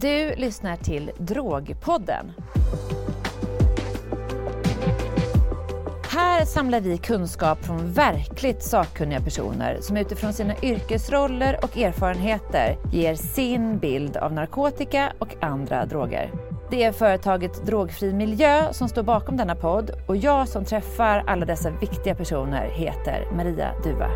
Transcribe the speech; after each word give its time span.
Du 0.00 0.34
lyssnar 0.34 0.76
till 0.76 1.10
Drogpodden. 1.18 2.32
Här 6.08 6.44
samlar 6.44 6.80
vi 6.80 6.98
kunskap 6.98 7.64
från 7.64 7.92
verkligt 7.92 8.62
sakkunniga 8.62 9.20
personer 9.20 9.78
som 9.80 9.96
utifrån 9.96 10.32
sina 10.32 10.54
yrkesroller 10.62 11.58
och 11.62 11.78
erfarenheter 11.78 12.76
ger 12.92 13.14
sin 13.14 13.78
bild 13.78 14.16
av 14.16 14.32
narkotika 14.32 15.12
och 15.18 15.34
andra 15.40 15.86
droger. 15.86 16.32
Det 16.70 16.84
är 16.84 16.92
företaget 16.92 17.66
Drogfri 17.66 18.12
Miljö 18.12 18.72
som 18.72 18.88
står 18.88 19.02
bakom 19.02 19.36
denna 19.36 19.54
podd 19.54 19.90
och 20.08 20.16
jag 20.16 20.48
som 20.48 20.64
träffar 20.64 21.24
alla 21.26 21.46
dessa 21.46 21.70
viktiga 21.70 22.14
personer 22.14 22.68
heter 22.68 23.28
Maria 23.36 23.72
Duva. 23.84 24.10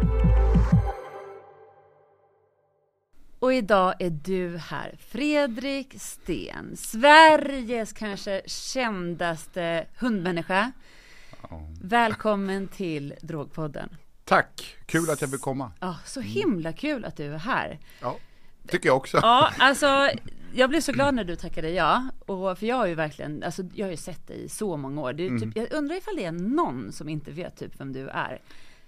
Och 3.44 3.54
idag 3.54 3.94
är 3.98 4.10
du 4.10 4.56
här, 4.56 4.94
Fredrik 4.98 5.94
Sten, 5.98 6.76
Sveriges 6.76 7.92
kanske 7.92 8.42
kändaste 8.46 9.86
hundmänniska. 9.98 10.72
Välkommen 11.82 12.68
till 12.68 13.14
Drogpodden. 13.20 13.96
Tack, 14.24 14.76
kul 14.86 15.10
att 15.10 15.20
jag 15.20 15.30
fick 15.30 15.40
komma. 15.40 15.72
Ja, 15.80 15.96
så 16.04 16.20
himla 16.20 16.72
kul 16.72 17.04
att 17.04 17.16
du 17.16 17.34
är 17.34 17.38
här. 17.38 17.78
Ja, 18.00 18.16
tycker 18.68 18.88
jag 18.88 18.96
också. 18.96 19.18
Ja, 19.22 19.52
alltså 19.58 20.10
jag 20.54 20.70
blev 20.70 20.80
så 20.80 20.92
glad 20.92 21.14
när 21.14 21.24
du 21.24 21.36
tackade 21.36 21.70
ja. 21.70 22.08
Och 22.26 22.58
för 22.58 22.66
jag 22.66 22.76
har 22.76 22.86
ju 22.86 22.94
verkligen, 22.94 23.42
alltså 23.42 23.62
jag 23.74 23.86
har 23.86 23.90
ju 23.90 23.96
sett 23.96 24.26
dig 24.26 24.44
i 24.44 24.48
så 24.48 24.76
många 24.76 25.00
år. 25.00 25.12
Du, 25.12 25.38
typ, 25.40 25.56
jag 25.56 25.72
undrar 25.72 25.96
ifall 25.96 26.16
det 26.16 26.24
är 26.24 26.32
någon 26.32 26.92
som 26.92 27.08
inte 27.08 27.30
vet 27.30 27.56
typ 27.56 27.80
vem 27.80 27.92
du 27.92 28.08
är. 28.08 28.40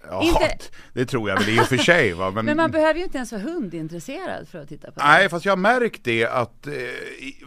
Ja, 0.09 0.23
Inte- 0.23 0.57
det 0.93 1.05
tror 1.05 1.29
jag 1.29 1.37
väl 1.39 1.49
i 1.49 1.59
och 1.59 1.65
för 1.67 1.77
sig. 1.77 2.13
Va? 2.13 2.31
Men, 2.31 2.45
Men 2.45 2.57
man 2.57 2.71
behöver 2.71 2.99
ju 2.99 3.03
inte 3.05 3.17
ens 3.17 3.31
vara 3.31 3.41
hundintresserad 3.41 4.47
för 4.47 4.59
att 4.61 4.69
titta 4.69 4.91
på 4.91 4.99
det. 4.99 5.05
Nej, 5.05 5.29
fast 5.29 5.45
jag 5.45 5.51
har 5.51 5.57
märkt 5.57 6.03
det 6.03 6.25
att 6.25 6.67
eh, 6.67 6.73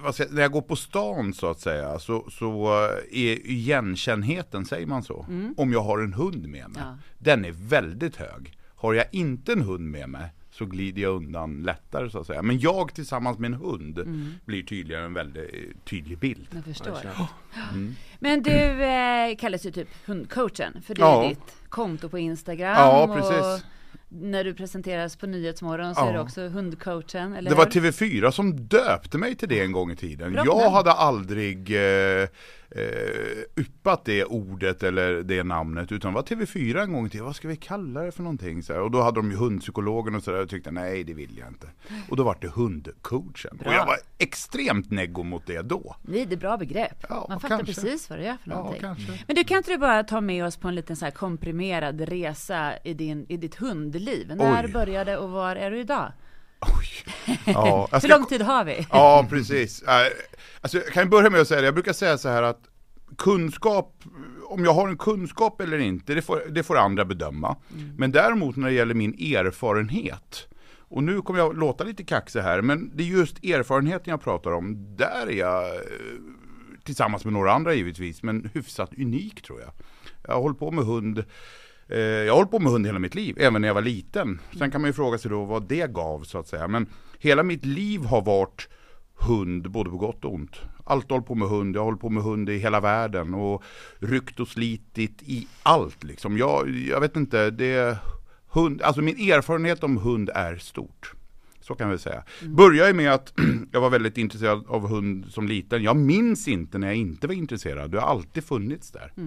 jag- 0.05 0.31
när 0.33 0.43
jag 0.43 0.53
går 0.53 0.63
på 0.63 0.77
stan 0.77 1.35
så 1.35 1.51
att 1.51 1.61
säga 1.61 1.99
så, 1.99 2.27
så 2.31 2.67
eh, 3.13 3.21
är 3.21 3.47
igenkännheten, 3.47 4.65
säger 4.67 4.87
man 4.87 5.03
så, 5.03 5.27
om 5.57 5.73
jag 5.73 5.81
har 5.81 5.99
en 5.99 6.13
hund 6.13 6.47
med 6.49 6.71
mig, 6.71 6.83
Ja. 6.85 6.99
den 7.19 7.45
är 7.45 7.53
väldigt 7.53 8.17
hög. 8.17 8.57
Har 8.77 8.95
jag 8.95 9.05
inte 9.13 9.53
en 9.53 9.61
hund 9.63 9.91
med 9.91 10.09
mig 10.09 10.33
så 10.61 10.67
glider 10.67 11.03
jag 11.03 11.17
undan 11.17 11.63
lättare 11.63 12.11
så 12.11 12.19
att 12.19 12.27
säga. 12.27 12.43
Men 12.43 12.59
jag 12.59 12.95
tillsammans 12.95 13.39
med 13.39 13.49
en 13.49 13.55
hund 13.55 13.99
blir 14.45 14.63
tydligare 14.63 15.05
en 15.05 15.15
väldigt 15.15 15.55
eh, 15.55 15.61
tydlig 15.85 16.19
bild. 16.19 16.47
Jag 16.55 16.65
förstår. 16.65 16.99
Men 18.19 18.43
du 18.43 18.85
eh, 18.85 19.37
kallas 19.39 19.67
ju 19.67 19.71
typ 19.71 19.89
hundcoachen, 20.07 20.83
för 20.87 20.95
det 20.95 21.03
är 21.03 21.07
Ja. 21.07 21.29
ditt 21.29 21.55
konto 21.69 22.09
på 22.09 22.19
Instagram. 22.19 22.73
Ja, 22.77 23.03
Och 23.05 23.17
precis. 23.17 23.65
när 24.09 24.45
du 24.45 24.55
presenteras 24.55 25.17
på 25.17 25.27
Nyhetsmorgon 25.27 25.95
så 25.95 26.01
är 26.01 26.07
Ja. 26.07 26.13
det 26.13 26.21
också 26.21 26.49
hundcoachen, 26.49 27.35
eller 27.35 27.51
Det 27.51 27.57
var 27.57 27.65
hur? 27.75 27.81
TV4 27.91 28.31
som 28.31 28.67
döpte 28.67 29.19
mig 29.19 29.35
till 29.37 29.49
det 29.49 29.61
en 29.61 29.73
gång 29.73 29.91
i 29.91 29.97
tiden. 29.97 30.33
Bra 30.33 30.43
jag 30.47 30.57
namn. 30.63 30.75
hade 30.75 30.93
aldrig 30.93 31.59
eh, 31.77 32.29
eh, 32.77 33.63
yppat 33.63 34.05
det 34.05 34.25
ordet 34.25 34.83
eller 34.83 35.23
det 35.23 35.43
namnet, 35.43 35.93
utan 35.93 36.13
det 36.13 36.15
var 36.15 36.23
TV4 36.23 36.83
en 36.83 36.93
gång 36.93 37.09
tiden. 37.11 37.27
Vad 37.27 37.37
ska 37.37 37.49
vi 37.49 37.57
kalla 37.57 38.03
det 38.03 38.13
för 38.13 38.23
någonting? 38.23 38.63
Så 38.63 38.73
här. 38.73 38.81
Och 38.81 38.91
då 38.91 39.03
hade 39.03 39.17
de 39.19 39.31
ju 39.31 39.37
hundpsykologen 39.37 40.15
och 40.15 40.23
sådär 40.23 40.43
och 40.43 40.49
tyckte 40.49 40.71
nej, 40.71 41.05
det 41.05 41.15
vill 41.15 41.39
jag 41.39 41.49
inte. 41.49 41.67
Och 42.09 42.17
då 42.17 42.23
var 42.23 42.37
det 42.41 42.49
hundcoachen. 42.49 43.57
Bra. 43.57 43.69
Och 43.69 43.75
jag 43.75 43.87
var 43.87 43.97
extremt 44.19 44.91
neggo 44.91 45.23
mot 45.23 45.47
det 45.47 45.63
då. 45.63 45.97
Nej, 46.03 46.27
det 46.27 46.35
är 46.35 46.39
bra 46.39 46.57
begrepp. 46.57 47.07
Ja, 47.09 47.27
Man 47.29 47.41
fattar 47.41 47.57
kanske. 47.57 47.75
precis 47.83 48.11
vad 48.11 48.19
det 48.19 48.27
är 48.27 48.37
för 48.45 48.51
Ja, 48.51 48.57
någonting. 48.57 48.81
kanske. 48.81 49.13
Men 49.27 49.37
du, 49.37 49.45
kan 49.45 49.57
inte 49.57 49.71
du 49.71 49.79
bara 49.79 50.05
ta 50.05 50.21
med 50.21 50.45
oss 50.45 50.57
på 50.57 50.69
en 50.69 50.75
liten 50.75 50.97
så 50.97 51.05
här 51.05 51.13
komprimerad 51.13 52.01
resa 52.01 52.73
i, 52.85 52.95
din, 52.95 53.27
i 53.29 53.37
ditt 53.37 53.55
hundliv? 53.55 54.33
När 54.37 54.65
Oj. 54.67 54.73
började 54.73 55.17
och 55.17 55.31
var 55.31 55.57
är 55.57 55.71
du 55.71 55.81
idag? 55.81 56.13
Ja, 57.47 57.89
Hur 58.03 58.09
lång 58.09 58.27
tid 58.27 58.43
har 58.43 58.65
vi? 58.65 58.87
Ja, 58.91 59.27
precis. 59.31 59.83
Eh, 59.83 60.07
Alltså, 60.63 60.79
jag 60.79 60.87
kan 60.87 61.11
börja 61.11 61.31
med 61.31 61.41
att 61.41 61.49
säga 61.49 61.61
det, 61.61 61.67
jag 61.67 61.75
brukar 61.75 61.93
säga 61.93 62.19
så 62.19 62.29
här 62.29 62.43
att 62.43 62.61
kunskap, 63.19 64.03
om 64.49 64.65
jag 64.65 64.73
har 64.75 64.89
en 64.89 64.97
kunskap 64.99 65.61
eller 65.61 65.79
inte, 65.79 66.15
det 66.15 66.23
får, 66.23 66.43
det 66.51 66.63
får 66.63 66.77
andra 66.79 67.05
bedöma. 67.05 67.57
Men 67.97 68.13
däremot 68.13 68.57
när 68.57 68.69
det 68.69 68.75
gäller 68.75 68.95
min 68.95 69.15
erfarenhet, 69.15 70.49
och 70.79 71.03
nu 71.03 71.23
kommer 71.23 71.39
jag 71.41 71.59
låta 71.59 71.85
lite 71.85 72.05
kaxig 72.05 72.41
här, 72.41 72.63
men 72.63 72.91
det 72.97 73.03
är 73.03 73.07
just 73.07 73.45
erfarenheten 73.45 74.11
jag 74.11 74.23
pratar 74.23 74.51
om, 74.53 74.97
där 74.97 75.27
är 75.31 75.37
jag, 75.37 75.65
eh, 75.67 75.81
tillsammans 76.85 77.25
med 77.25 77.33
några 77.33 77.53
andra 77.53 77.75
givetvis, 77.75 78.23
men 78.23 78.51
hyfsat 78.55 78.91
unik 78.99 79.43
tror 79.43 79.61
jag. 79.61 79.71
Jag 80.27 80.35
har 80.35 80.41
hållit 80.43 80.59
på 80.59 80.71
med 80.71 80.85
hund 80.85 81.25
Jag 81.99 82.33
har 82.33 82.37
hållit 82.37 82.51
på 82.51 82.59
med 82.59 82.73
hund 82.73 82.87
hela 82.87 82.99
mitt 82.99 83.15
liv, 83.15 83.37
även 83.39 83.63
när 83.63 83.69
jag 83.69 83.75
var 83.75 83.83
liten. 83.83 84.41
Sen 84.59 84.71
kan 84.71 84.81
man 84.81 84.89
ju 84.89 84.93
fråga 84.93 85.19
sig 85.19 85.31
då 85.31 85.45
vad 85.45 85.69
det 85.69 85.93
gav 85.93 86.23
så 86.23 86.39
att 86.39 86.49
säga. 86.49 86.69
Men 86.69 86.87
hela 87.19 87.43
mitt 87.43 87.65
liv 87.65 88.01
har 88.01 88.23
varit 88.23 88.69
hund, 89.21 89.71
både 89.71 89.91
på 89.91 89.97
gott 89.97 90.25
och 90.25 90.35
ont. 90.35 90.57
Alltid 90.85 91.11
hållit 91.11 91.27
på 91.27 91.35
med 91.35 91.49
hund, 91.49 91.77
jag 91.77 91.85
hållit 91.85 92.01
på 92.01 92.11
med 92.11 92.23
hund 92.23 92.49
i 92.51 92.59
hela 92.59 92.81
världen 92.81 93.35
och 93.35 93.63
ryckt 93.99 94.41
och 94.41 94.49
slitit 94.49 95.23
i 95.23 95.47
allt 95.63 96.05
liksom. 96.05 96.39
Jag, 96.39 96.71
jag 96.71 97.01
vet 97.01 97.17
inte, 97.17 97.51
det 97.51 97.99
hund, 98.49 98.83
alltså 98.83 99.03
min 99.03 99.31
erfarenhet 99.33 99.85
om 99.85 99.97
hund 99.97 100.31
är 100.35 100.57
stort. 100.57 101.13
Så 101.61 101.75
kan 101.75 101.91
vi 101.91 101.99
säga. 101.99 102.25
Började 102.47 102.93
med 102.93 103.13
att 103.13 103.33
jag 103.73 103.81
var 103.81 103.91
väldigt 103.91 104.19
intresserad 104.19 104.65
av 104.69 104.89
hund 104.89 105.27
som 105.29 105.49
liten. 105.49 105.83
Jag 105.83 105.97
minns 105.97 106.49
inte 106.49 106.79
när 106.79 106.87
jag 106.87 106.97
inte 106.97 107.27
var 107.27 107.35
intresserad. 107.35 107.91
Det 107.91 108.01
har 108.01 108.09
alltid 108.09 108.45
funnits 108.45 108.91
där. 108.91 109.13
Eh, 109.17 109.23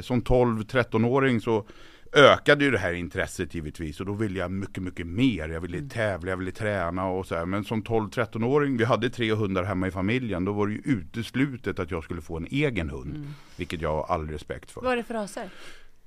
som 0.00 0.22
12-13-åring 0.22 1.40
så 1.40 1.66
ökade 2.14 2.64
ju 2.64 2.70
det 2.70 2.78
här 2.78 2.92
intresset 2.92 3.54
givetvis 3.54 4.00
och 4.00 4.06
då 4.06 4.12
ville 4.12 4.38
jag 4.38 4.50
mycket, 4.50 4.82
mycket 4.82 5.06
mer. 5.06 5.48
Jag 5.48 5.60
ville 5.60 5.88
tävla, 5.88 6.30
jag 6.30 6.36
ville 6.36 6.52
träna 6.52 7.06
och 7.06 7.26
så 7.26 7.34
här. 7.34 7.46
Men 7.46 7.64
som 7.64 7.82
12-13-åring, 7.82 8.76
vi 8.76 8.84
hade 8.84 9.10
tre 9.10 9.34
hundar 9.34 9.62
hemma 9.62 9.86
i 9.86 9.90
familjen, 9.90 10.44
då 10.44 10.52
var 10.52 10.66
det 10.66 10.72
ju 10.72 10.82
uteslutet 10.84 11.78
att 11.78 11.90
jag 11.90 12.04
skulle 12.04 12.22
få 12.22 12.36
en 12.36 12.46
egen 12.50 12.90
hund. 12.90 13.34
Vilket 13.56 13.80
jag 13.80 13.90
har 13.90 14.14
all 14.14 14.28
respekt 14.28 14.70
för. 14.70 14.80
Vad 14.80 14.92
är 14.92 14.96
det 14.96 15.02
för 15.02 15.14
raser? 15.14 15.50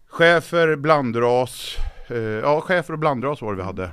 Schäfer, 0.08 0.76
blandras, 0.76 1.76
eh, 2.10 2.18
ja 2.18 2.62
schäfer 2.62 2.94
och 2.94 3.00
blandras 3.00 3.42
var 3.42 3.52
det 3.52 3.58
vi 3.58 3.64
hade 3.64 3.92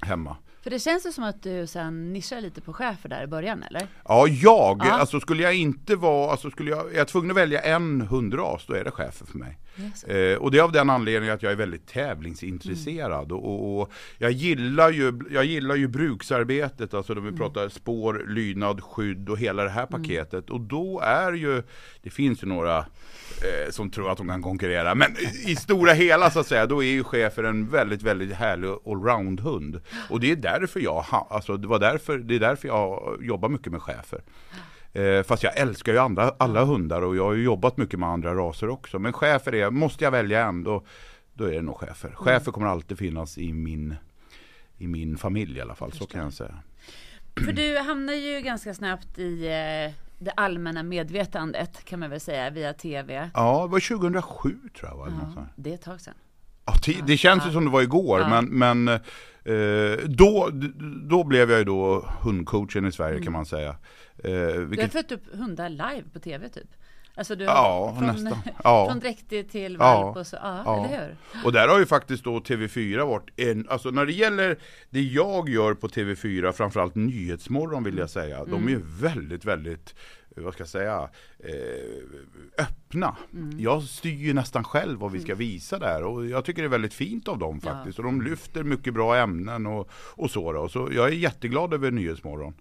hemma. 0.00 0.36
För 0.68 0.70
det 0.70 0.78
känns 0.78 1.06
ju 1.06 1.12
som 1.12 1.24
att 1.24 1.42
du 1.42 1.66
sen 1.66 2.12
nischar 2.12 2.40
lite 2.40 2.60
på 2.60 2.72
chefer 2.72 3.08
där 3.08 3.22
i 3.22 3.26
början, 3.26 3.62
eller? 3.62 3.88
Ja, 4.04 4.26
jag, 4.28 4.82
Ja. 4.84 4.92
alltså 4.92 5.20
skulle 5.20 5.42
jag 5.42 5.54
inte 5.54 5.96
vara, 5.96 6.30
alltså 6.30 6.50
skulle 6.50 6.70
jag, 6.70 6.92
är 6.94 6.98
jag 6.98 7.08
tvungen 7.08 7.30
att 7.30 7.36
välja 7.36 7.60
en 7.60 8.00
hundras, 8.00 8.66
då 8.66 8.74
är 8.74 8.84
det 8.84 8.90
chefer 8.90 9.26
för 9.26 9.38
mig. 9.38 9.58
Yes. 9.82 10.04
Eh, 10.04 10.38
och 10.38 10.50
det 10.50 10.58
är 10.58 10.62
av 10.62 10.72
den 10.72 10.90
anledningen 10.90 11.34
att 11.34 11.42
jag 11.42 11.52
är 11.52 11.56
väldigt 11.56 11.86
tävlingsintresserad 11.86 13.32
och, 13.32 13.44
och, 13.44 13.80
och 13.80 13.92
jag, 14.18 14.32
gillar 14.32 14.90
ju, 14.90 15.20
jag 15.30 15.44
gillar 15.44 15.74
ju 15.74 15.88
bruksarbetet, 15.88 16.94
alltså 16.94 17.14
då 17.14 17.20
vi 17.20 17.32
pratar 17.32 17.68
spår, 17.68 18.24
lydnad, 18.28 18.82
skydd 18.82 19.28
och 19.28 19.38
hela 19.38 19.64
det 19.64 19.70
här 19.70 19.86
paketet. 19.86 20.50
Och 20.50 20.60
då 20.60 21.00
är 21.00 21.32
ju, 21.32 21.62
det 22.02 22.10
finns 22.10 22.42
ju 22.42 22.46
några 22.46 22.78
eh, 22.78 23.70
som 23.70 23.90
tror 23.90 24.10
att 24.10 24.18
de 24.18 24.28
kan 24.28 24.42
konkurrera, 24.42 24.94
men 24.94 25.16
i 25.46 25.56
stora 25.56 25.92
hela 25.92 26.30
så 26.30 26.40
att 26.40 26.46
säga, 26.46 26.66
då 26.66 26.82
är 26.82 26.90
ju 26.90 27.04
chefer 27.04 27.44
en 27.44 27.68
väldigt, 27.68 28.02
väldigt 28.02 28.32
härlig 28.32 28.68
allround-hund. 28.68 29.80
Och 30.10 30.20
det 30.20 30.30
är 30.30 30.36
därför 30.36 30.80
jag, 30.80 31.04
alltså 31.30 31.56
det 31.56 31.68
var 31.68 31.78
därför, 31.78 32.18
det 32.18 32.34
är 32.34 32.40
därför 32.40 32.68
jag 32.68 33.18
jobbar 33.20 33.48
mycket 33.48 33.72
med 33.72 33.82
chefer. 33.82 34.20
Eh, 34.98 35.22
fast 35.22 35.42
jag 35.42 35.56
älskar 35.58 35.92
ju 35.92 35.98
andra, 35.98 36.32
alla 36.38 36.64
hundar 36.64 37.02
och 37.02 37.16
jag 37.16 37.24
har 37.24 37.32
ju 37.34 37.42
jobbat 37.44 37.76
mycket 37.76 37.98
med 38.00 38.08
andra 38.08 38.34
raser 38.34 38.68
också. 38.68 38.98
Men 38.98 39.12
chefer 39.12 39.54
är, 39.54 39.70
måste 39.70 40.04
jag 40.04 40.10
välja 40.10 40.46
en 40.46 40.64
då, 40.64 40.84
då 41.34 41.44
är 41.44 41.52
det 41.52 41.62
nog 41.62 41.76
chefer. 41.76 42.10
Chefer 42.14 42.52
kommer 42.52 42.66
alltid 42.66 42.98
finnas 42.98 43.38
i 43.38 43.52
min, 43.52 43.94
i 44.78 44.86
min 44.86 45.16
familj 45.18 45.58
i 45.58 45.60
alla 45.60 45.74
fall, 45.74 45.92
så 45.92 46.06
kan 46.06 46.22
jag 46.22 46.32
säga. 46.32 46.54
För 47.44 47.52
du 47.52 47.78
hamnar 47.78 48.12
ju 48.12 48.40
ganska 48.40 48.74
snabbt 48.74 49.18
i 49.18 49.46
eh, 49.46 49.94
det 50.18 50.30
allmänna 50.36 50.82
medvetandet, 50.82 51.84
kan 51.84 52.00
man 52.00 52.10
väl 52.10 52.20
säga, 52.20 52.50
via 52.50 52.72
tv. 52.72 53.30
Ja, 53.34 53.62
det 53.66 53.72
var 53.72 53.98
2007 53.98 54.56
tror 54.78 54.90
jag. 54.90 54.96
Var. 54.96 55.08
Ja, 55.36 55.46
det 55.56 55.70
är 55.70 55.74
ett 55.74 55.82
tag 55.82 56.00
sedan. 56.00 56.14
Ja, 56.64 56.72
det 57.06 57.16
känns 57.16 57.46
ju 57.46 57.50
som 57.50 57.64
det 57.64 57.70
var 57.70 57.82
igår, 57.82 58.20
Ja. 58.20 58.28
men, 58.42 58.44
men 58.84 58.88
eh, 59.44 59.98
då, 60.06 60.50
då 61.08 61.24
blev 61.24 61.50
jag 61.50 61.58
ju 61.58 61.64
då 61.64 62.08
hundcoachen 62.22 62.86
i 62.86 62.92
Sverige 62.92 63.22
kan 63.22 63.32
man 63.32 63.46
säga. 63.46 63.76
Eh, 64.24 64.30
Du 64.30 64.54
har 64.54 64.64
vilket, 64.64 64.92
fött 64.92 65.12
upp 65.12 65.34
hundar 65.34 65.68
live 65.68 66.02
på 66.12 66.18
tv 66.18 66.48
typ? 66.48 66.68
Alltså 67.14 67.34
du 67.36 67.44
Ja, 67.44 67.94
från, 67.98 68.06
nästan. 68.06 68.38
Ja. 68.64 68.86
från 68.90 69.00
dräktig 69.00 69.50
till 69.50 69.76
Ja. 69.80 70.02
valp 70.02 70.16
och 70.16 70.26
så, 70.26 70.36
ja, 70.36 70.62
Ja. 70.64 70.84
eller 70.86 70.98
hur? 71.06 71.16
Och 71.44 71.52
där 71.52 71.68
har 71.68 71.78
ju 71.78 71.86
faktiskt 71.86 72.24
då 72.24 72.38
TV4 72.38 73.06
varit 73.06 73.30
en, 73.40 73.68
alltså 73.68 73.90
när 73.90 74.06
det 74.06 74.12
gäller 74.12 74.58
det 74.90 75.00
jag 75.02 75.48
gör 75.48 75.74
på 75.74 75.88
TV4, 75.88 76.52
framförallt 76.52 76.94
Nyhetsmorgon 76.94 77.84
vill 77.84 77.98
jag 77.98 78.10
säga, 78.10 78.44
de 78.44 78.68
är 78.68 78.80
väldigt, 79.00 79.44
väldigt, 79.44 79.94
vad 80.36 80.52
ska 80.54 80.60
jag 80.60 80.68
säga, 80.68 81.08
eh, 81.38 82.64
öppna. 82.64 83.16
Jag 83.58 83.82
styr 83.82 84.10
ju 84.26 84.32
nästan 84.34 84.64
själv 84.64 84.98
vad 84.98 85.12
vi 85.12 85.20
ska 85.20 85.34
visa 85.34 85.78
där 85.78 86.02
och 86.02 86.26
jag 86.26 86.44
tycker 86.44 86.62
det 86.62 86.66
är 86.66 86.70
väldigt 86.70 86.94
fint 86.94 87.28
av 87.28 87.38
dem 87.38 87.60
Ja. 87.64 87.70
faktiskt. 87.72 87.98
Och 87.98 88.04
de 88.04 88.22
lyfter 88.22 88.62
mycket 88.62 88.94
bra 88.94 89.16
ämnen 89.16 89.66
och, 89.66 89.90
och 89.94 90.30
så 90.30 90.52
då. 90.52 90.68
Så 90.68 90.88
jag 90.92 91.08
är 91.08 91.12
jätteglad 91.12 91.74
över 91.74 91.90
Nyhetsmorgon. 91.90 92.54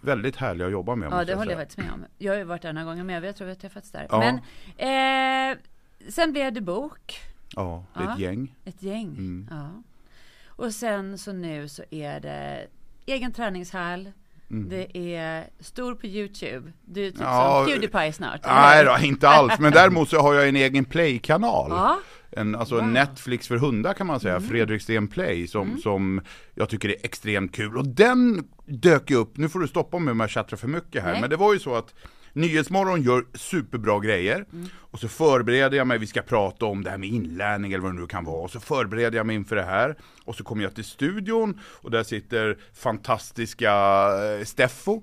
Väldigt 0.00 0.36
härliga 0.36 0.66
att 0.66 0.72
jobba 0.72 0.94
med. 0.94 1.12
Ja, 1.12 1.24
det 1.24 1.34
håller 1.34 1.50
jag 1.50 1.60
faktiskt 1.60 1.78
med 1.78 1.92
om. 1.92 2.04
Jag 2.18 2.32
har 2.32 2.38
ju 2.38 2.44
varit 2.44 2.62
där 2.62 2.72
några 2.72 2.84
gånger 2.84 3.04
med, 3.04 3.24
jag 3.24 3.36
tror 3.36 3.46
vi 3.46 3.50
har 3.52 3.60
träffats 3.60 3.90
där. 3.90 4.06
Ja. 4.10 4.18
Men 4.18 5.52
eh, 5.52 5.58
sen 6.08 6.32
blev 6.32 6.52
det 6.52 6.60
bok, 6.60 7.20
Ja, 7.56 7.84
det 7.94 8.00
är 8.02 8.12
ett 8.12 8.18
gäng. 8.18 8.54
ett 8.64 8.82
gäng. 8.82 9.08
Mm. 9.08 9.48
Ja. 9.50 9.82
Och 10.46 10.74
sen 10.74 11.18
så 11.18 11.32
nu 11.32 11.68
så 11.68 11.84
är 11.90 12.20
det 12.20 12.66
egen 13.06 13.32
träningshall, 13.32 14.12
Det 14.54 15.16
är 15.16 15.44
stor 15.60 15.94
på 15.94 16.06
YouTube. 16.06 16.72
Du 16.84 17.06
är 17.06 17.10
typ 17.10 17.20
Ja, 17.20 17.62
som 17.64 17.72
Pewdiepie 17.72 18.12
snart. 18.12 18.40
Nej 18.46 18.84
då, 18.84 18.96
inte 19.06 19.28
alls. 19.28 19.58
Men 19.58 19.72
däremot 19.72 20.08
så 20.08 20.18
har 20.20 20.34
jag 20.34 20.48
en 20.48 20.56
egen 20.56 20.84
Play-kanal. 20.84 21.70
Ja. 21.70 21.98
En, 22.30 22.54
alltså 22.54 22.74
en 22.78 22.84
Wow. 22.84 22.92
Netflix 22.92 23.48
för 23.48 23.56
hundar 23.56 23.92
kan 23.94 24.06
man 24.06 24.20
säga, 24.20 24.40
Fredrik 24.40 24.82
Sten 24.82 25.08
Play, 25.08 25.46
som, 25.46 25.78
som 25.78 26.20
jag 26.54 26.68
tycker 26.68 26.88
är 26.88 26.96
extremt 27.02 27.54
kul. 27.54 27.76
Och 27.76 27.86
den 27.88 28.44
dök 28.66 29.10
ju 29.10 29.16
upp, 29.16 29.36
nu 29.36 29.48
får 29.48 29.60
du 29.60 29.68
stoppa 29.68 29.98
mig 29.98 30.12
om 30.12 30.20
jag 30.20 30.30
tjattrar 30.30 30.56
för 30.56 30.68
mycket 30.68 31.02
här, 31.02 31.12
Nej. 31.12 31.20
men 31.20 31.30
det 31.30 31.36
var 31.36 31.52
ju 31.52 31.58
så 31.58 31.74
att 31.74 31.94
Nyhetsmorgon 32.32 33.02
gör 33.02 33.24
superbra 33.34 34.00
grejer. 34.00 34.44
Och 34.90 35.00
så 35.00 35.08
förbereder 35.08 35.76
jag 35.76 35.86
mig, 35.86 35.98
vi 35.98 36.06
ska 36.06 36.22
prata 36.22 36.66
om 36.66 36.84
det 36.84 36.90
här 36.90 36.98
med 36.98 37.08
inlärning 37.08 37.72
eller 37.72 37.82
vad 37.82 37.94
det 37.94 38.00
nu 38.00 38.06
kan 38.06 38.24
vara, 38.24 38.42
och 38.42 38.50
så 38.50 38.60
förbereder 38.60 39.16
jag 39.16 39.26
mig 39.26 39.36
inför 39.36 39.56
det 39.56 39.62
här. 39.62 39.96
Och 40.24 40.34
så 40.34 40.44
kommer 40.44 40.62
jag 40.62 40.74
till 40.74 40.84
studion 40.84 41.60
och 41.64 41.90
där 41.90 42.02
sitter 42.02 42.58
fantastiska 42.74 43.72
eh, 44.38 44.44
Steffo 44.44 45.02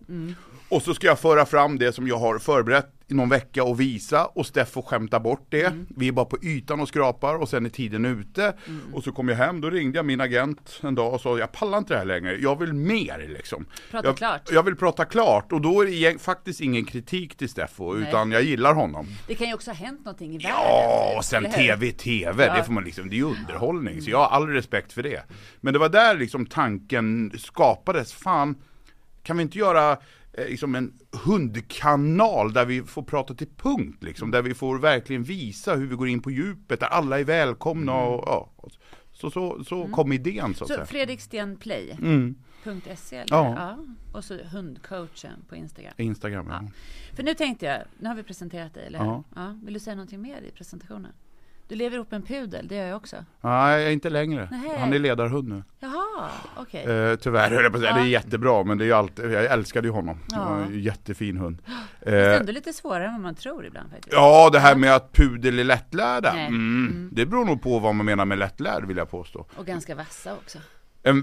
och 0.70 0.82
så 0.82 0.94
ska 0.94 1.08
jag 1.08 1.20
föra 1.20 1.46
fram 1.46 1.78
det 1.80 1.94
som 1.94 2.08
jag 2.08 2.18
har 2.18 2.40
förberett 2.40 2.90
i 3.08 3.14
någon 3.14 3.30
vecka 3.30 3.64
och 3.64 3.80
visa 3.80 4.26
och 4.26 4.46
Steffo 4.46 4.82
skämtar 4.82 5.20
bort 5.20 5.46
det. 5.50 5.74
Vi 5.96 6.08
är 6.08 6.12
bara 6.12 6.26
på 6.26 6.38
ytan 6.44 6.80
och 6.80 6.88
skrapar 6.88 7.36
och 7.36 7.50
sen 7.50 7.66
är 7.66 7.70
tiden 7.70 8.06
ute. 8.06 8.54
Och 8.94 9.04
så 9.04 9.12
kom 9.12 9.30
jag 9.30 9.36
hem, 9.36 9.62
då 9.62 9.70
ringde 9.70 9.98
jag 9.98 10.06
min 10.06 10.22
agent 10.22 10.80
en 10.84 10.96
dag 10.96 11.14
och 11.14 11.22
sa 11.22 11.40
jag 11.40 11.52
pallar 11.52 11.78
inte 11.78 11.94
det 11.94 11.98
här 11.98 12.06
längre, 12.06 12.38
jag 12.38 12.60
vill 12.60 12.74
mer 12.74 13.26
liksom. 13.38 13.66
Prata 13.92 14.08
jag, 14.08 14.18
klart. 14.18 14.42
Jag 14.52 14.64
vill 14.64 14.76
prata 14.76 15.06
klart 15.06 15.52
och 15.52 15.62
då 15.62 15.82
är 15.88 16.12
det 16.14 16.22
faktiskt 16.22 16.62
ingen 16.62 16.86
kritik 16.86 17.36
till 17.38 17.50
Steffo 17.50 17.96
utan 17.96 18.32
jag 18.32 18.44
gillar 18.44 18.74
honom. 18.74 19.08
Det 19.28 19.36
kan 19.36 19.48
ju 19.48 19.54
också 19.54 19.70
ha 19.72 19.76
hänt 19.76 20.06
någonting 20.06 20.36
i 20.36 20.38
världen. 20.38 20.52
Ja, 20.58 21.08
typ, 21.10 21.18
och 21.18 21.26
sen? 21.26 21.52
TV, 21.52 21.92
TV, 21.92 22.46
det 22.46 22.58
Ja. 22.58 22.64
får 22.64 22.74
man 22.74 22.84
liksom, 22.84 23.10
det 23.10 23.16
är 23.16 23.18
ju 23.18 23.24
underhållning, 23.24 24.02
så 24.02 24.10
jag 24.10 24.18
har 24.18 24.28
all 24.28 24.48
respekt 24.48 24.94
för 24.94 25.04
det. 25.04 25.24
Men 25.62 25.74
det 25.74 25.80
var 25.80 25.90
där 25.90 26.16
liksom 26.16 26.46
tanken 26.46 27.32
skapades, 27.38 28.14
fan, 28.14 28.56
kan 29.24 29.38
vi 29.38 29.44
inte 29.44 29.58
göra 29.58 29.98
liksom 30.38 30.76
en 30.76 30.94
hundkanal 31.26 32.54
där 32.54 32.66
vi 32.66 32.84
får 32.84 33.04
prata 33.04 33.34
till 33.34 33.48
punkt 33.58 34.04
liksom, 34.04 34.32
där 34.32 34.42
vi 34.42 34.54
får 34.54 34.80
verkligen 34.80 35.24
visa 35.24 35.76
hur 35.76 35.88
vi 35.88 35.96
går 35.96 36.08
in 36.08 36.22
på 36.22 36.32
djupet, 36.32 36.80
där 36.80 36.88
alla 36.88 37.20
är 37.20 37.24
välkomna 37.24 37.94
och 37.94 38.24
ja. 38.28 38.50
Så, 39.12 39.32
så, 39.32 39.64
så 39.64 39.88
kom 39.88 40.14
idén 40.14 40.56
så 40.56 40.64
att 40.64 40.68
Så 40.68 40.74
säga. 40.74 40.86
Fredrik 40.86 41.22
Sten 41.22 41.58
Play. 41.58 41.98
Mm. 42.02 42.36
.se 42.96 43.16
eller? 43.16 43.36
Ja. 43.36 43.56
ja. 43.58 43.78
Och 44.14 44.24
så 44.24 44.38
hundcoachen 44.44 45.46
på 45.50 45.56
Instagram. 45.56 45.94
Instagram, 45.98 46.48
ja. 46.50 46.64
För 47.16 47.24
nu 47.24 47.34
tänkte 47.34 47.66
jag, 47.66 47.82
nu 48.00 48.08
har 48.08 48.16
vi 48.16 48.24
presenterat 48.24 48.74
dig, 48.74 48.88
eller 48.88 49.00
hur? 49.00 49.06
Ja. 49.06 49.24
Ja. 49.36 49.60
Vill 49.64 49.74
du 49.74 49.80
säga 49.80 49.96
någonting 49.96 50.22
mer 50.22 50.42
i 50.42 50.52
presentationen? 50.52 51.12
Du 51.70 51.76
lever 51.76 51.96
ihop 51.96 52.12
med 52.12 52.18
en 52.22 52.26
pudel, 52.28 52.68
det 52.68 52.76
gör 52.76 52.86
jag 52.86 52.98
också. 52.98 53.16
Nej, 53.42 53.94
inte 53.94 54.10
längre. 54.10 54.48
Nej. 54.52 54.78
Han 54.80 54.94
är 54.94 55.00
ledarhund 55.00 55.48
nu. 55.48 55.64
Jaha, 55.80 56.30
okej. 56.58 56.84
Eh, 56.86 57.16
tyvärr 57.16 57.50
höll 57.52 57.64
jag 57.64 57.72
på 57.72 57.78
att 57.78 57.84
säga, 57.84 57.94
det 57.94 58.00
är 58.00 58.04
Ja. 58.04 58.10
jättebra 58.10 58.64
men 58.64 58.78
det 58.78 58.84
är 58.84 58.86
ju 58.86 58.94
alltid, 58.94 59.32
jag 59.32 59.46
älskade 59.46 59.88
ju 59.88 59.92
honom. 59.92 60.20
Det 60.30 60.36
var 60.36 60.60
Ja. 60.60 60.66
en 60.66 60.80
jättefin 60.82 61.38
hund. 61.38 61.62
Det 62.04 62.12
är 62.12 62.34
Eh, 62.34 62.40
ändå 62.40 62.52
lite 62.52 62.74
svårare 62.74 63.06
än 63.06 63.12
vad 63.12 63.22
man 63.22 63.36
tror 63.36 63.66
ibland 63.66 63.90
faktiskt. 63.92 64.14
ja, 64.14 64.50
det 64.54 64.60
här 64.60 64.76
med 64.76 64.96
att 64.96 65.14
pudel 65.14 65.60
är 65.60 65.64
lättlärda, 65.64 66.32
mm, 66.32 66.48
Mm. 66.48 67.10
det 67.12 67.26
beror 67.26 67.46
nog 67.46 67.62
på 67.62 67.80
vad 67.80 67.96
man 67.96 68.06
menar 68.06 68.26
med 68.26 68.38
lättlärd 68.38 68.86
vill 68.86 68.98
jag 68.98 69.10
påstå. 69.12 69.46
Och 69.56 69.66
ganska 69.66 69.96
vassa 69.96 70.34
också. 70.34 70.58
Eh, 71.04 71.16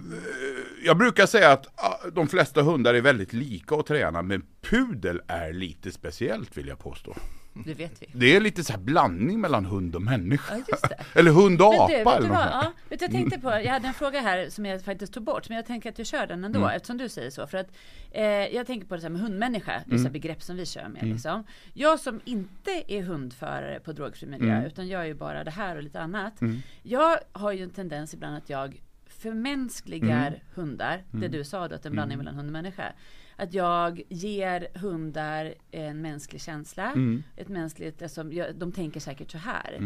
jag 0.84 0.96
brukar 0.98 1.26
säga 1.26 1.52
att 1.52 1.66
ah, 1.80 2.08
de 2.12 2.28
flesta 2.28 2.62
hundar 2.62 2.94
är 2.94 3.00
väldigt 3.00 3.32
lika 3.32 3.74
att 3.74 3.86
träna, 3.86 4.22
men 4.22 4.42
pudel 4.70 5.20
är 5.26 5.52
lite 5.52 5.90
speciellt 5.92 6.56
vill 6.56 6.68
jag 6.68 6.78
påstå. 6.78 7.14
Det 7.64 7.74
vet 7.74 8.02
vi. 8.02 8.06
Det 8.12 8.36
är 8.36 8.40
lite 8.40 8.64
så 8.64 8.72
här 8.72 8.80
blandning 8.80 9.40
mellan 9.40 9.64
hund 9.66 9.94
och 9.94 10.02
människa. 10.02 10.56
Ja, 10.68 10.76
det. 10.88 11.04
Eller 11.20 11.30
hund 11.30 11.60
och 11.62 11.74
apa 11.74 11.86
du, 11.88 11.94
vet 11.94 12.06
eller 12.16 12.28
vad? 12.28 12.38
Ja, 12.38 12.72
vet 12.88 13.00
jag 13.00 13.10
tänkte 13.10 13.40
på, 13.40 13.48
jag 13.48 13.72
hade 13.72 13.88
en 13.88 13.94
fråga 13.94 14.20
här 14.20 14.48
som 14.50 14.66
jag 14.66 14.84
faktiskt 14.84 15.12
tog 15.12 15.22
bort, 15.22 15.48
men 15.48 15.56
jag 15.56 15.66
tänker 15.66 15.90
att 15.90 15.98
jag 15.98 16.06
kör 16.06 16.26
den 16.26 16.44
ändå, 16.44 16.58
Mm. 16.58 16.70
eftersom 16.76 16.98
du 16.98 17.08
säger 17.08 17.30
så. 17.30 17.46
För 17.46 17.58
att 17.58 17.70
eh, 18.10 18.24
jag 18.24 18.66
tänker 18.66 18.86
på 18.86 18.96
det 18.96 19.02
här 19.02 19.08
med 19.10 19.20
hundmänniska, 19.20 19.82
vissa 19.86 20.00
Mm. 20.00 20.12
begrepp 20.12 20.42
som 20.42 20.56
vi 20.56 20.66
kör 20.66 20.88
med. 20.88 21.02
Liksom. 21.06 21.44
Jag 21.74 22.00
som 22.00 22.20
inte 22.24 22.82
är 22.92 23.02
hundförare 23.02 23.80
på 23.80 23.92
drogfri 23.92 24.26
miljö, 24.26 24.52
Mm. 24.52 24.64
utan 24.66 24.88
jag 24.88 25.00
är 25.02 25.06
ju 25.06 25.14
bara 25.14 25.44
det 25.44 25.50
här 25.50 25.76
och 25.76 25.82
lite 25.82 26.00
annat. 26.00 26.40
Jag 26.82 27.18
har 27.32 27.52
ju 27.52 27.62
en 27.62 27.70
tendens 27.70 28.14
ibland 28.14 28.36
att 28.36 28.50
jag 28.50 28.80
förmänskligar 29.06 30.26
Mm. 30.28 30.40
hundar, 30.54 31.02
det 31.10 31.28
du 31.28 31.44
sa 31.44 31.68
då, 31.68 31.74
att 31.74 31.86
en 31.86 31.92
blandning 31.92 32.18
mellan 32.18 32.34
hund 32.34 32.48
och 32.48 32.52
människa. 32.52 32.92
Att 33.36 33.54
jag 33.54 34.02
ger 34.08 34.68
hundar 34.78 35.54
en 35.70 36.02
mänsklig 36.02 36.40
känsla, 36.40 36.84
Mm. 36.92 37.22
ett 37.36 37.48
mänskligt, 37.48 38.02
alltså, 38.02 38.22
de 38.54 38.72
tänker 38.72 39.00
säkert 39.00 39.30
så 39.30 39.38
här. 39.38 39.78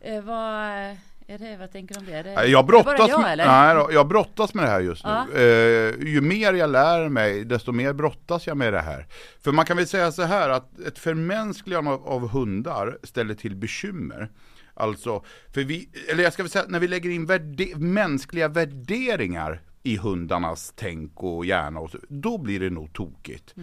Eh, 0.00 0.22
vad, 0.22 0.64
är 1.26 1.38
det, 1.38 1.56
vad 1.56 1.72
tänker 1.72 1.94
du 1.94 2.00
om 2.00 2.06
det? 2.06 2.12
Är 2.12 2.24
det 2.24 2.46
Jag 2.46 2.64
det 2.64 2.66
brottas, 2.68 2.98
bara 2.98 3.08
jag, 3.08 3.20
med, 3.20 3.32
eller? 3.32 3.46
nej, 3.74 3.94
jag 3.94 4.08
brottas 4.08 4.54
med 4.54 4.64
det 4.64 4.70
här 4.70 4.80
just 4.80 5.04
nu. 5.04 5.10
Ja. 5.10 5.26
Eh, 5.38 6.06
ju 6.08 6.20
mer 6.20 6.52
jag 6.52 6.70
lär 6.70 7.08
mig, 7.08 7.44
desto 7.44 7.72
mer 7.72 7.92
brottas 7.92 8.46
jag 8.46 8.56
med 8.56 8.72
det 8.72 8.80
här. 8.80 9.06
För 9.40 9.52
man 9.52 9.64
kan 9.64 9.76
väl 9.76 9.86
säga 9.86 10.12
så 10.12 10.22
här 10.22 10.50
att 10.50 10.78
ett 10.80 10.98
förmänskligande 10.98 11.90
av, 11.90 12.06
av 12.08 12.28
hundar 12.28 12.98
ställer 13.02 13.34
till 13.34 13.56
bekymmer. 13.56 14.30
Alltså, 14.74 15.24
för 15.54 15.60
vi, 15.64 15.88
eller 16.10 16.22
jag 16.24 16.32
ska 16.32 16.42
väl 16.42 16.50
säga, 16.50 16.64
när 16.68 16.80
vi 16.80 16.88
lägger 16.88 17.10
in 17.10 17.26
värde, 17.26 17.66
mänskliga 17.76 18.48
värderingar 18.48 19.60
i 19.86 19.96
hundarnas 19.96 20.72
tänk 20.76 21.22
och 21.22 21.46
hjärna, 21.46 21.80
och 21.80 21.90
så, 21.90 21.98
då 22.08 22.38
blir 22.38 22.60
det 22.60 22.70
nog 22.70 22.92
tokigt. 22.92 23.54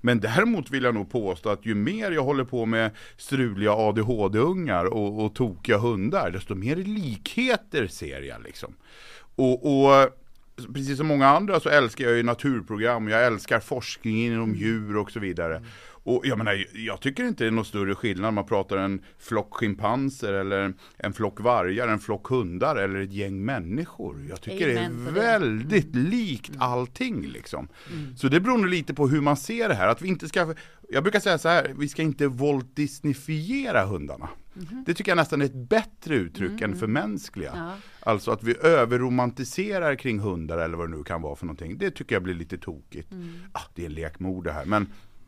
Men 0.00 0.20
däremot 0.20 0.70
vill 0.70 0.84
jag 0.84 0.94
nog 0.94 1.10
påstå 1.10 1.48
att 1.48 1.66
ju 1.66 1.74
mer 1.74 2.10
jag 2.10 2.24
håller 2.24 2.44
på 2.44 2.66
med 2.66 2.90
struliga 3.16 3.72
ADHD-ungar 3.72 4.84
och, 4.84 5.24
och 5.24 5.34
tokiga 5.34 5.78
hundar, 5.78 6.30
desto 6.30 6.54
mer 6.54 6.76
likheter 6.76 7.86
ser 7.86 8.22
jag 8.22 8.42
liksom. 8.42 8.74
Och, 9.36 9.86
och 9.86 10.08
precis 10.74 10.96
som 10.96 11.06
många 11.06 11.28
andra 11.28 11.60
så 11.60 11.68
älskar 11.68 12.04
jag 12.04 12.16
ju 12.16 12.22
naturprogram, 12.22 13.08
jag 13.08 13.26
älskar 13.26 13.60
forskning 13.60 14.26
inom 14.26 14.54
djur 14.54 14.96
och 14.96 15.10
så 15.10 15.20
vidare. 15.20 15.62
Och 16.06 16.26
jag 16.26 16.38
menar, 16.38 16.66
jag 16.72 17.00
tycker 17.00 17.24
inte 17.24 17.44
det 17.44 17.48
är 17.48 17.52
någon 17.52 17.64
större 17.64 17.94
skillnad 17.94 18.28
om 18.28 18.34
man 18.34 18.46
pratar 18.46 18.76
en 18.76 19.02
flock 19.18 19.54
schimpanser 19.54 20.32
eller 20.32 20.74
en 20.96 21.12
flock 21.12 21.40
vargar, 21.40 21.88
en 21.88 21.98
flock 21.98 22.26
hundar 22.26 22.76
eller 22.76 23.00
ett 23.00 23.12
gäng 23.12 23.44
människor. 23.44 24.26
Jag 24.28 24.40
tycker 24.40 24.66
det 24.66 24.86
Amen 24.86 25.02
är 25.02 25.06
på 25.06 25.10
det. 25.10 25.20
väldigt 25.20 25.94
likt 25.94 26.52
allting 26.58 27.26
liksom. 27.26 27.68
Så 28.16 28.28
det 28.28 28.40
beror 28.40 28.58
nog 28.58 28.66
lite 28.66 28.94
på 28.94 29.08
hur 29.08 29.20
man 29.20 29.36
ser 29.36 29.68
det 29.68 29.74
här, 29.74 29.88
att 29.88 30.02
vi 30.02 30.08
inte 30.08 30.28
ska, 30.28 30.54
jag 30.88 31.02
brukar 31.02 31.20
säga 31.20 31.38
så 31.38 31.48
här, 31.48 31.74
vi 31.78 31.88
ska 31.88 32.02
inte 32.02 32.28
Walt 32.28 32.76
Disneyfiera 32.76 33.84
hundarna. 33.86 34.28
Det 34.86 34.94
tycker 34.94 35.10
jag 35.10 35.16
nästan 35.16 35.40
är 35.40 35.46
ett 35.46 35.68
bättre 35.68 36.14
uttryck 36.14 36.60
än 36.60 36.76
förmänskliga. 36.76 37.52
Ja. 37.54 37.72
Alltså 38.00 38.30
att 38.30 38.42
vi 38.42 38.56
överromantiserar 38.62 39.94
kring 39.94 40.20
hundar 40.20 40.58
eller 40.58 40.76
vad 40.76 40.90
det 40.90 40.96
nu 40.96 41.04
kan 41.04 41.22
vara 41.22 41.36
för 41.36 41.46
någonting. 41.46 41.78
Det 41.78 41.90
tycker 41.90 42.14
jag 42.16 42.22
blir 42.22 42.34
lite 42.34 42.58
tokigt. 42.58 43.08
Ah, 43.52 43.62
det 43.74 43.84
är 43.84 43.88
lekmord 43.88 44.44
det 44.44 44.52
här, 44.52 44.64
men 44.64 44.86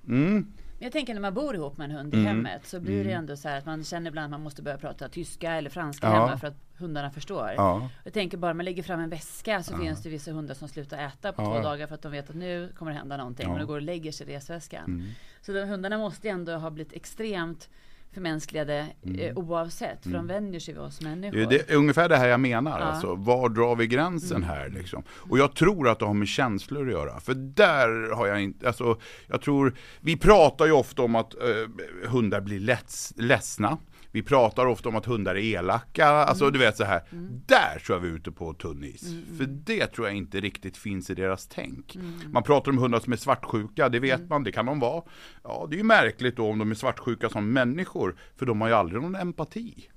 mm, 0.08 0.46
Jag 0.80 0.92
tänker 0.92 1.14
när 1.14 1.20
man 1.20 1.34
bor 1.34 1.54
ihop 1.54 1.78
med 1.78 1.84
en 1.90 1.96
hund 1.96 2.14
i 2.14 2.22
hemmet 2.24 2.66
så 2.66 2.80
blir 2.80 3.04
det 3.04 3.12
ändå 3.12 3.36
så 3.36 3.48
här 3.48 3.58
att 3.58 3.66
man 3.66 3.84
känner 3.84 4.10
ibland 4.10 4.24
att 4.24 4.30
man 4.30 4.40
måste 4.42 4.62
börja 4.62 4.78
prata 4.78 5.08
tyska 5.08 5.52
eller 5.52 5.70
franska 5.70 6.06
Ja. 6.06 6.12
hemma 6.12 6.38
för 6.38 6.46
att 6.48 6.54
hundarna 6.78 7.10
förstår. 7.10 7.50
ja. 7.56 7.88
Jag 8.04 8.12
tänker 8.12 8.36
bara 8.36 8.54
man 8.54 8.64
lägger 8.64 8.82
fram 8.82 9.00
en 9.00 9.10
väska 9.10 9.62
så 9.62 9.76
finns 9.78 10.02
det 10.02 10.08
vissa 10.08 10.32
hundar 10.32 10.54
som 10.54 10.68
slutar 10.68 10.98
äta 10.98 11.32
på 11.32 11.42
Ja. 11.42 11.46
två 11.54 11.62
dagar 11.62 11.86
för 11.86 11.94
att 11.94 12.02
de 12.02 12.12
vet 12.12 12.30
att 12.30 12.36
nu 12.36 12.72
kommer 12.78 12.92
det 12.92 12.98
hända 12.98 13.16
någonting 13.16 13.46
Ja. 13.46 13.52
och 13.52 13.58
de 13.58 13.64
går 13.66 13.76
och 13.76 13.82
lägger 13.82 14.12
sig 14.12 14.26
i 14.30 14.36
resväskan. 14.36 14.84
Mm. 14.84 15.08
Så 15.42 15.52
de 15.52 15.64
hundarna 15.64 15.98
måste 15.98 16.28
ändå 16.28 16.52
ha 16.56 16.70
blivit 16.70 16.92
extremt 16.92 17.68
förmänskligade 18.12 18.86
eh, 19.18 19.38
oavsett 19.38 20.02
för 20.02 20.10
de 20.10 20.26
vänjer 20.26 20.60
sig 20.60 20.74
vid 20.74 20.82
oss 20.82 21.00
människor. 21.00 21.36
Mm. 21.38 21.48
Det 21.48 21.70
är 21.70 21.76
ungefär 21.76 22.08
det 22.08 22.16
här 22.16 22.28
jag 22.28 22.40
menar, 22.40 22.80
Ja. 22.80 22.84
alltså, 22.84 23.14
var 23.14 23.48
drar 23.48 23.76
vi 23.76 23.86
gränsen 23.86 24.42
här 24.42 24.68
liksom? 24.68 25.02
Och 25.10 25.38
jag 25.38 25.54
tror 25.54 25.88
att 25.88 25.98
det 25.98 26.04
har 26.04 26.14
med 26.14 26.28
känslor 26.28 26.86
att 26.86 26.92
göra, 26.92 27.20
för 27.20 27.34
där 27.34 28.14
har 28.14 28.26
jag 28.26 28.42
inte, 28.42 28.66
alltså, 28.66 28.98
jag 29.26 29.42
tror, 29.42 29.74
vi 30.00 30.16
pratar 30.16 30.66
ju 30.66 30.72
ofta 30.72 31.02
om 31.02 31.14
att 31.14 31.34
eh, 31.34 32.08
hundar 32.08 32.40
blir 32.40 32.60
läts, 32.60 33.12
ledsna, 33.16 33.78
vi 34.12 34.22
pratar 34.22 34.66
ofta 34.66 34.88
om 34.88 34.96
att 34.96 35.06
hundar 35.06 35.34
är 35.34 35.40
elaka, 35.40 36.06
alltså 36.06 36.50
du 36.50 36.58
vet 36.58 36.76
så 36.76 36.84
här. 36.84 37.02
där 37.46 37.78
tror 37.78 37.96
jag 37.96 38.02
vi 38.02 38.08
är 38.08 38.12
ute 38.12 38.32
på 38.32 38.54
tunn 38.54 38.84
is. 38.84 39.14
För 39.38 39.44
det 39.46 39.86
tror 39.86 40.06
jag 40.06 40.16
inte 40.16 40.40
riktigt 40.40 40.76
finns 40.76 41.10
i 41.10 41.14
deras 41.14 41.46
tänk. 41.46 41.96
Man 42.32 42.42
pratar 42.42 42.70
om 42.70 42.78
hundar 42.78 43.00
som 43.00 43.12
är 43.12 43.16
svartsjuka, 43.16 43.88
det 43.88 44.00
vet 44.00 44.28
man, 44.28 44.44
det 44.44 44.52
kan 44.52 44.66
de 44.66 44.80
vara. 44.80 45.02
Ja, 45.44 45.66
det 45.70 45.76
är 45.76 45.78
ju 45.78 45.84
märkligt 45.84 46.36
då 46.36 46.46
om 46.50 46.58
de 46.58 46.70
är 46.70 46.74
svartsjuka 46.74 47.28
som 47.28 47.52
människor, 47.52 48.16
för 48.36 48.46
de 48.46 48.60
har 48.60 48.68
ju 48.68 48.74
aldrig 48.74 49.02
någon 49.02 49.16
empati. 49.16 49.88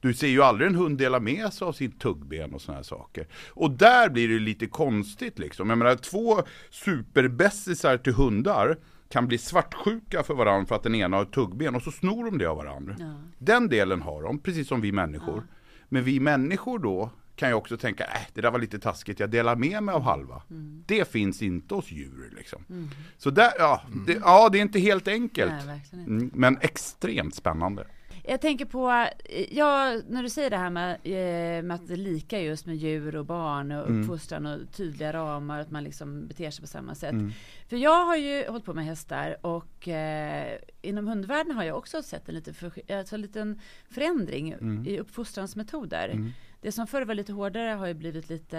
Du 0.00 0.14
ser 0.14 0.28
ju 0.28 0.42
aldrig 0.42 0.68
en 0.68 0.74
hund 0.74 0.98
dela 0.98 1.20
med 1.20 1.52
sig 1.52 1.66
av 1.66 1.72
sin 1.72 1.92
tuggben 1.92 2.54
och 2.54 2.60
sådana 2.62 2.78
här 2.78 2.84
saker. 2.84 3.26
Och 3.48 3.70
där 3.70 4.10
blir 4.10 4.28
det 4.28 4.38
lite 4.38 4.66
konstigt 4.66 5.38
liksom. 5.38 5.68
Jag 5.68 5.78
menar 5.78 5.96
två 5.96 6.42
superbästisar 6.70 7.96
till 7.96 8.12
hundar 8.12 8.78
kan 9.14 9.26
bli 9.26 9.38
svartsjuka 9.38 10.22
för 10.22 10.34
varandra 10.34 10.66
för 10.66 10.74
att 10.74 10.82
den 10.82 10.94
ena 10.94 11.16
har 11.16 11.22
ett 11.22 11.32
tuggben 11.32 11.74
och 11.74 11.82
så 11.82 11.90
snor 11.90 12.24
de 12.24 12.38
det 12.38 12.46
av 12.46 12.56
varandra. 12.56 12.96
Ja. 12.98 13.14
Den 13.38 13.68
delen 13.68 14.02
har 14.02 14.22
de, 14.22 14.38
precis 14.38 14.68
som 14.68 14.80
vi 14.80 14.92
människor. 14.92 15.46
Men 15.88 16.04
vi 16.04 16.20
människor 16.20 16.78
då 16.78 17.10
kan 17.36 17.48
ju 17.48 17.54
också 17.54 17.76
tänka, 17.76 18.04
äh, 18.04 18.20
det 18.32 18.40
där 18.40 18.50
var 18.50 18.58
lite 18.58 18.78
taskigt, 18.78 19.20
jag 19.20 19.30
delar 19.30 19.56
med 19.56 19.82
mig 19.82 19.94
av 19.94 20.02
halva. 20.02 20.42
Det 20.86 21.08
finns 21.08 21.42
inte 21.42 21.74
hos 21.74 21.90
djur 21.92 22.32
liksom. 22.36 22.90
Så 23.18 23.30
där, 23.30 23.50
ja, 23.58 23.82
det, 24.06 24.12
ja, 24.24 24.48
det 24.48 24.58
är 24.58 24.62
inte 24.62 24.78
helt 24.78 25.08
enkelt. 25.08 25.52
Nej, 25.66 25.80
inte. 25.92 26.10
Mm, 26.10 26.30
men 26.34 26.58
extremt 26.60 27.34
spännande. 27.34 27.86
Jag 28.26 28.40
tänker 28.40 28.64
på, 28.64 29.06
ja, 29.50 30.00
när 30.08 30.22
du 30.22 30.28
säger 30.30 30.50
det 30.50 30.56
här 30.56 30.70
med, 30.70 30.92
eh, 31.04 31.62
med 31.62 31.74
att 31.74 31.86
det 31.88 31.92
är 31.92 31.96
lika 31.96 32.40
just 32.40 32.66
med 32.66 32.76
djur 32.76 33.16
och 33.16 33.26
barn 33.26 33.72
och 33.72 33.88
Mm. 33.88 34.00
uppfostran 34.02 34.46
och 34.46 34.72
tydliga 34.72 35.12
ramar, 35.12 35.60
att 35.60 35.70
man 35.70 35.84
liksom 35.84 36.26
beter 36.26 36.50
sig 36.50 36.60
på 36.62 36.66
samma 36.66 36.94
sätt. 36.94 37.12
Mm. 37.12 37.32
För 37.68 37.76
jag 37.76 38.04
har 38.06 38.16
ju 38.16 38.46
hållit 38.48 38.64
på 38.64 38.74
med 38.74 38.84
hästar 38.84 39.36
och 39.46 39.88
eh, 39.88 40.58
inom 40.82 41.06
hundvärlden 41.06 41.56
har 41.56 41.64
jag 41.64 41.76
också 41.78 42.02
sett 42.02 42.28
en 42.28 42.34
liten, 42.34 42.54
för, 42.54 42.92
alltså 42.92 43.14
en 43.14 43.20
liten 43.20 43.60
förändring 43.90 44.52
Mm. 44.52 44.86
i 44.86 44.98
uppfostransmetoder. 44.98 46.08
Mm. 46.08 46.30
Det 46.60 46.72
som 46.72 46.86
förr 46.86 47.02
var 47.04 47.14
lite 47.14 47.32
hårdare 47.32 47.70
har 47.70 47.86
ju 47.86 47.94
blivit 47.94 48.28
lite, 48.30 48.58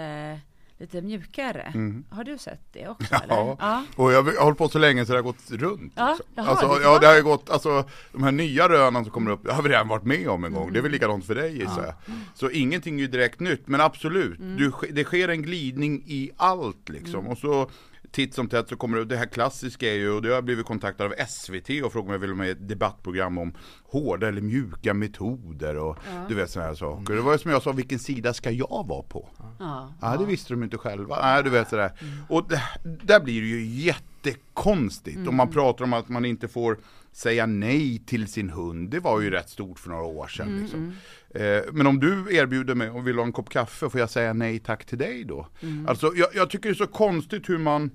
lite 0.78 1.02
mjukare. 1.02 1.72
Mm. 1.74 2.04
Har 2.10 2.24
du 2.24 2.38
sett 2.38 2.60
det 2.72 2.88
också? 2.88 3.06
Ja. 3.10 3.20
Eller? 3.24 3.56
ja. 3.60 3.84
Och 3.96 4.12
jag 4.12 4.22
har 4.22 4.42
hållit 4.44 4.58
på 4.58 4.68
så 4.68 4.78
länge 4.78 5.06
så 5.06 5.12
det 5.12 5.18
har 5.18 5.22
gått 5.22 5.50
runt. 5.50 5.92
Ja, 5.96 6.08
liksom. 6.08 6.26
jaha, 6.34 6.46
alltså, 6.46 6.68
det 6.68 6.82
ja, 6.82 6.98
det 6.98 7.06
har 7.06 7.20
gått, 7.20 7.50
alltså 7.50 7.84
de 8.12 8.22
här 8.22 8.32
nya 8.32 8.68
rönen 8.68 9.04
som 9.04 9.12
kommer 9.12 9.30
upp, 9.30 9.44
det 9.44 9.52
har 9.52 9.62
vi 9.62 9.68
redan 9.68 9.88
varit 9.88 10.04
med 10.04 10.28
om 10.28 10.44
en 10.44 10.52
gång. 10.52 10.72
Det 10.72 10.78
är 10.78 10.82
väl 10.82 10.92
likadant 10.92 11.26
för 11.26 11.34
dig 11.34 11.58
gissar 11.58 11.84
jag. 11.84 11.94
Så 12.34 12.50
ingenting 12.50 12.94
är 12.94 13.00
ju 13.00 13.06
direkt 13.06 13.40
nytt, 13.40 13.68
men 13.68 13.80
absolut, 13.80 14.38
Mm. 14.38 14.56
du, 14.56 14.72
det 14.92 15.04
sker 15.04 15.28
en 15.28 15.42
glidning 15.42 16.02
i 16.06 16.30
allt 16.36 16.88
liksom. 16.88 17.20
Mm. 17.20 17.32
Och 17.32 17.38
så 17.38 17.70
titt 18.16 18.34
som 18.34 18.48
tätt 18.48 18.68
så 18.68 18.76
kommer 18.76 18.98
det, 18.98 19.04
det 19.04 19.16
här 19.16 19.26
klassiska 19.26 19.92
är 19.92 19.94
ju, 19.94 20.10
och 20.10 20.22
det 20.22 20.28
har 20.28 20.34
jag 20.34 20.44
blivit 20.44 20.66
kontaktad 20.66 21.04
av 21.04 21.14
SVT 21.28 21.70
och 21.84 21.92
frågat 21.92 22.06
om 22.06 22.12
jag 22.12 22.18
vill 22.18 22.30
vara 22.30 22.38
med 22.38 22.48
i 22.48 22.50
ett 22.50 22.68
debattprogram 22.68 23.38
om 23.38 23.54
hårda 23.84 24.28
eller 24.28 24.40
mjuka 24.40 24.94
metoder 24.94 25.76
och 25.76 25.98
du 26.28 26.34
vet 26.34 26.50
sådana 26.50 26.68
här 26.68 26.74
saker. 26.74 27.14
Det 27.14 27.20
var 27.20 27.32
ju 27.32 27.38
som 27.38 27.50
jag 27.50 27.62
sa, 27.62 27.72
vilken 27.72 27.98
sida 27.98 28.34
ska 28.34 28.50
jag 28.50 28.84
vara 28.88 29.02
på? 29.02 29.28
Ja. 29.58 29.94
Ja, 30.00 30.16
det 30.16 30.24
visste 30.24 30.52
de 30.52 30.62
inte 30.62 30.78
själva. 30.78 31.18
Nej, 31.22 31.42
du 31.42 31.50
vet 31.50 31.68
sådär. 31.68 31.92
Och 32.28 32.48
det, 32.48 32.62
där 33.04 33.20
blir 33.20 33.40
det 33.40 33.48
ju 33.48 33.66
jättekonstigt. 33.66 35.28
Om 35.28 35.36
man 35.36 35.50
pratar 35.50 35.84
om 35.84 35.92
att 35.92 36.08
man 36.08 36.24
inte 36.24 36.48
får 36.48 36.78
säga 37.16 37.46
nej 37.46 37.98
till 38.06 38.28
sin 38.28 38.50
hund. 38.50 38.90
Det 38.90 39.00
var 39.00 39.20
ju 39.20 39.30
rätt 39.30 39.50
stort 39.50 39.78
för 39.78 39.90
några 39.90 40.04
år 40.04 40.26
sedan. 40.26 40.60
Liksom. 40.60 40.92
Eh, 41.30 41.62
men 41.72 41.86
om 41.86 42.00
du 42.00 42.36
erbjuder 42.36 42.74
mig 42.74 42.90
och 42.90 43.06
vill 43.06 43.16
ha 43.16 43.24
en 43.24 43.32
kopp 43.32 43.50
kaffe, 43.50 43.90
får 43.90 44.00
jag 44.00 44.10
säga 44.10 44.32
nej 44.32 44.58
tack 44.58 44.84
till 44.84 44.98
dig 44.98 45.24
då? 45.24 45.48
Alltså, 45.86 46.12
jag, 46.16 46.28
jag 46.34 46.50
tycker 46.50 46.68
det 46.68 46.72
är 46.72 46.74
så 46.74 46.86
konstigt 46.86 47.48
hur 47.48 47.58
man 47.58 47.90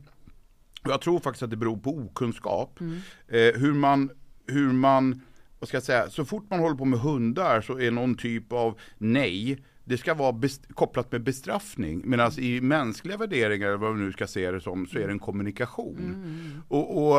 jag 0.84 1.02
tror 1.02 1.20
faktiskt 1.20 1.44
att 1.44 1.50
det 1.50 1.58
beror 1.58 1.78
på 1.78 1.98
okunskap. 1.98 2.80
Eh, 3.28 3.60
hur 3.62 3.74
man, 3.74 4.10
hur 4.48 4.72
man, 4.74 5.22
vad 5.60 5.68
ska 5.68 5.78
jag 5.78 5.84
säga, 5.84 6.10
så 6.10 6.26
fort 6.26 6.50
man 6.50 6.60
håller 6.60 6.76
på 6.76 6.86
med 6.86 7.00
hundar 7.00 7.62
så 7.62 7.80
är 7.80 7.92
någon 7.92 8.16
typ 8.16 8.54
av 8.54 8.80
nej, 8.98 9.64
det 9.84 9.98
ska 9.98 10.14
vara 10.14 10.42
kopplat 10.74 11.12
med 11.12 11.24
bestraffning. 11.24 12.02
Medan 12.06 12.32
i 12.38 12.62
mänskliga 12.62 13.18
värderingar, 13.18 13.74
vad 13.74 13.94
vi 13.94 14.04
nu 14.04 14.12
ska 14.12 14.28
se 14.28 14.52
det 14.52 14.62
som, 14.62 14.88
så 14.88 14.98
är 14.98 15.08
det 15.08 15.14
en 15.14 15.20
kommunikation. 15.20 16.64
Och, 16.68 17.08
och 17.08 17.18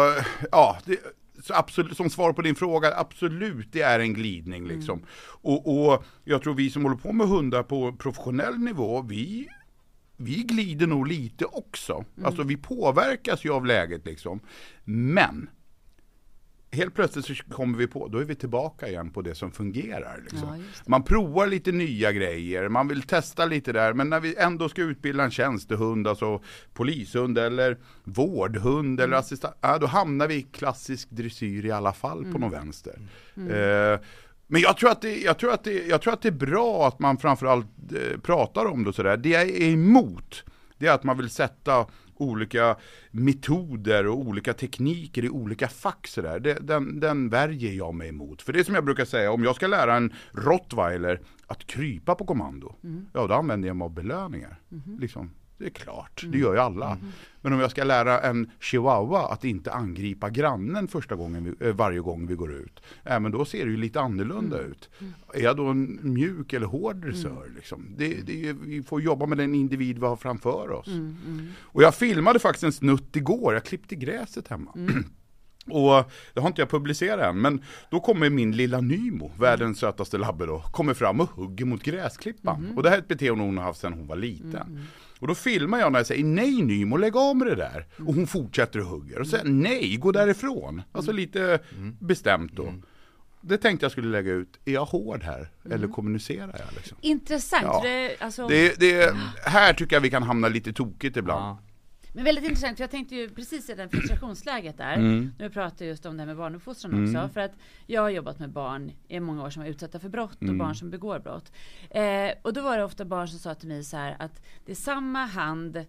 ja, 0.52 0.78
det, 0.84 0.98
absolut, 1.50 1.96
som 1.96 2.10
svar 2.10 2.32
på 2.32 2.42
din 2.42 2.54
fråga, 2.54 2.94
absolut 2.96 3.72
det 3.72 3.82
är 3.82 4.00
en 4.00 4.14
glidning 4.14 4.66
liksom. 4.66 5.02
Och, 5.42 5.92
och 5.92 6.04
jag 6.24 6.42
tror 6.42 6.54
vi 6.54 6.70
som 6.70 6.82
håller 6.82 6.96
på 6.96 7.12
med 7.12 7.28
hundar 7.28 7.62
på 7.62 7.92
professionell 7.92 8.58
nivå, 8.58 9.02
vi 9.02 9.48
vi 10.16 10.34
glider 10.34 10.86
nog 10.86 11.06
lite 11.06 11.44
också. 11.44 12.04
Alltså 12.24 12.42
vi 12.42 12.56
påverkas 12.56 13.44
ju 13.44 13.52
av 13.52 13.66
läget 13.66 14.06
liksom. 14.06 14.40
Men 14.84 15.50
helt 16.72 16.94
plötsligt 16.94 17.24
så 17.24 17.34
kommer 17.34 17.78
vi 17.78 17.86
på, 17.86 18.08
då 18.08 18.18
är 18.18 18.24
vi 18.24 18.34
tillbaka 18.34 18.88
igen 18.88 19.10
på 19.10 19.22
det 19.22 19.34
som 19.34 19.52
fungerar. 19.52 20.20
Liksom. 20.22 20.48
Ja, 20.48 20.56
just 20.56 20.88
man 20.88 21.02
provar 21.02 21.46
lite 21.46 21.72
nya 21.72 22.12
grejer, 22.12 22.68
man 22.68 22.88
vill 22.88 23.02
testa 23.02 23.46
lite 23.46 23.72
där, 23.72 23.92
men 23.92 24.10
när 24.10 24.20
vi 24.20 24.36
ändå 24.36 24.68
ska 24.68 24.82
utbilda 24.82 25.24
en 25.24 25.30
tjänstehund, 25.30 26.08
alltså 26.08 26.42
polishund 26.72 27.38
eller 27.38 27.78
vårdhund 28.04 29.00
eller 29.00 29.16
assistent, 29.16 29.54
ja, 29.60 29.78
då 29.78 29.86
hamnar 29.86 30.28
vi 30.28 30.34
i 30.34 30.42
klassisk 30.42 31.10
dressyr 31.10 31.66
i 31.66 31.70
alla 31.70 31.92
fall 31.92 32.24
på 32.32 32.38
någon 32.38 32.50
vänster. 32.50 32.98
Eh, 33.36 34.00
men 34.46 34.60
jag 34.60 34.76
tror, 34.76 34.90
att 34.90 35.02
det, 35.02 35.16
jag, 35.22 35.38
tror 35.38 35.52
att 35.52 35.64
det, 35.64 35.86
jag 35.86 36.02
tror 36.02 36.12
att 36.12 36.22
det 36.22 36.28
är 36.28 36.32
bra 36.32 36.88
att 36.88 36.98
man 36.98 37.18
framförallt 37.18 37.66
eh, 37.92 38.20
pratar 38.20 38.66
om 38.66 38.82
det 38.82 38.88
och 38.88 38.94
sådär. 38.94 39.16
Det 39.16 39.28
jag 39.28 39.42
är 39.42 39.62
emot, 39.62 40.44
det 40.78 40.86
är 40.86 40.92
att 40.92 41.04
man 41.04 41.16
vill 41.16 41.30
sätta 41.30 41.86
olika 42.22 42.76
metoder 43.10 44.06
och 44.06 44.18
olika 44.18 44.54
tekniker 44.54 45.24
i 45.24 45.28
olika 45.28 45.68
fack 45.68 46.06
sådär. 46.06 46.40
Den, 46.60 47.00
den 47.00 47.28
värjer 47.28 47.72
jag 47.72 47.94
mig 47.94 48.08
emot. 48.08 48.42
För 48.42 48.52
det 48.52 48.60
är 48.60 48.64
som 48.64 48.74
jag 48.74 48.84
brukar 48.84 49.04
säga, 49.04 49.32
om 49.32 49.44
jag 49.44 49.56
ska 49.56 49.66
lära 49.66 49.94
en 49.96 50.12
rottweiler 50.32 51.20
att 51.46 51.66
krypa 51.66 52.14
på 52.14 52.24
kommando, 52.24 52.74
ja 53.12 53.26
då 53.26 53.34
använder 53.34 53.68
jag 53.68 53.76
mig 53.76 53.84
av 53.84 53.94
belöningar. 53.94 54.60
Liksom. 55.00 55.30
Det 55.62 55.68
är 55.68 55.70
klart, 55.70 56.24
det 56.28 56.38
gör 56.38 56.52
ju 56.54 56.60
alla. 56.60 56.98
Men 57.40 57.52
om 57.52 57.60
jag 57.60 57.70
ska 57.70 57.84
lära 57.84 58.20
en 58.20 58.50
chihuahua 58.60 59.28
att 59.32 59.44
inte 59.44 59.72
angripa 59.72 60.30
grannen 60.30 60.88
första 60.88 61.14
gången 61.14 61.56
vi, 61.58 61.68
eh, 61.68 61.74
varje 61.74 62.00
gång 62.00 62.26
vi 62.26 62.34
går 62.34 62.52
ut, 62.52 62.82
ja, 63.02 63.18
men 63.18 63.32
då 63.32 63.44
ser 63.44 63.64
det 63.64 63.70
ju 63.70 63.76
lite 63.76 64.00
annorlunda 64.00 64.58
ut. 64.58 64.90
Är 65.34 65.40
jag 65.40 65.56
då 65.56 65.66
en 65.66 65.98
mjuk 66.02 66.52
eller 66.52 66.66
hård 66.66 66.96
dressör? 66.96 67.50
Liksom? 67.56 67.94
Det, 67.96 68.08
det, 68.26 68.52
vi 68.52 68.82
får 68.82 69.02
jobba 69.02 69.26
med 69.26 69.38
den 69.38 69.54
individ 69.54 69.98
vi 69.98 70.06
har 70.06 70.16
framför 70.16 70.70
oss. 70.70 70.88
Och 71.60 71.82
jag 71.82 71.94
filmade 71.94 72.38
faktiskt 72.38 72.64
en 72.64 72.72
snutt 72.72 73.16
igår, 73.16 73.54
jag 73.54 73.64
klippte 73.64 73.94
gräset 73.94 74.48
hemma. 74.48 74.72
Och 75.66 76.04
det 76.34 76.40
har 76.40 76.48
inte 76.48 76.60
jag 76.62 76.70
publicerat 76.70 77.24
än, 77.24 77.40
men 77.40 77.62
då 77.90 78.00
kommer 78.00 78.30
min 78.30 78.56
lilla 78.56 78.80
Nymo, 78.80 79.30
världens 79.38 79.78
sötaste 79.78 80.18
labbe 80.18 80.46
då, 80.46 80.58
kommer 80.60 80.94
fram 80.94 81.20
och 81.20 81.28
hugger 81.30 81.64
mot 81.64 81.82
gräsklippan. 81.82 82.72
Och 82.76 82.82
det 82.82 82.88
här 82.90 82.96
är 82.96 83.00
ett 83.00 83.08
beteende 83.08 83.44
hon 83.44 83.56
har 83.56 83.64
haft 83.64 83.80
sedan 83.80 83.92
hon 83.92 84.06
var 84.06 84.16
liten. 84.16 84.86
Och 85.22 85.28
då 85.28 85.34
filmar 85.34 85.78
jag 85.78 85.92
när 85.92 85.98
jag 85.98 86.06
säger 86.06 86.24
nej 86.24 86.62
Nymo, 86.62 86.96
lägg 86.96 87.16
av 87.16 87.36
med 87.36 87.46
det 87.46 87.54
där. 87.54 87.86
Och 87.98 88.14
hon 88.14 88.26
fortsätter 88.26 88.78
och 88.80 88.86
hugger. 88.86 89.20
Och 89.20 89.26
säger 89.26 89.44
nej, 89.44 89.96
gå 89.96 90.12
därifrån. 90.12 90.82
Alltså 90.92 91.12
lite 91.12 91.60
bestämt 92.00 92.52
då. 92.52 92.74
Det 93.40 93.58
tänkte 93.58 93.84
jag 93.84 93.92
skulle 93.92 94.08
lägga 94.08 94.32
ut, 94.32 94.60
är 94.64 94.72
jag 94.72 94.84
hård 94.84 95.22
här? 95.22 95.50
Eller 95.70 95.88
kommunicerar 95.88 96.56
jag 96.66 96.74
liksom? 96.76 96.96
Intressant. 97.00 97.62
Ja. 97.64 97.80
Det, 97.84 98.16
alltså, 98.20 98.48
Det, 98.48 98.80
det, 98.80 99.16
här 99.44 99.74
tycker 99.74 99.96
jag 99.96 100.00
vi 100.00 100.10
kan 100.10 100.22
hamna 100.22 100.48
lite 100.48 100.72
tokigt 100.72 101.16
ibland. 101.16 101.44
Ja. 101.44 101.58
Men 102.14 102.24
väldigt 102.24 102.44
intressant, 102.44 102.76
för 102.76 102.82
jag 102.82 102.90
tänkte 102.90 103.14
ju 103.16 103.28
precis 103.28 103.70
i 103.70 103.74
den 103.74 103.88
frustrationsläget 103.88 104.78
där, 104.78 104.94
Mm. 104.94 105.34
nu 105.38 105.50
pratar 105.50 105.84
just 105.86 106.06
om 106.06 106.16
det 106.16 106.20
här 106.20 106.26
med 106.26 106.36
barnuppfostran 106.36 107.04
också, 107.04 107.28
för 107.34 107.40
att 107.40 107.52
jag 107.86 108.02
har 108.02 108.10
jobbat 108.10 108.38
med 108.38 108.50
barn 108.50 108.92
i 109.08 109.20
många 109.20 109.42
år 109.44 109.50
som 109.50 109.62
är 109.62 109.66
utsatta 109.66 109.98
för 109.98 110.08
brott 110.08 110.36
och 110.36 110.42
Mm. 110.42 110.58
barn 110.58 110.74
som 110.74 110.90
begår 110.90 111.18
brott. 111.18 111.52
Eh, 111.90 112.30
och 112.42 112.52
då 112.52 112.62
var 112.62 112.78
det 112.78 112.84
ofta 112.84 113.04
barn 113.04 113.28
som 113.28 113.38
sa 113.38 113.54
till 113.54 113.68
mig 113.68 113.84
så 113.84 113.96
här 113.96 114.16
att 114.18 114.42
det 114.66 114.72
är 114.72 114.76
samma 114.76 115.24
hand 115.26 115.84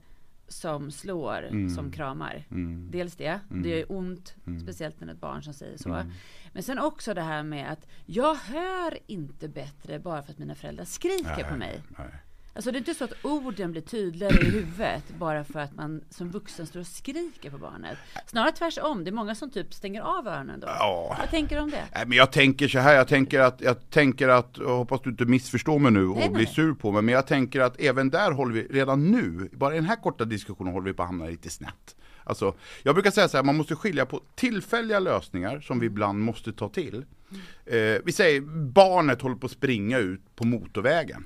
som 0.48 0.92
slår 0.92 1.44
Mm. 1.48 1.70
som 1.70 1.92
kramar. 1.92 2.44
Dels 2.92 3.16
det, 3.16 3.40
det 3.50 3.70
gör 3.70 3.78
ju 3.78 3.84
ont, 3.84 4.36
Mm. 4.48 4.60
speciellt 4.60 5.00
när 5.00 5.08
det 5.08 5.12
är 5.12 5.16
ett 5.16 5.22
barn 5.22 5.44
som 5.44 5.54
säger 5.54 5.78
så. 5.78 6.04
Men 6.54 6.64
sen 6.64 6.80
också 6.80 7.14
det 7.14 7.22
här 7.22 7.44
med 7.44 7.72
att 7.72 7.88
jag 8.06 8.36
hör 8.36 8.98
inte 9.08 9.48
bättre 9.48 10.00
bara 10.00 10.24
för 10.24 10.32
att 10.32 10.40
mina 10.40 10.56
föräldrar 10.56 10.86
skriker 10.86 11.50
på 11.52 11.58
mig. 11.58 11.82
Nej. 11.98 12.08
Alltså 12.56 12.72
det 12.72 12.78
är 12.78 12.80
inte 12.80 12.94
så 12.94 13.04
att 13.04 13.14
orden 13.22 13.72
blir 13.72 13.82
tydligare 13.82 14.34
i 14.34 14.50
huvudet 14.50 15.04
bara 15.20 15.44
för 15.44 15.60
att 15.60 15.76
man 15.76 16.02
som 16.10 16.32
vuxen 16.32 16.68
står 16.68 16.80
och 16.80 16.88
skriker 16.88 17.50
på 17.50 17.58
barnet. 17.58 17.98
Snarare 18.28 18.52
tvärtom, 18.52 19.04
det 19.04 19.10
är 19.10 19.14
många 19.14 19.36
som 19.36 19.50
typ 19.50 19.74
stänger 19.74 20.02
av 20.02 20.28
öronen 20.28 20.60
då. 20.60 20.68
Ja. 20.68 21.16
Vad 21.20 21.30
tänker 21.30 21.56
du 21.56 21.62
om 21.62 21.70
det? 21.70 21.84
Nej, 21.96 22.06
men 22.08 22.18
jag 22.18 22.32
tänker 22.32 22.68
så 22.68 22.80
här, 22.80 22.96
jag 22.96 23.08
tänker 23.08 23.40
att, 23.40 23.62
jag 23.62 23.90
tänker 23.90 24.28
att, 24.28 24.58
jag 24.58 24.78
hoppas 24.78 25.02
du 25.02 25.10
inte 25.10 25.26
missförstår 25.26 25.80
mig 25.80 25.92
nu 25.92 26.08
och 26.08 26.18
Nej, 26.18 26.30
blir 26.30 26.46
nej. 26.46 26.54
sur 26.54 26.74
på 26.74 26.92
mig, 26.92 27.02
men 27.02 27.14
jag 27.14 27.28
tänker 27.28 27.60
att 27.62 27.82
även 27.82 28.10
där 28.10 28.32
håller 28.32 28.54
vi, 28.54 28.68
redan 28.68 29.12
nu, 29.12 29.50
bara 29.54 29.74
i 29.74 29.78
den 29.78 29.86
här 29.86 29.96
korta 29.96 30.26
diskussionen 30.26 30.74
håller 30.74 30.86
vi 30.86 30.94
på 30.94 31.04
att 31.04 31.10
hamna 31.10 31.26
lite 31.26 31.50
snett. 31.50 31.96
Alltså, 32.24 32.56
jag 32.84 32.96
brukar 32.96 33.12
säga 33.12 33.28
så 33.28 33.38
här, 33.38 33.44
man 33.44 33.58
måste 33.58 33.76
skilja 33.76 34.06
på 34.06 34.22
tillfälliga 34.36 35.00
lösningar 35.00 35.60
som 35.60 35.80
vi 35.80 35.86
ibland 35.86 36.20
måste 36.20 36.54
ta 36.54 36.70
till. 36.70 37.06
Eh, 37.66 37.78
vi 38.06 38.12
säger, 38.12 38.42
barnet 38.72 39.22
håller 39.22 39.36
på 39.36 39.46
att 39.46 39.52
springa 39.52 39.98
ut 39.98 40.36
på 40.36 40.46
motorvägen. 40.46 41.26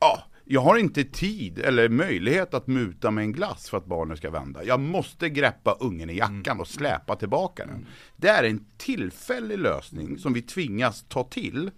Ja, 0.00 0.22
jag 0.52 0.60
har 0.60 0.76
inte 0.76 1.04
tid 1.04 1.58
eller 1.58 1.88
möjlighet 1.88 2.54
att 2.54 2.66
muta 2.66 3.10
med 3.10 3.24
en 3.24 3.32
glass 3.32 3.70
för 3.70 3.78
att 3.78 3.86
barnet 3.86 4.18
ska 4.18 4.30
vända. 4.30 4.64
Jag 4.64 4.80
måste 4.80 5.28
greppa 5.28 5.76
ungen 5.80 6.10
i 6.10 6.16
jackan 6.16 6.60
och 6.60 6.68
släpa 6.68 7.16
tillbaka 7.16 7.66
den. 7.66 7.86
Det 8.16 8.28
är 8.28 8.44
en 8.44 8.64
tillfällig 8.78 9.58
lösning 9.58 10.18
som 10.18 10.32
vi 10.32 10.42
tvingas 10.42 11.04
ta 11.08 11.24
till. 11.24 11.70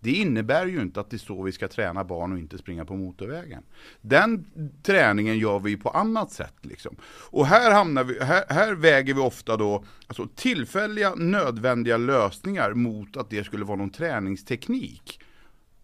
Det 0.00 0.10
innebär 0.10 0.66
ju 0.66 0.80
inte 0.80 1.00
att 1.00 1.10
det 1.10 1.16
är 1.16 1.18
så 1.18 1.42
vi 1.42 1.52
ska 1.52 1.68
träna 1.68 2.04
barn 2.04 2.32
och 2.32 2.38
inte 2.38 2.58
springa 2.58 2.84
på 2.84 2.96
motorvägen. 2.96 3.62
Den 4.00 4.46
träningen 4.82 5.38
gör 5.38 5.58
vi 5.58 5.76
på 5.76 5.90
annat 5.90 6.32
sätt. 6.32 6.56
Liksom. 6.62 6.96
Och 7.30 7.46
här, 7.46 7.72
hamnar 7.72 8.04
vi, 8.04 8.24
här, 8.24 8.44
här 8.48 8.74
väger 8.74 9.14
vi 9.14 9.20
ofta 9.20 9.56
då 9.56 9.84
alltså, 10.06 10.28
tillfälliga 10.34 11.14
nödvändiga 11.14 11.96
lösningar 11.96 12.74
mot 12.74 13.16
att 13.16 13.30
det 13.30 13.44
skulle 13.44 13.64
vara 13.64 13.78
någon 13.78 13.90
träningsteknik. 13.90 15.20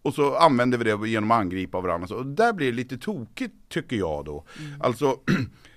Och 0.05 0.13
så 0.13 0.35
använder 0.35 0.77
vi 0.77 0.83
det 0.83 1.07
genom 1.07 1.31
att 1.31 1.39
angripa 1.39 1.81
varandra. 1.81 2.07
Så 2.07 2.23
där 2.23 2.53
blir 2.53 2.71
det 2.71 2.75
lite 2.75 2.97
tokigt 2.97 3.53
tycker 3.69 3.95
jag 3.95 4.25
då. 4.25 4.45
Alltså, 4.79 5.19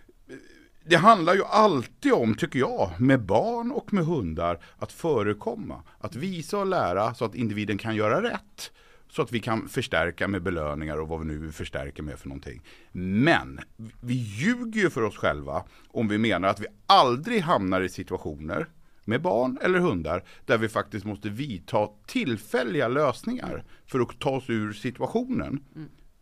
det 0.85 0.97
handlar 0.97 1.35
ju 1.35 1.45
alltid 1.45 2.13
om, 2.13 2.35
tycker 2.35 2.59
jag, 2.59 2.91
med 2.99 3.23
barn 3.23 3.73
och 3.73 3.93
med 3.93 4.05
hundar, 4.05 4.59
att 4.79 4.93
förekomma. 4.93 5.83
Att 5.99 6.17
visa 6.17 6.59
och 6.59 6.67
lära 6.67 7.15
så 7.15 7.25
att 7.25 7.35
individen 7.35 7.79
kan 7.79 7.97
göra 7.97 8.23
rätt. 8.23 8.73
Så 9.11 9.23
att 9.23 9.33
vi 9.33 9.41
kan 9.41 9.69
förstärka 9.69 10.29
med 10.29 10.43
belöningar 10.43 11.01
och 11.01 11.09
vad 11.09 11.21
vi 11.21 11.27
nu 11.27 11.53
förstärker 11.53 12.03
med 12.03 12.19
för 12.19 12.29
någonting. 12.29 12.63
Men 12.93 13.61
vi 14.01 14.15
ljuger 14.15 14.81
ju 14.81 14.91
för 14.91 15.03
oss 15.03 15.17
själva 15.17 15.65
om 15.89 16.09
vi 16.09 16.19
menar 16.19 16.49
att 16.49 16.61
vi 16.61 16.67
aldrig 16.87 17.43
hamnar 17.43 17.81
i 17.81 17.89
situationer 17.89 18.67
med 19.09 19.23
barn 19.23 19.59
eller 19.63 19.79
hundar, 19.79 20.25
där 20.45 20.59
vi 20.59 20.69
faktiskt 20.69 21.05
måste 21.05 21.29
vidta 21.29 21.89
tillfälliga 22.07 22.89
lösningar 22.89 23.65
för 23.87 24.01
att 24.01 24.19
ta 24.19 24.31
oss 24.31 24.51
ur 24.51 24.73
situationen. 24.73 25.61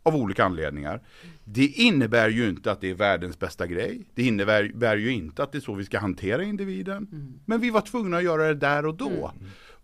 Av 0.03 0.15
olika 0.15 0.45
anledningar. 0.45 1.01
Det 1.43 1.65
innebär 1.65 2.29
ju 2.29 2.49
inte 2.49 2.71
att 2.71 2.81
det 2.81 2.89
är 2.89 2.93
världens 2.93 3.39
bästa 3.39 3.67
grej. 3.67 4.01
Det 4.13 4.23
innebär 4.23 4.97
ju 4.97 5.11
inte 5.11 5.43
att 5.43 5.51
det 5.51 5.57
är 5.57 5.59
så 5.59 5.73
vi 5.73 5.85
ska 5.85 5.99
hantera 5.99 6.43
individen. 6.43 7.07
Men 7.45 7.59
vi 7.59 7.69
var 7.69 7.81
tvungna 7.81 8.17
att 8.17 8.23
göra 8.23 8.47
det 8.47 8.53
där 8.53 8.85
och 8.85 8.95
då. 8.95 9.31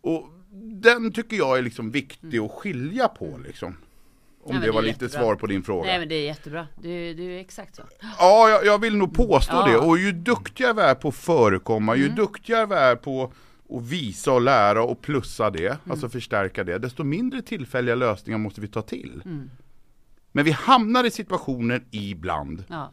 Och 0.01 0.29
den 0.83 1.11
tycker 1.11 1.37
jag 1.37 1.57
är 1.57 1.61
liksom 1.61 1.91
viktig 1.91 2.39
att 2.39 2.51
skilja 2.51 3.07
på 3.07 3.39
liksom. 3.45 3.75
Om 4.45 4.55
Ja, 4.55 4.61
det 4.61 4.71
var 4.71 4.79
är 4.79 4.83
lite 4.85 5.05
jättebra. 5.05 5.21
svar 5.25 5.35
på 5.35 5.47
din 5.47 5.63
fråga. 5.63 5.87
Nej 5.87 5.99
men 5.99 6.09
det 6.09 6.15
är 6.15 6.25
jättebra. 6.25 6.67
Det, 6.81 7.13
det 7.13 7.23
är 7.23 7.39
exakt 7.39 7.75
så. 7.75 7.81
Ja, 8.19 8.49
jag, 8.49 8.65
jag 8.65 8.79
vill 8.81 8.95
nog 8.97 9.13
påstå 9.15 9.53
Ja. 9.55 9.67
det. 9.67 9.77
Och 9.77 9.97
ju 9.97 10.11
duktigare 10.11 10.73
vi 10.73 10.81
är 10.81 10.95
på 10.95 11.07
att 11.07 11.15
förekomma, 11.15 11.95
Mm. 11.95 12.07
ju 12.07 12.13
duktigare 12.15 12.65
vi 12.65 12.75
är 12.75 12.95
på 12.95 13.31
att 13.69 13.83
visa 13.83 14.31
och 14.31 14.41
lära 14.41 14.83
och 14.83 15.01
plussa 15.01 15.49
det, 15.49 15.65
Mm. 15.67 15.77
alltså 15.89 16.09
förstärka 16.09 16.63
det, 16.63 16.77
desto 16.77 17.03
mindre 17.03 17.41
tillfälliga 17.41 17.95
lösningar 17.95 18.37
måste 18.37 18.61
vi 18.61 18.67
ta 18.67 18.81
till. 18.81 19.21
Mm. 19.25 19.49
Men 20.31 20.45
vi 20.45 20.51
hamnar 20.51 21.03
i 21.03 21.11
situationer 21.11 21.83
ibland 21.91 22.63
Ja. 22.67 22.91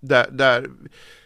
där, 0.00 0.26
där, 0.30 0.70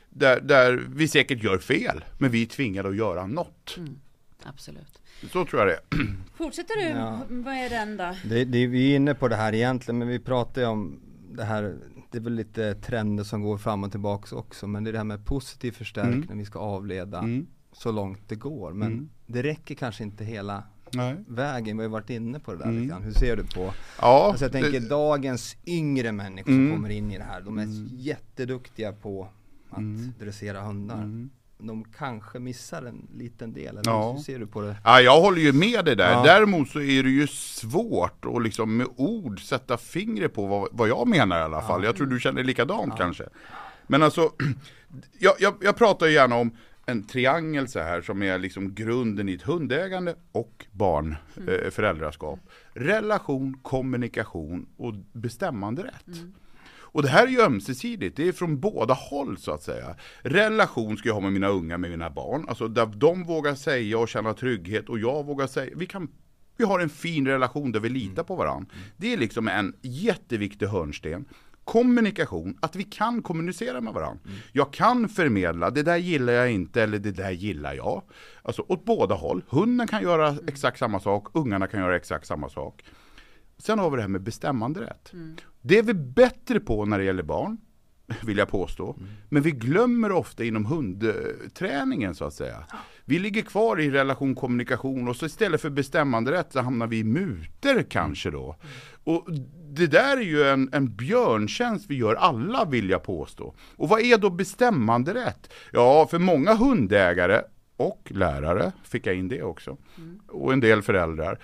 där, 0.08 0.40
där 0.40 0.84
vi 0.88 1.08
säkert 1.08 1.42
gör 1.42 1.58
fel, 1.58 2.04
men 2.18 2.30
vi 2.30 2.42
är 2.42 2.46
tvingade 2.46 2.88
att 2.88 2.96
göra 2.96 3.26
något. 3.26 3.74
Mm. 3.78 3.98
Absolut. 4.44 5.01
Så 5.30 5.44
tror 5.44 5.60
jag 5.60 5.68
det 5.68 5.74
är. 5.96 6.16
Fortsätter 6.34 6.76
du? 6.76 6.98
Ja. 6.98 7.20
Vad 7.30 7.54
är 7.54 7.70
den 7.70 7.96
då? 7.96 8.14
Det, 8.28 8.44
det, 8.44 8.66
vi 8.66 8.92
är 8.92 8.96
inne 8.96 9.14
på 9.14 9.28
det 9.28 9.36
här 9.36 9.54
egentligen, 9.54 9.98
men 9.98 10.08
vi 10.08 10.18
pratar 10.18 10.60
ju 10.62 10.66
om 10.68 11.00
det 11.34 11.44
här, 11.44 11.76
det 12.10 12.18
är 12.18 12.22
väl 12.22 12.34
lite 12.34 12.74
trender 12.74 13.24
som 13.24 13.42
går 13.42 13.58
fram 13.58 13.84
och 13.84 13.90
tillbaks 13.90 14.32
också, 14.32 14.66
men 14.66 14.84
det 14.84 14.90
är 14.90 14.92
det 14.92 14.98
här 14.98 15.04
med 15.04 15.24
positiv 15.26 15.72
förstärkning, 15.72 16.22
Mm. 16.24 16.38
vi 16.38 16.44
ska 16.44 16.58
avleda 16.58 17.18
Mm. 17.18 17.46
så 17.72 17.92
långt 17.92 18.28
det 18.28 18.34
går. 18.36 18.72
Men 18.72 18.92
Mm. 18.92 19.08
det 19.26 19.42
räcker 19.42 19.74
kanske 19.74 20.02
inte 20.02 20.24
hela 20.24 20.62
Nej. 20.92 21.16
vägen, 21.28 21.76
vi 21.76 21.82
har 21.82 21.90
varit 21.90 22.10
inne 22.10 22.40
på 22.40 22.52
det 22.52 22.58
där 22.58 22.64
Mm. 22.64 22.76
lite 22.76 22.88
grann. 22.90 23.02
Hur 23.02 23.12
ser 23.12 23.36
du 23.36 23.44
på? 23.44 23.72
Ja, 24.00 24.26
Alltså 24.28 24.44
jag 24.44 24.52
tänker 24.52 24.80
det- 24.80 24.88
dagens 24.88 25.56
yngre 25.66 26.12
människor 26.12 26.52
Mm. 26.52 26.66
som 26.68 26.76
kommer 26.76 26.90
in 26.90 27.10
i 27.10 27.18
det 27.18 27.24
här, 27.24 27.40
de 27.40 27.58
är 27.58 27.62
Mm. 27.62 27.88
jätteduktiga 27.92 28.92
på 28.92 29.28
att 29.70 29.78
Mm. 29.78 30.12
dressera 30.18 30.60
hundar. 30.60 31.28
Mm. 31.62 31.82
De 31.82 31.84
kanske 31.98 32.38
missar 32.38 32.82
en 32.82 33.08
liten 33.14 33.52
del, 33.52 33.66
eller 33.68 33.82
Ja. 33.90 34.12
hur 34.12 34.18
ser 34.18 34.38
du 34.38 34.46
på 34.46 34.60
det? 34.60 34.76
Ja, 34.84 35.00
jag 35.00 35.20
håller 35.20 35.40
ju 35.40 35.52
med 35.52 35.84
dig 35.84 35.96
där. 35.96 36.12
Ja. 36.12 36.22
Däremot 36.22 36.68
så 36.68 36.80
är 36.80 37.02
det 37.02 37.10
ju 37.10 37.26
svårt 37.26 38.24
att 38.24 38.42
liksom 38.42 38.76
med 38.76 38.86
ord 38.96 39.40
sätta 39.40 39.76
fingret 39.76 40.34
på 40.34 40.46
vad, 40.46 40.68
vad 40.72 40.88
jag 40.88 41.08
menar 41.08 41.38
i 41.38 41.42
alla 41.42 41.60
fall. 41.62 41.84
Jag 41.84 41.96
tror 41.96 42.06
du 42.06 42.20
känner 42.20 42.44
likadant 42.44 42.96
kanske. 42.96 43.24
Men 43.86 44.02
alltså, 44.02 44.30
jag, 45.18 45.34
jag, 45.38 45.54
jag 45.60 45.76
pratar 45.76 46.06
ju 46.06 46.12
gärna 46.12 46.36
om 46.36 46.56
en 46.86 47.02
triangel 47.06 47.68
så 47.68 47.80
här 47.80 48.00
som 48.02 48.22
är 48.22 48.38
liksom 48.38 48.74
grunden 48.74 49.28
i 49.28 49.34
ett 49.34 49.42
hundägande 49.42 50.14
och 50.32 50.66
barn, 50.72 51.16
eh, 51.36 51.70
föräldraskap. 51.70 52.40
Relation, 52.74 53.58
kommunikation 53.62 54.66
och 54.76 54.94
bestämmande 55.12 55.82
rätt. 55.82 56.16
Och 56.92 57.02
det 57.02 57.08
här 57.08 57.26
är 57.26 57.30
ju 57.30 57.40
ömsesidigt, 57.40 58.16
det 58.16 58.28
är 58.28 58.32
från 58.32 58.60
båda 58.60 58.94
håll 58.94 59.38
så 59.38 59.52
att 59.52 59.62
säga. 59.62 59.96
Relation 60.22 60.96
ska 60.96 61.08
jag 61.08 61.14
ha 61.14 61.20
med 61.20 61.32
mina 61.32 61.48
unga, 61.48 61.78
med 61.78 61.90
mina 61.90 62.10
barn, 62.10 62.44
alltså 62.48 62.68
där 62.68 62.86
de 62.86 63.24
vågar 63.24 63.54
säga 63.54 63.98
och 63.98 64.08
känna 64.08 64.34
trygghet 64.34 64.88
och 64.88 64.98
jag 64.98 65.26
vågar 65.26 65.46
säga, 65.46 65.72
vi 65.76 65.86
kan 65.86 66.08
vi 66.56 66.64
har 66.64 66.80
en 66.80 66.88
fin 66.88 67.26
relation 67.26 67.72
där 67.72 67.80
vi 67.80 67.88
litar 67.88 68.22
på 68.22 68.36
varandra. 68.36 68.74
Det 68.96 69.12
är 69.12 69.16
liksom 69.16 69.48
en 69.48 69.74
jätteviktig 69.82 70.66
hörnsten. 70.66 71.24
Kommunikation, 71.64 72.58
att 72.60 72.76
vi 72.76 72.84
kan 72.84 73.22
kommunicera 73.22 73.80
med 73.80 73.92
varandra. 73.92 74.20
Jag 74.52 74.72
kan 74.72 75.08
förmedla, 75.08 75.70
det 75.70 75.82
där 75.82 75.96
gillar 75.96 76.32
jag 76.32 76.52
inte 76.52 76.82
eller 76.82 76.98
det 76.98 77.10
där 77.10 77.30
gillar 77.30 77.74
jag. 77.74 78.02
Alltså 78.42 78.64
åt 78.68 78.84
båda 78.84 79.14
håll. 79.14 79.44
Hunden 79.48 79.86
kan 79.86 80.02
göra 80.02 80.36
exakt 80.46 80.78
samma 80.78 81.00
sak, 81.00 81.26
ungarna 81.32 81.66
kan 81.66 81.80
göra 81.80 81.96
exakt 81.96 82.26
samma 82.26 82.48
sak. 82.48 82.84
Sen 83.58 83.78
har 83.78 83.90
vi 83.90 83.96
det 83.96 84.02
här 84.02 84.08
med 84.08 84.22
bestämmanderätt. 84.22 85.12
Det 85.62 85.78
är 85.78 85.82
vi 85.82 85.94
bättre 85.94 86.60
på 86.60 86.84
när 86.84 86.98
det 86.98 87.04
gäller 87.04 87.22
barn, 87.22 87.58
vill 88.22 88.38
jag 88.38 88.48
påstå. 88.48 88.96
Men 89.28 89.42
vi 89.42 89.50
glömmer 89.50 90.12
ofta 90.12 90.44
inom 90.44 90.64
hundträningen 90.64 92.14
så 92.14 92.24
att 92.24 92.34
säga. 92.34 92.64
Vi 93.04 93.18
ligger 93.18 93.42
kvar 93.42 93.80
i 93.80 93.90
relation 93.90 94.34
kommunikation 94.34 95.08
och 95.08 95.16
så 95.16 95.26
istället 95.26 95.60
för 95.60 95.70
bestämmanderätt 95.70 96.52
så 96.52 96.60
hamnar 96.60 96.86
vi 96.86 96.98
i 96.98 97.04
muter 97.04 97.82
kanske 97.82 98.30
då. 98.30 98.56
Och 99.04 99.28
det 99.70 99.86
där 99.86 100.16
är 100.16 100.22
ju 100.22 100.42
en, 100.42 100.68
en 100.72 100.96
björntjänst 100.96 101.86
vi 101.88 101.96
gör 101.96 102.14
alla 102.14 102.64
vill 102.64 102.90
jag 102.90 103.02
påstå. 103.02 103.54
Och 103.76 103.88
vad 103.88 104.00
är 104.00 104.18
då 104.18 104.30
bestämmanderätt? 104.30 105.52
Ja, 105.72 106.06
för 106.10 106.18
många 106.18 106.54
hundägare 106.54 107.42
och 107.76 108.12
lärare, 108.14 108.72
fick 108.84 109.06
jag 109.06 109.14
in 109.14 109.28
det 109.28 109.42
också, 109.42 109.76
och 110.28 110.52
en 110.52 110.60
del 110.60 110.82
föräldrar, 110.82 111.38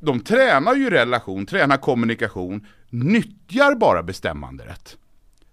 de 0.00 0.20
tränar 0.20 0.74
ju 0.74 0.90
relation, 0.90 1.46
tränar 1.46 1.76
kommunikation, 1.76 2.66
nyttjar 2.94 3.74
bara 3.74 4.02
bestämmanderätt. 4.02 4.98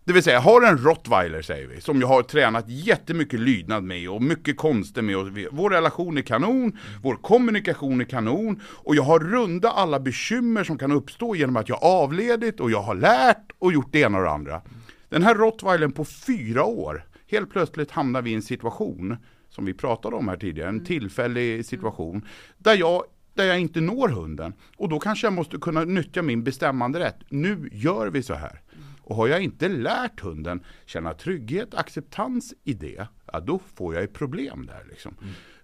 Det 0.04 0.14
vill 0.14 0.24
säga, 0.24 0.36
jag 0.36 0.42
har 0.42 0.62
en 0.62 0.78
rottweiler 0.78 1.42
säger 1.42 1.68
vi, 1.68 1.82
som 1.82 2.02
jag 2.02 2.08
har 2.08 2.24
tränat 2.24 2.66
jättemycket 2.68 3.40
lydnad 3.40 3.84
med 3.84 4.10
och 4.10 4.22
mycket 4.22 4.58
konster 4.58 5.02
med. 5.02 5.18
Och 5.18 5.28
vår 5.52 5.70
relation 5.70 6.18
är 6.18 6.22
kanon, 6.22 6.78
vår 7.04 7.16
kommunikation 7.16 8.02
är 8.02 8.06
kanon 8.06 8.62
och 8.66 8.96
jag 8.96 9.04
har 9.04 9.20
runda 9.20 9.72
alla 9.72 10.00
bekymmer 10.00 10.64
som 10.64 10.78
kan 10.78 10.92
uppstå 10.92 11.36
genom 11.36 11.58
att 11.58 11.70
jag 11.70 11.84
avledit 11.84 12.60
och 12.60 12.72
jag 12.72 12.82
har 12.82 12.96
lärt 12.96 13.52
och 13.60 13.74
gjort 13.74 13.92
det 13.92 14.00
ena 14.00 14.18
och 14.18 14.24
det 14.24 14.32
andra. 14.32 14.62
Den 15.10 15.24
här 15.24 15.36
rottweilern 15.36 15.92
på 15.92 16.06
fyra 16.06 16.64
år, 16.64 17.06
helt 17.28 17.52
plötsligt 17.52 17.92
hamnar 17.92 18.22
vi 18.22 18.32
i 18.32 18.34
en 18.34 18.42
situation, 18.42 19.18
som 19.50 19.66
vi 19.66 19.74
pratade 19.74 20.16
om 20.16 20.28
här 20.28 20.38
tidigare, 20.38 20.70
en 20.70 20.86
tillfällig 20.86 21.66
situation, 21.66 22.26
där 22.58 22.76
jag 22.76 23.04
där 23.34 23.46
jag 23.46 23.60
inte 23.60 23.82
når 23.82 24.10
hunden. 24.10 24.54
Och 24.78 24.90
då 24.90 25.00
kanske 25.00 25.28
jag 25.28 25.34
måste 25.34 25.58
kunna 25.58 25.84
nyttja 25.84 26.22
min 26.22 26.44
bestämmanderätt. 26.44 27.18
Nu 27.30 27.70
gör 27.72 28.08
vi 28.08 28.24
så 28.24 28.34
här. 28.34 28.62
Och 29.04 29.16
har 29.16 29.28
jag 29.28 29.42
inte 29.42 29.68
lärt 29.68 30.20
hunden 30.20 30.64
känna 30.86 31.14
trygghet, 31.14 31.76
acceptans 31.76 32.54
i 32.64 32.74
det, 32.74 33.08
ja, 33.34 33.40
då 33.40 33.60
får 33.76 33.96
jag 33.96 34.04
ett 34.04 34.14
problem 34.14 34.66
där. 34.66 34.86
Liksom. 34.90 35.16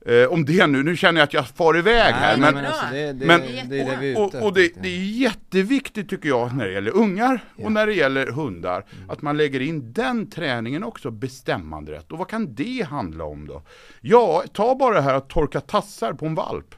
Eh, 0.06 0.26
om 0.26 0.46
det 0.46 0.68
nu, 0.68 0.84
nu 0.84 0.98
känner 0.98 1.20
jag 1.20 1.28
att 1.28 1.34
jag 1.34 1.48
far 1.48 1.78
iväg 1.78 2.14
här, 2.14 2.38
men, 2.38 2.58
alltså 2.58 2.86
det, 2.92 3.14
det, 3.14 3.26
men- 3.26 3.42
det 3.42 3.80
är 3.80 3.86
det 3.86 3.98
vi 4.00 4.14
är 4.14 4.28
ute 4.28 4.38
och, 4.38 4.46
och 4.46 4.54
det, 4.54 4.78
är 4.84 5.20
jätteviktigt 5.22 6.10
tycker 6.10 6.30
jag 6.30 6.56
när 6.56 6.66
det 6.66 6.72
gäller 6.72 6.96
ungar 6.96 7.40
och 7.64 7.72
när 7.72 7.88
det 7.88 7.94
gäller 7.94 8.28
hundar, 8.28 8.86
att 9.10 9.22
man 9.22 9.38
lägger 9.38 9.60
in 9.60 9.94
den 9.94 10.30
träningen 10.30 10.84
också, 10.84 11.12
bestämmanderätt. 11.12 12.12
Och 12.12 12.18
vad 12.18 12.30
kan 12.30 12.56
det 12.56 12.86
handla 12.90 13.24
om 13.24 13.48
då? 13.48 13.64
Ja, 14.02 14.44
ta 14.54 14.76
bara 14.76 14.96
det 14.96 15.02
här 15.02 15.14
att 15.14 15.30
torka 15.30 15.62
tassar 15.62 16.14
på 16.14 16.26
en 16.26 16.36
valp. 16.36 16.76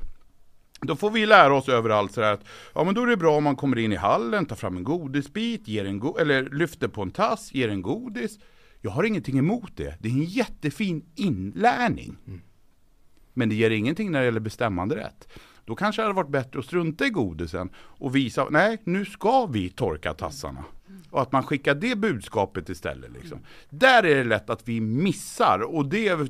Då 0.81 0.95
får 0.95 1.11
vi 1.11 1.25
lära 1.25 1.53
oss 1.53 1.69
överallt 1.69 2.11
sådär 2.11 2.33
att, 2.33 2.45
ja 2.73 2.83
men 2.83 2.95
då 2.95 3.03
är 3.03 3.07
det 3.07 3.17
bra 3.17 3.37
om 3.37 3.43
man 3.43 3.55
kommer 3.55 3.77
in 3.77 3.93
i 3.93 3.95
hallen, 3.95 4.45
tar 4.45 4.55
fram 4.55 4.77
en 4.77 4.83
godisbit, 4.83 5.67
ger 5.67 5.85
en 5.85 5.99
go- 5.99 6.17
eller 6.17 6.43
lyfter 6.49 6.87
på 6.87 7.01
en 7.01 7.11
tass, 7.11 7.53
ger 7.53 7.69
en 7.69 7.81
godis. 7.81 8.39
Jag 8.81 8.91
har 8.91 9.03
ingenting 9.03 9.39
emot 9.39 9.71
det. 9.75 9.95
Det 9.99 10.09
är 10.09 10.13
en 10.13 10.23
jättefin 10.23 11.05
inlärning. 11.15 12.17
Men 13.33 13.49
det 13.49 13.55
ger 13.55 13.69
ingenting 13.69 14.11
när 14.11 14.19
det 14.19 14.25
gäller 14.25 14.39
bestämmanderätt. 14.39 15.27
Då 15.65 15.75
kanske 15.75 16.01
det 16.01 16.03
hade 16.03 16.15
varit 16.15 16.29
bättre 16.29 16.59
att 16.59 16.65
strunta 16.65 17.05
i 17.05 17.09
godisen 17.09 17.69
och 17.77 18.15
visa, 18.15 18.47
nej 18.49 18.77
nu 18.83 19.05
ska 19.05 19.45
vi 19.45 19.69
torka 19.69 20.13
tassarna. 20.13 20.63
Och 21.09 21.21
att 21.21 21.31
man 21.31 21.43
skickar 21.43 21.75
det 21.75 21.95
budskapet 21.95 22.69
istället. 22.69 23.11
Liksom. 23.11 23.39
Där 23.69 24.03
är 24.03 24.15
det 24.15 24.23
lätt 24.23 24.49
att 24.49 24.67
vi 24.67 24.81
missar 24.81 25.59
och 25.59 25.85
det 25.85 26.07
är, 26.07 26.27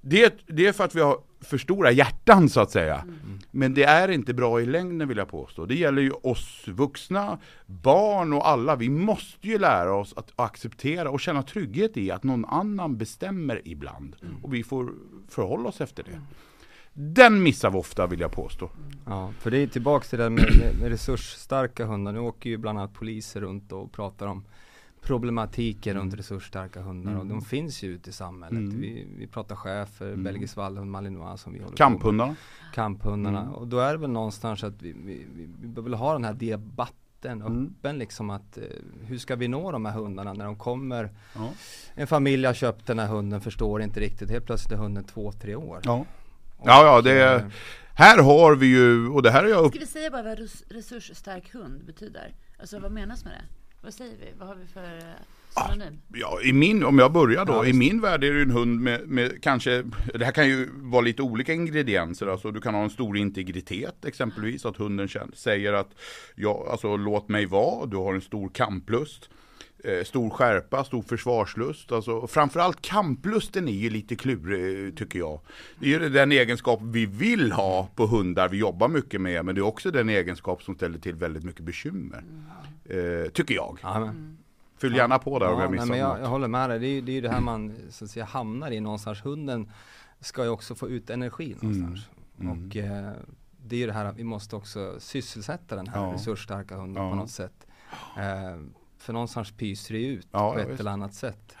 det, 0.00 0.34
det 0.46 0.66
är 0.66 0.72
för 0.72 0.84
att 0.84 0.94
vi 0.94 1.00
har 1.00 1.18
för 1.40 1.58
stora 1.58 1.90
hjärtan 1.90 2.48
så 2.48 2.60
att 2.60 2.70
säga. 2.70 3.04
Men 3.50 3.74
det 3.74 3.84
är 3.84 4.08
inte 4.08 4.34
bra 4.34 4.60
i 4.60 4.66
längden 4.66 5.08
vill 5.08 5.16
jag 5.16 5.28
påstå. 5.28 5.66
Det 5.66 5.74
gäller 5.74 6.02
ju 6.02 6.10
oss 6.10 6.68
vuxna, 6.68 7.38
barn 7.66 8.32
och 8.32 8.48
alla. 8.48 8.76
Vi 8.76 8.88
måste 8.88 9.48
ju 9.48 9.58
lära 9.58 9.94
oss 9.94 10.14
att 10.16 10.32
acceptera 10.36 11.10
och 11.10 11.20
känna 11.20 11.42
trygghet 11.42 11.96
i 11.96 12.10
att 12.10 12.24
någon 12.24 12.44
annan 12.44 12.96
bestämmer 12.96 13.62
ibland. 13.64 14.16
Och 14.42 14.54
vi 14.54 14.64
får 14.64 14.92
förhålla 15.28 15.68
oss 15.68 15.80
efter 15.80 16.02
det. 16.02 16.20
Den 16.92 17.42
missar 17.42 17.70
vi 17.70 17.78
ofta 17.78 18.06
vill 18.06 18.20
jag 18.20 18.32
påstå. 18.32 18.70
Ja, 19.06 19.32
för 19.38 19.50
det 19.50 19.58
är 19.58 19.66
tillbaks 19.66 20.08
till 20.08 20.18
det 20.18 20.24
där 20.24 20.30
med, 20.30 20.44
med, 20.44 20.80
med 20.80 20.88
resursstarka 20.88 21.86
hundar. 21.86 22.12
Nu 22.12 22.18
åker 22.18 22.50
ju 22.50 22.56
bland 22.56 22.78
annat 22.78 22.94
poliser 22.94 23.40
runt 23.40 23.72
och 23.72 23.92
pratar 23.92 24.26
om 24.26 24.44
problematiken 25.02 25.96
runt 25.96 26.14
resursstarka 26.14 26.80
hundar 26.80 27.16
och 27.16 27.26
de 27.26 27.42
finns 27.42 27.82
ju 27.82 27.88
ute 27.88 28.10
i 28.10 28.12
samhället. 28.12 28.58
Mm. 28.58 28.80
Vi, 28.80 29.06
vi 29.18 29.26
pratar 29.26 29.56
chefer, 29.56 30.16
belgisk 30.16 30.56
vallhund, 30.56 30.90
malinois 30.90 31.40
som 31.40 31.52
vi 31.52 31.58
håller 31.58 31.70
på 31.70 31.76
Kamphundarna. 31.76 32.28
med. 32.28 32.74
Kamphundarna. 32.74 33.50
Och 33.50 33.66
då 33.68 33.78
är 33.78 33.92
det 33.92 33.98
väl 33.98 34.10
någonstans 34.10 34.64
att 34.64 34.82
vi, 34.82 34.92
vi, 34.92 35.26
vi, 35.34 35.68
behöver 35.68 35.96
ha 35.96 36.12
den 36.12 36.24
här 36.24 36.34
debatten 36.34 37.42
öppen 37.42 37.98
liksom 37.98 38.30
att 38.30 38.58
eh, 38.58 38.62
hur 39.06 39.18
ska 39.18 39.36
vi 39.36 39.48
nå 39.48 39.72
de 39.72 39.84
här 39.84 39.92
hundarna 39.92 40.32
när 40.32 40.44
de 40.44 40.56
kommer 40.56 41.10
Ja. 41.34 41.50
En 41.94 42.06
familj 42.06 42.46
har 42.46 42.54
köpt 42.54 42.86
den 42.86 42.98
här 42.98 43.06
hunden, 43.06 43.40
förstår 43.40 43.82
inte 43.82 44.00
riktigt, 44.00 44.30
helt 44.30 44.46
plötsligt 44.46 44.72
är 44.72 44.76
hunden 44.76 45.04
två, 45.04 45.32
tre 45.32 45.54
år. 45.54 45.80
Ja. 45.84 46.04
Ja, 46.64 46.84
ja, 46.84 47.00
det 47.02 47.22
är, 47.22 47.50
här 47.94 48.22
har 48.22 48.56
vi 48.56 48.66
ju, 48.66 49.08
och 49.08 49.22
det 49.22 49.30
här 49.30 49.42
har 49.42 49.50
jag 49.50 49.64
upp, 49.64 49.70
Ska 49.70 49.80
vi 49.80 49.86
säga 49.86 50.10
bara 50.10 50.22
vad 50.22 50.38
res- 50.38 50.64
resursstark 50.68 51.54
hund 51.54 51.84
betyder? 51.84 52.34
Alltså 52.60 52.78
vad 52.78 52.92
menas 52.92 53.24
med 53.24 53.32
det? 53.32 53.44
Vad 53.88 53.94
säger 53.94 54.16
vi? 54.20 54.26
Vad 54.38 54.48
har 54.48 54.54
vi 54.54 54.66
för... 54.66 54.80
eh, 54.80 55.68
synonym? 55.68 55.98
Ja, 56.14 56.40
i 56.42 56.52
min, 56.52 56.84
om 56.84 56.98
jag 56.98 57.12
börjar 57.12 57.44
då, 57.44 57.52
Ja, 57.52 57.66
i 57.66 57.72
min 57.72 58.00
värld 58.00 58.24
är 58.24 58.32
det 58.32 58.42
en 58.42 58.50
hund 58.50 58.80
med, 58.80 59.08
med 59.08 59.42
kanske, 59.42 59.84
det 60.14 60.24
här 60.24 60.32
kan 60.32 60.48
ju 60.48 60.68
vara 60.74 61.00
lite 61.00 61.22
olika 61.22 61.52
ingredienser, 61.52 62.26
alltså 62.26 62.50
du 62.50 62.60
kan 62.60 62.74
ha 62.74 62.82
en 62.82 62.90
stor 62.90 63.16
integritet 63.16 64.04
exempelvis, 64.04 64.66
att 64.66 64.76
hunden 64.76 65.08
känner, 65.08 65.34
säger 65.34 65.72
att 65.72 65.88
ja, 66.34 66.68
alltså, 66.70 66.96
låt 66.96 67.28
mig 67.28 67.46
vara, 67.46 67.86
du 67.86 67.96
har 67.96 68.14
en 68.14 68.20
stor 68.20 68.48
kamplust. 68.48 69.30
Eh, 69.84 70.04
stor 70.04 70.30
skärpa, 70.30 70.84
stor 70.84 71.02
försvarslust. 71.02 71.92
Alltså, 71.92 72.26
framförallt 72.26 72.82
kamplusten 72.82 73.68
är 73.68 73.72
ju 73.72 73.90
lite 73.90 74.16
klurig 74.16 74.96
tycker 74.96 75.18
jag. 75.18 75.40
Det 75.78 75.94
är 75.94 76.00
ju 76.00 76.08
den 76.08 76.32
egenskap 76.32 76.80
vi 76.82 77.06
vill 77.06 77.52
ha 77.52 77.88
på 77.94 78.06
hundar 78.06 78.48
vi 78.48 78.56
jobbar 78.56 78.88
mycket 78.88 79.20
med, 79.20 79.44
men 79.44 79.54
det 79.54 79.60
är 79.60 79.66
också 79.66 79.90
den 79.90 80.08
egenskap 80.08 80.62
som 80.62 80.74
ställer 80.74 80.98
till 80.98 81.14
väldigt 81.14 81.44
mycket 81.44 81.62
bekymmer. 81.62 82.24
Eh, 82.88 83.30
tycker 83.30 83.54
jag. 83.54 83.78
Ja, 83.82 84.00
men, 84.00 84.38
Fyll 84.78 84.94
gärna 84.96 85.18
på 85.18 85.38
där 85.38 85.46
om 85.46 85.52
ja, 85.52 85.60
jag 85.62 85.70
nej, 85.70 85.80
missar 85.80 85.86
men 85.86 85.98
jag, 85.98 86.08
något. 86.08 86.20
jag 86.20 86.26
håller 86.28 86.48
med 86.48 86.70
dig, 86.70 86.78
det 86.78 86.86
är 86.86 86.90
ju 86.94 87.00
det, 87.00 87.12
är 87.12 87.14
ju 87.14 87.20
det 87.20 87.30
här 87.30 87.40
man 87.40 87.76
så 87.90 88.04
att 88.04 88.10
säga 88.10 88.24
hamnar 88.24 88.70
i 88.70 88.80
någonstans. 88.80 89.24
Hunden 89.24 89.70
ska 90.20 90.42
ju 90.44 90.50
också 90.50 90.74
få 90.74 90.88
ut 90.88 91.10
energi 91.10 91.56
någonstans. 91.60 92.08
Mm. 92.40 92.52
Och 92.68 92.76
eh, 92.76 93.12
det 93.66 93.76
är 93.76 93.80
ju 93.80 93.86
det 93.86 93.92
här 93.92 94.04
att 94.04 94.16
vi 94.16 94.24
måste 94.24 94.56
också 94.56 94.96
sysselsätta 95.00 95.76
den 95.76 95.88
här 95.88 96.00
Ja. 96.06 96.12
resursstarka 96.14 96.76
hunden 96.76 97.02
Ja. 97.02 97.10
på 97.10 97.16
något 97.16 97.30
sätt. 97.30 97.66
Eh, 98.16 98.60
för 98.98 99.12
någonstans 99.12 99.50
pyser 99.52 99.94
det 99.94 100.06
ut 100.06 100.28
Ja, 100.30 100.52
på 100.52 100.58
ett 100.58 100.68
visst. 100.68 100.80
eller 100.80 100.90
annat 100.90 101.14
sätt. 101.14 101.56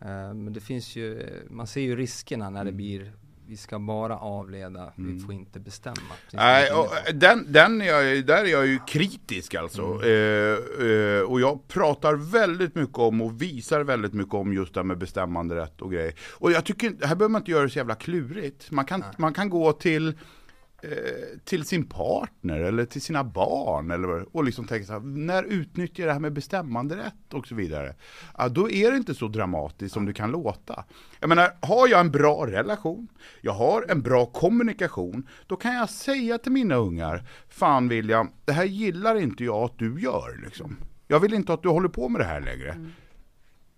Eh, 0.00 0.06
men 0.34 0.52
det 0.52 0.60
finns 0.60 0.96
ju, 0.96 1.28
man 1.50 1.66
ser 1.66 1.80
ju 1.80 1.96
riskerna 1.96 2.50
när 2.50 2.64
det 2.64 2.70
Mm. 2.70 2.76
blir 2.76 3.12
vi 3.48 3.56
ska 3.56 3.78
bara 3.78 4.18
avleda, 4.18 4.92
vi 4.96 5.20
får 5.20 5.34
inte 5.34 5.60
bestämma. 5.60 6.14
Nej, 6.32 6.70
på. 6.70 6.88
den, 7.14 7.52
den 7.52 7.82
är 7.82 8.22
där 8.22 8.44
är 8.44 8.48
jag 8.48 8.66
ju 8.66 8.78
kritisk 8.86 9.54
alltså. 9.54 9.82
Mm. 9.82 10.02
Eh, 10.02 10.86
eh, 10.86 11.22
och 11.22 11.40
jag 11.40 11.68
pratar 11.68 12.14
väldigt 12.14 12.74
mycket 12.74 12.98
om 12.98 13.20
och 13.20 13.42
visar 13.42 13.80
väldigt 13.80 14.12
mycket 14.12 14.34
om 14.34 14.52
just 14.52 14.74
det 14.74 14.80
här 14.80 14.84
med 14.84 14.98
bestämmanderätt 14.98 15.82
och 15.82 15.92
grejer. 15.92 16.14
Och 16.30 16.52
jag 16.52 16.64
tycker, 16.64 16.88
här 16.88 16.96
behöver 16.98 17.28
man 17.28 17.40
inte 17.40 17.50
göra 17.50 17.62
det 17.62 17.70
så 17.70 17.78
jävla 17.78 17.94
klurigt. 17.94 18.70
Man 18.70 18.84
kan, 18.84 19.04
man 19.16 19.34
kan 19.34 19.48
gå 19.50 19.72
till 19.72 20.14
till 21.44 21.64
sin 21.64 21.86
partner 21.86 22.60
eller 22.60 22.84
till 22.84 23.02
sina 23.02 23.24
barn 23.24 23.90
eller, 23.90 24.36
och 24.36 24.44
liksom 24.44 24.66
tänka 24.66 24.86
så 24.86 24.92
här, 24.92 25.00
när 25.00 25.42
utnyttjar 25.42 26.02
jag 26.02 26.08
det 26.08 26.12
här 26.12 26.20
med 26.20 26.32
bestämmanderätt 26.32 27.34
och 27.34 27.46
så 27.46 27.54
vidare. 27.54 27.94
Ja, 28.38 28.48
då 28.48 28.70
är 28.70 28.90
det 28.90 28.96
inte 28.96 29.14
så 29.14 29.28
dramatiskt 29.28 29.94
som 29.94 30.06
det 30.06 30.12
kan 30.12 30.30
låta. 30.30 30.84
Jag 31.20 31.28
menar, 31.28 31.50
har 31.60 31.88
jag 31.88 32.00
en 32.00 32.10
bra 32.10 32.46
relation, 32.46 33.08
jag 33.40 33.52
har 33.52 33.86
en 33.88 34.02
bra 34.02 34.26
kommunikation, 34.26 35.28
då 35.46 35.56
kan 35.56 35.74
jag 35.74 35.90
säga 35.90 36.38
till 36.38 36.52
mina 36.52 36.74
ungar, 36.74 37.28
fan 37.48 37.88
William, 37.88 38.30
det 38.44 38.52
här 38.52 38.64
gillar 38.64 39.16
inte 39.16 39.44
jag 39.44 39.64
att 39.64 39.78
du 39.78 40.00
gör 40.00 40.40
liksom. 40.44 40.76
Jag 41.08 41.20
vill 41.20 41.34
inte 41.34 41.52
att 41.52 41.62
du 41.62 41.68
håller 41.68 41.88
på 41.88 42.08
med 42.08 42.20
det 42.20 42.24
här 42.24 42.40
längre. 42.40 42.86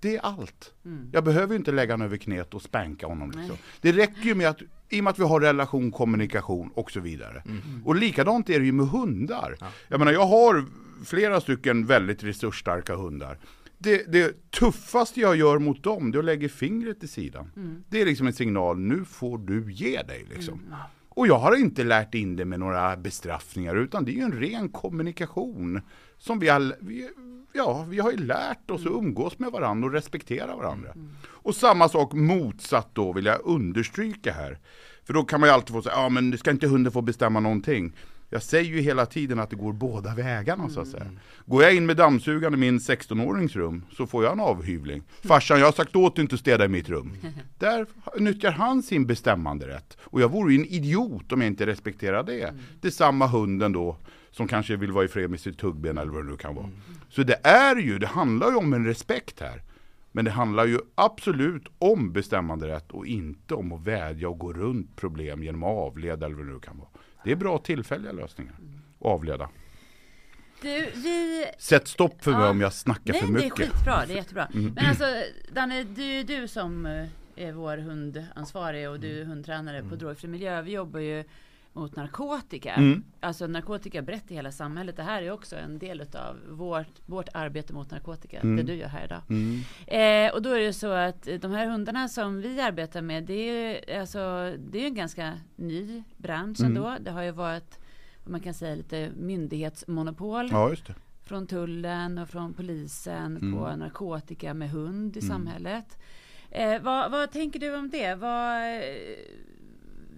Det 0.01 0.17
är 0.17 0.21
allt. 0.21 0.73
Jag 1.13 1.25
behöver 1.25 1.57
inte 1.57 1.73
lägga 1.73 1.93
honom 1.93 2.05
över 2.05 2.17
knät 2.17 2.55
och 2.55 2.63
spänka 2.63 3.07
honom. 3.07 3.31
Liksom. 3.31 3.57
Det 3.81 3.93
räcker 3.93 4.23
ju 4.23 4.35
med 4.35 4.49
att, 4.49 4.63
i 4.91 5.01
och 5.01 5.05
med 5.05 5.11
att 5.11 5.19
vi 5.19 5.25
har 5.25 5.41
relation, 5.41 5.91
kommunikation 5.91 6.71
och 6.75 6.91
så 6.91 7.01
vidare. 7.01 7.43
Och 7.85 7.97
likadant 7.97 8.51
är 8.51 8.59
det 8.59 8.67
ju 8.67 8.73
med 8.73 8.87
hundar. 8.89 9.57
Jag 9.89 9.99
menar, 9.99 10.13
jag 10.13 10.27
har 10.27 10.65
flera 11.05 11.41
stycken 11.41 11.87
väldigt 11.87 12.25
resursstarka 12.25 12.95
hundar. 12.97 13.39
Det, 13.79 14.13
det 14.13 14.51
tuffaste 14.51 15.21
jag 15.21 15.37
gör 15.37 15.59
mot 15.59 15.83
dem, 15.83 16.11
det 16.11 16.17
är 16.17 16.19
att 16.19 16.25
lägga 16.25 16.49
fingret 16.49 17.05
i 17.05 17.09
sidan. 17.09 17.51
Det 17.89 18.01
är 18.01 18.07
liksom 18.07 18.27
en 18.27 18.33
signal, 18.33 18.79
nu 18.79 19.05
får 19.05 19.39
du 19.39 19.73
ge 19.73 20.03
dig 20.03 20.27
liksom. 20.35 20.61
Och 21.09 21.27
jag 21.27 21.39
har 21.39 21.57
inte 21.57 21.85
lärt 21.85 22.15
in 22.15 22.37
det 22.37 22.45
med 22.45 22.61
några 22.61 22.97
bestraffningar, 22.97 23.77
utan 23.77 24.05
det 24.05 24.11
är 24.11 24.15
ju 24.15 24.23
en 24.23 24.41
ren 24.41 24.69
kommunikation. 24.69 25.81
Som 26.19 26.39
vi, 26.39 26.49
all, 26.49 26.75
vi, 26.81 27.11
ja, 27.53 27.87
vi 27.89 27.99
har 27.99 28.11
ju 28.11 28.17
lärt 28.17 28.71
oss 28.71 28.87
att 28.87 28.93
umgås 28.93 29.39
med 29.39 29.53
varandra 29.53 29.87
och 29.87 29.93
respektera 29.93 30.57
varandra. 30.57 30.95
Och 31.27 31.55
samma 31.55 31.89
sak 31.89 32.13
motsatt 32.13 32.89
då, 32.93 33.13
vill 33.13 33.25
jag 33.25 33.41
understryka 33.45 34.33
här. 34.33 34.59
För 35.05 35.15
då 35.15 35.25
kan 35.25 35.41
man 35.41 35.49
ju 35.49 35.53
alltid 35.53 35.75
få 35.75 35.83
säga, 35.83 35.95
ja 35.95 36.09
men 36.09 36.39
ska 36.39 36.51
inte 36.51 36.67
hunden 36.67 36.93
få 36.93 37.03
bestämma 37.03 37.41
någonting? 37.41 37.93
Jag 38.33 38.43
säger 38.43 38.71
ju 38.71 38.81
hela 38.81 39.07
tiden 39.07 39.39
att 39.39 39.51
det 39.51 39.57
går 39.57 39.73
båda 39.73 40.15
vägarna 40.15 40.69
så 40.69 40.81
att 40.81 40.89
säga. 40.89 41.07
Går 41.47 41.63
jag 41.63 41.75
in 41.75 41.87
med 41.87 41.97
dammsugaren 41.97 42.55
i 42.55 42.57
min 42.57 42.79
16-årings 42.79 43.57
rum 43.57 43.85
så 43.97 44.07
får 44.07 44.25
jag 44.25 44.33
en 44.33 44.41
avhyvling. 44.41 45.03
Farsan, 45.23 45.59
jag 45.59 45.67
har 45.67 45.73
sagt 45.73 45.97
åt 45.97 46.17
dig 46.17 46.23
inte 46.23 46.35
att 46.35 46.41
städa 46.41 46.65
i 46.65 46.69
mitt 46.69 46.89
rum. 46.89 47.17
Där 47.59 47.87
nyttjar 48.19 48.51
han 48.51 48.83
sin 48.83 49.07
bestämmanderätt. 49.07 49.97
Och 50.01 50.21
jag 50.21 50.29
vore 50.29 50.53
ju 50.53 50.59
en 50.59 50.67
idiot 50.67 51.33
om 51.33 51.41
jag 51.41 51.47
inte 51.47 51.67
respekterar 51.67 52.23
det. 52.23 52.55
Det 52.81 52.89
är 52.89 52.93
samma 52.93 53.27
hunden 53.27 53.73
då 53.73 53.97
som 54.31 54.49
kanske 54.49 54.77
vill 54.77 54.93
vara 54.93 55.05
i 55.05 55.09
fred 55.09 55.31
med 55.31 55.41
sitt 55.41 55.59
tuggben 55.59 55.99
eller 55.99 56.13
vad 56.13 56.25
det 56.25 56.31
nu 56.31 56.37
kan 56.37 56.55
vara. 56.55 56.69
Så 57.11 57.23
det 57.23 57.47
är 57.47 57.77
ju, 57.77 57.99
det 57.99 58.07
handlar 58.07 58.51
ju 58.51 58.57
om 58.57 58.73
en 58.73 58.87
respekt 58.87 59.41
här. 59.41 59.63
Men 60.13 60.25
det 60.25 60.31
handlar 60.31 60.65
ju 60.65 60.79
absolut 60.95 61.67
om 61.79 62.13
bestämmanderätt 62.13 62.91
och 62.93 63.07
inte 63.07 63.55
om 63.55 63.73
att 63.73 63.87
vädja 63.87 64.29
och 64.29 64.39
gå 64.39 64.53
runt 64.53 64.97
problem 64.97 65.43
genom 65.43 65.63
att 65.63 65.69
avleda 65.69 66.27
eller 66.27 66.37
vad 66.37 66.47
det 66.47 66.53
nu 66.53 66.61
kan 66.61 66.79
vara. 66.79 66.89
Det 67.25 67.33
är 67.33 67.37
bra 67.37 67.59
tillfälliga 67.59 68.13
lösningar. 68.13 68.55
Avleda. 68.99 69.49
Du, 70.63 70.91
vi... 70.95 71.45
Sätt 71.59 71.89
stopp 71.89 72.25
för 72.25 72.31
mig 72.31 72.41
Ja. 72.41 72.51
om 72.51 72.61
jag 72.61 72.73
snackar 72.73 73.13
Nej, 73.13 73.21
för 73.23 73.29
det 73.29 73.39
är 73.39 73.45
mycket. 73.45 73.59
Mm. 73.59 73.71
skitbra. 73.71 74.07
Det 74.07 74.13
är 74.13 74.17
jättebra. 74.17 74.49
Men 74.53 74.87
alltså, 74.87 75.05
Danne, 75.53 75.85
det 75.85 76.03
är 76.03 76.17
ju 76.19 76.23
du 76.23 76.49
som 76.49 76.87
eh, 76.87 77.07
är 77.37 77.53
vår 77.53 77.77
hundansvarig 77.77 78.91
och 78.91 79.01
du 79.01 79.21
är 79.21 79.25
hundtränare 79.25 79.83
på 79.83 79.95
Drogfri 79.97 80.29
Miljö. 80.29 80.63
Vi 80.63 80.73
jobbar 80.73 81.01
ju 81.01 81.25
mot 81.73 81.97
narkotika. 81.97 82.75
Mm. 82.75 83.05
Alltså 83.21 83.47
narkotika 83.47 83.99
är 83.99 84.03
brett 84.03 84.31
i 84.31 84.35
hela 84.35 84.53
samhället. 84.53 84.97
Det 84.97 85.03
här 85.03 85.23
är 85.23 85.31
också 85.31 85.57
en 85.57 85.79
del 85.79 86.01
av 86.01 86.37
vårt, 86.49 86.87
vårt 87.07 87.29
arbete 87.35 87.73
mot 87.73 87.91
narkotika. 87.91 88.41
Mm. 88.41 88.57
Det 88.57 88.63
du 88.63 88.75
gör 88.75 88.89
här 88.89 89.05
idag. 89.05 89.23
Mm. 89.29 89.61
Eh, 89.87 90.35
och 90.35 90.43
då 90.43 90.51
är 90.51 90.61
det 90.61 90.73
så 90.73 90.91
att 90.93 91.29
de 91.41 91.51
här 91.53 91.67
hundarna 91.67 92.09
som 92.09 92.41
vi 92.41 92.61
arbetar 92.61 93.03
med, 93.03 93.25
det 93.25 93.35
är 93.35 94.01
alltså, 94.01 94.55
det 94.59 94.83
är 94.83 94.87
en 94.87 94.95
ganska 94.95 95.33
ny 95.57 96.03
bransch 96.17 96.61
Mm. 96.61 96.77
ändå. 96.77 96.97
Det 97.01 97.11
har 97.11 97.23
ju 97.23 97.31
varit, 97.31 97.79
vad 98.25 98.31
man 98.33 98.41
kan 98.41 98.55
säga, 98.55 98.75
lite 98.75 99.11
myndighetsmonopol 99.17 100.49
Ja, 100.53 100.75
från 101.25 101.47
tullen 101.47 102.19
och 102.19 102.29
från 102.29 102.55
polisen 102.55 103.37
Mm. 103.37 103.53
på 103.59 103.77
narkotika 103.77 104.55
med 104.55 104.71
hund 104.71 105.17
i 105.17 105.21
Mm. 105.21 105.29
samhället. 105.29 105.99
Eh, 106.51 106.83
vad, 106.83 107.11
vad 107.11 107.31
tänker 107.33 107.59
du 107.61 107.77
om 107.77 107.91
det? 107.91 108.15
Vad, 108.15 108.63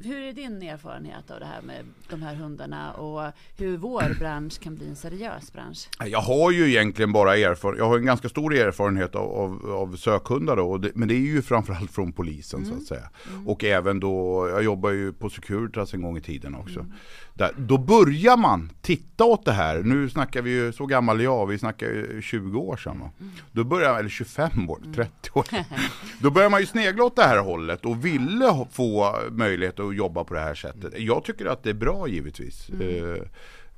hur 0.04 0.22
är 0.22 0.32
din 0.32 0.62
erfarenhet 0.62 1.30
av 1.30 1.40
det 1.40 1.46
här 1.46 1.62
med 1.62 1.84
de 2.12 2.22
här 2.22 2.34
hundarna 2.34 2.92
och 2.92 3.32
hur 3.56 3.76
vår 3.76 4.18
bransch 4.18 4.60
kan 4.60 4.74
bli 4.74 4.88
en 4.88 4.96
seriös 4.96 5.52
bransch? 5.52 5.88
Jag 6.06 6.20
har 6.20 6.50
ju 6.50 6.68
egentligen 6.68 7.12
bara 7.12 7.36
erfarenhet, 7.36 7.78
jag 7.78 7.88
har 7.88 7.98
en 7.98 8.06
ganska 8.06 8.28
stor 8.28 8.54
erfarenhet 8.54 9.14
av, 9.14 9.30
av, 9.30 9.70
av 9.70 9.96
sökhundar 9.96 10.56
då, 10.56 10.78
det, 10.78 10.90
men 10.94 11.08
det 11.08 11.14
är 11.14 11.18
ju 11.18 11.42
framförallt 11.42 11.90
från 11.90 12.12
polisen 12.12 12.66
så 12.66 12.74
att 12.74 12.82
säga. 12.82 13.10
Och 13.46 13.64
även 13.64 14.00
då, 14.00 14.48
jag 14.48 14.64
jobbar 14.64 14.90
ju 14.90 15.12
på 15.12 15.30
Securitas 15.30 15.94
en 15.94 16.02
gång 16.02 16.16
i 16.16 16.20
tiden 16.20 16.54
också. 16.54 16.86
Där, 17.34 17.50
då 17.56 17.78
börjar 17.78 18.36
man 18.36 18.70
titta 18.80 19.24
åt 19.24 19.44
det 19.44 19.52
här, 19.52 19.82
nu 19.82 20.10
snackar 20.10 20.42
vi 20.42 20.50
ju, 20.50 20.72
så 20.72 20.86
gammal 20.86 21.20
är 21.20 21.24
jag, 21.24 21.46
vi 21.46 21.58
snackar 21.58 21.86
ju 21.86 22.22
20 22.22 22.58
år 22.58 22.76
sedan 22.76 23.00
va? 23.00 23.10
Då 23.52 23.64
börjar, 23.64 23.98
eller 23.98 24.08
25 24.08 24.70
år, 24.70 24.78
30 24.94 25.10
år. 25.32 25.46
Då 26.20 26.30
börjar 26.30 26.50
man 26.50 26.60
ju 26.60 26.66
snegla 26.66 27.04
åt 27.04 27.16
det 27.16 27.22
här 27.22 27.38
hållet 27.38 27.84
och 27.84 28.04
ville 28.04 28.66
få 28.72 29.16
möjlighet 29.30 29.80
att 29.80 29.96
jobba 29.96 30.24
på 30.24 30.34
det 30.34 30.40
här 30.40 30.54
sättet. 30.54 30.94
Jag 30.96 31.24
tycker 31.24 31.46
att 31.46 31.62
det 31.62 31.70
är 31.70 31.74
bra 31.74 32.01
givetvis. 32.08 32.68
Eh, 32.70 33.22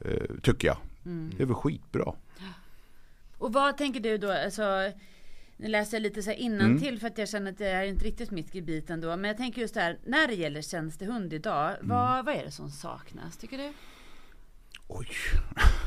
eh, 0.00 0.22
tycker 0.42 0.68
jag. 0.68 0.76
Det 1.36 1.42
är 1.42 1.46
väl 1.46 1.54
skitbra. 1.54 2.14
Och 3.38 3.52
vad 3.52 3.76
tänker 3.78 4.00
du 4.00 4.18
då? 4.18 4.32
Alltså, 4.32 4.92
nu 5.56 5.68
läser 5.68 5.96
jag 5.96 6.02
lite 6.02 6.22
så 6.22 6.30
här 6.30 6.36
innantill 6.36 6.88
Mm. 6.88 7.00
för 7.00 7.06
att 7.06 7.18
jag 7.18 7.28
känner 7.28 7.50
att 7.52 7.58
det 7.58 7.66
är 7.68 7.84
inte 7.84 8.04
riktigt 8.04 8.30
mitt 8.30 8.54
gebit 8.54 8.90
ändå. 8.90 9.16
Men 9.16 9.24
jag 9.24 9.36
tänker 9.36 9.60
just 9.60 9.74
det 9.74 9.80
här, 9.80 9.98
när 10.04 10.28
det 10.28 10.34
gäller 10.34 10.62
tjänstehund 10.62 11.32
idag, 11.32 11.76
vad, 11.82 12.12
Mm. 12.12 12.24
vad 12.24 12.34
är 12.34 12.44
det 12.44 12.50
som 12.50 12.70
saknas 12.70 13.36
tycker 13.36 13.58
du? 13.58 13.72
Oj, 14.88 15.08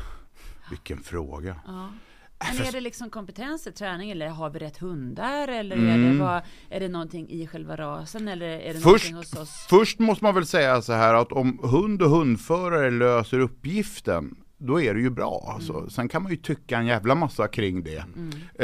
vilken 0.70 0.98
fråga. 1.02 1.60
Ja. 1.66 1.92
Men 2.40 2.66
är 2.66 2.72
det 2.72 2.80
liksom 2.80 3.10
kompetenser, 3.10 3.70
träning 3.70 4.10
eller 4.10 4.28
har 4.28 4.50
vi 4.50 4.58
rätt 4.58 4.78
hundar? 4.78 5.48
Eller 5.48 5.76
är, 5.76 5.80
Mm. 5.80 6.12
det 6.18 6.24
vad, 6.24 6.42
är 6.70 6.80
det 6.80 6.88
någonting 6.88 7.30
i 7.30 7.46
själva 7.46 7.76
rasen 7.76 8.28
eller 8.28 8.46
är 8.46 8.74
det 8.74 8.80
Först, 8.80 9.12
hos 9.12 9.36
oss? 9.36 9.66
först 9.70 9.98
måste 9.98 10.24
man 10.24 10.34
väl 10.34 10.46
säga 10.46 10.82
så 10.82 10.92
här 10.92 11.14
att 11.14 11.32
om 11.32 11.58
hund 11.62 12.02
och 12.02 12.10
hundförare 12.10 12.90
löser 12.90 13.38
uppgiften 13.38 14.36
då 14.60 14.80
är 14.80 14.94
det 14.94 15.00
ju 15.00 15.10
bra. 15.10 15.52
Alltså. 15.54 15.72
Mm. 15.74 15.90
Sen 15.90 16.08
kan 16.08 16.22
man 16.22 16.30
ju 16.32 16.36
tycka 16.36 16.78
en 16.78 16.86
jävla 16.86 17.14
massa 17.14 17.48
kring 17.48 17.82
det. 17.82 18.04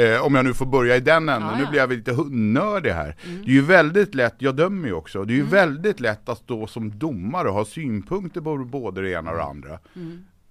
Eh, 0.03 0.21
om 0.25 0.35
jag 0.35 0.45
nu 0.45 0.53
får 0.53 0.65
börja 0.65 0.95
i 0.95 0.99
den 0.99 1.29
änden, 1.29 1.49
Ja, 1.53 1.57
nu 1.57 1.65
blir 1.65 1.79
jag 1.79 1.89
lite 1.89 2.13
hundnördig 2.13 2.89
här. 2.91 3.15
Det 3.45 3.51
är 3.51 3.55
ju 3.55 3.61
väldigt 3.61 4.15
lätt, 4.15 4.35
jag 4.37 4.55
dömer 4.55 4.87
ju 4.87 4.93
också, 4.93 5.23
det 5.25 5.33
är 5.33 5.35
ju 5.35 5.43
väldigt 5.43 5.99
lätt 5.99 6.29
att 6.29 6.37
stå 6.37 6.67
som 6.67 6.99
domare 6.99 7.47
och 7.47 7.53
ha 7.53 7.65
synpunkter 7.65 8.41
på 8.41 8.57
både 8.57 9.01
det 9.01 9.11
ena 9.11 9.31
och 9.31 9.37
det 9.37 9.43
andra. 9.43 9.79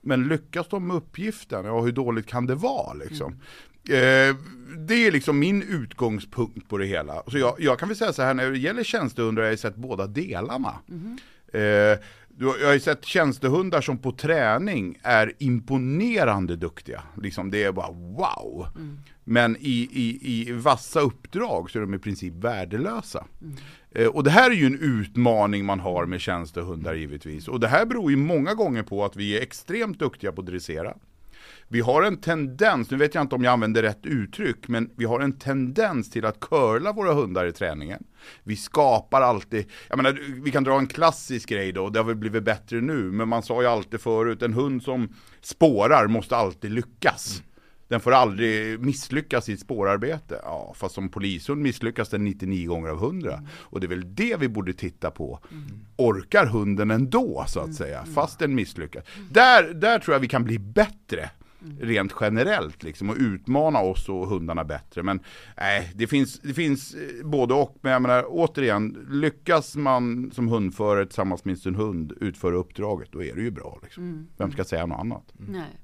Men 0.05 0.29
lyckas 0.29 0.69
de 0.69 0.87
med 0.87 0.97
uppgiften, 0.97 1.65
ja 1.65 1.81
hur 1.81 1.93
dåligt 1.93 2.27
kan 2.27 2.47
det 2.47 2.55
vara 2.55 2.93
liksom? 2.95 3.33
Eh, 3.89 4.37
det 4.79 5.07
är 5.07 5.11
liksom 5.13 5.39
min 5.39 5.63
utgångspunkt 5.63 6.69
på 6.69 6.79
det 6.79 6.87
hela. 6.87 7.23
Så 7.27 7.39
jag, 7.39 7.55
jag 7.59 7.79
kan 7.79 7.89
väl 7.89 7.97
säga 7.97 8.13
så 8.13 8.23
här, 8.23 8.35
när 8.35 8.51
det 8.51 8.59
gäller 8.59 8.85
tjänstehundar 8.85 9.43
har 9.43 9.51
jag 9.51 9.59
sett 9.59 9.77
båda 9.77 10.07
delarna. 10.07 10.75
Eh, 11.53 11.99
du, 12.37 12.55
jag 12.61 12.67
har 12.67 12.75
ju 12.75 12.81
sett 12.81 13.05
tjänstehundar 13.05 13.81
som 13.81 13.99
på 13.99 14.13
träning 14.13 14.99
är 15.03 15.33
imponerande 15.39 16.57
duktiga. 16.57 17.03
Liksom 17.23 17.51
det 17.51 17.65
är 17.65 17.73
bara 17.73 17.91
wow. 17.91 18.67
Mm. 18.77 18.99
Men 19.25 19.57
i, 19.61 19.89
i, 19.93 20.19
i 20.23 20.53
vassa 20.53 21.01
uppdrag 21.01 21.71
så 21.71 21.79
är 21.79 21.81
de 21.81 21.95
i 21.95 21.99
princip 21.99 22.35
värdelösa. 22.35 23.25
Eh, 23.91 24.07
och 24.07 24.25
det 24.25 24.31
här 24.31 24.51
är 24.51 24.55
ju 24.55 24.67
en 24.67 24.79
utmaning 24.81 25.65
man 25.65 25.81
har 25.81 26.07
med 26.07 26.21
tjänstehundar 26.21 26.95
givetvis. 26.95 27.49
Och 27.49 27.61
det 27.61 27.69
här 27.69 27.87
beror 27.87 28.11
ju 28.11 28.17
många 28.17 28.55
gånger 28.55 28.83
på 28.83 29.05
att 29.05 29.17
vi 29.17 29.39
är 29.39 29.43
extremt 29.43 29.99
duktiga 29.99 30.33
på 30.33 30.41
att 30.41 30.47
dressera. 30.47 30.95
Vi 31.75 31.81
har 31.81 32.03
en 32.03 32.17
tendens, 32.17 32.91
nu 32.91 32.97
vet 32.97 33.15
jag 33.15 33.23
inte 33.23 33.35
om 33.35 33.45
jag 33.45 33.53
använder 33.53 33.83
rätt 33.83 34.07
uttryck, 34.07 34.69
men 34.69 34.91
vi 34.97 35.05
har 35.05 35.21
en 35.21 35.39
tendens 35.39 36.11
till 36.11 36.25
att 36.25 36.41
curla 36.41 36.93
våra 36.93 37.13
hundar 37.13 37.47
i 37.47 37.53
träningen. 37.53 38.05
Vi 38.43 38.57
skapar 38.57 39.23
alltid, 39.23 39.67
jag 39.89 39.97
menar, 39.97 40.19
vi 40.43 40.51
kan 40.51 40.65
dra 40.65 40.79
en 40.79 40.87
klassisk 40.87 41.49
grej 41.49 41.73
då, 41.73 41.89
det 41.89 41.99
har 41.99 42.05
väl 42.05 42.17
blivit 42.17 42.43
bättre 42.43 42.81
nu, 42.81 43.13
men 43.13 43.29
man 43.29 43.43
sa 43.43 43.63
ju 43.63 43.69
alltid 43.69 44.01
förut, 44.01 44.43
en 44.43 44.53
hund 44.53 44.83
som 44.83 45.09
spårar 45.41 46.07
måste 46.07 46.37
alltid 46.37 46.71
lyckas. 46.71 47.43
Den 47.89 48.01
får 48.01 48.13
aldrig 48.13 48.81
misslyckas 48.81 49.49
i 49.49 49.53
ett 49.53 49.61
spårarbete. 49.61 50.41
Ja, 50.43 50.75
fast 50.77 50.95
som 50.95 51.09
polishund 51.09 51.63
misslyckas 51.63 52.09
den 52.09 52.25
99 52.25 52.69
gånger 52.69 52.89
av 52.89 52.97
100. 52.97 53.43
Och 53.57 53.81
det 53.81 53.87
är 53.87 53.89
väl 53.89 54.15
det 54.15 54.37
vi 54.41 54.49
borde 54.49 54.73
titta 54.73 55.11
på. 55.11 55.39
Orkar 55.97 56.47
hunden 56.47 56.91
ändå, 56.91 57.45
så 57.49 57.61
att 57.61 57.75
säga, 57.75 58.05
fast 58.15 58.39
den 58.39 58.55
misslyckas? 58.55 59.05
Där, 59.31 59.75
där 59.75 59.99
tror 59.99 60.15
jag 60.15 60.21
vi 60.21 60.29
kan 60.29 60.45
bli 60.45 60.59
bättre. 60.59 61.31
Rent 61.81 62.15
generellt 62.21 62.83
liksom 62.83 63.11
och 63.11 63.17
utmana 63.19 63.79
oss 63.79 64.09
och 64.09 64.29
hundarna 64.29 64.65
bättre. 64.65 65.03
Men 65.03 65.21
nej, 65.57 65.93
det 65.95 66.07
finns, 66.07 66.39
det 66.39 66.55
finns 66.55 66.95
eh, 66.95 67.27
både 67.27 67.55
och. 67.55 67.79
Men 67.81 67.93
jag 67.93 68.03
menar 68.03 68.25
återigen, 68.29 69.07
lyckas 69.11 69.77
man 69.77 70.31
som 70.35 70.49
hundförare 70.49 71.07
tillsammans 71.07 71.45
med 71.45 71.59
sin 71.59 71.75
hund 71.75 72.13
utföra 72.21 72.57
uppdraget, 72.57 73.09
då 73.13 73.23
är 73.23 73.35
det 73.35 73.43
ju 73.43 73.51
bra. 73.51 73.79
Liksom. 73.83 74.29
Vem 74.37 74.53
ska 74.53 74.65
säga 74.65 74.87
något 74.87 75.01
annat? 75.01 75.33
Nej. 75.37 75.81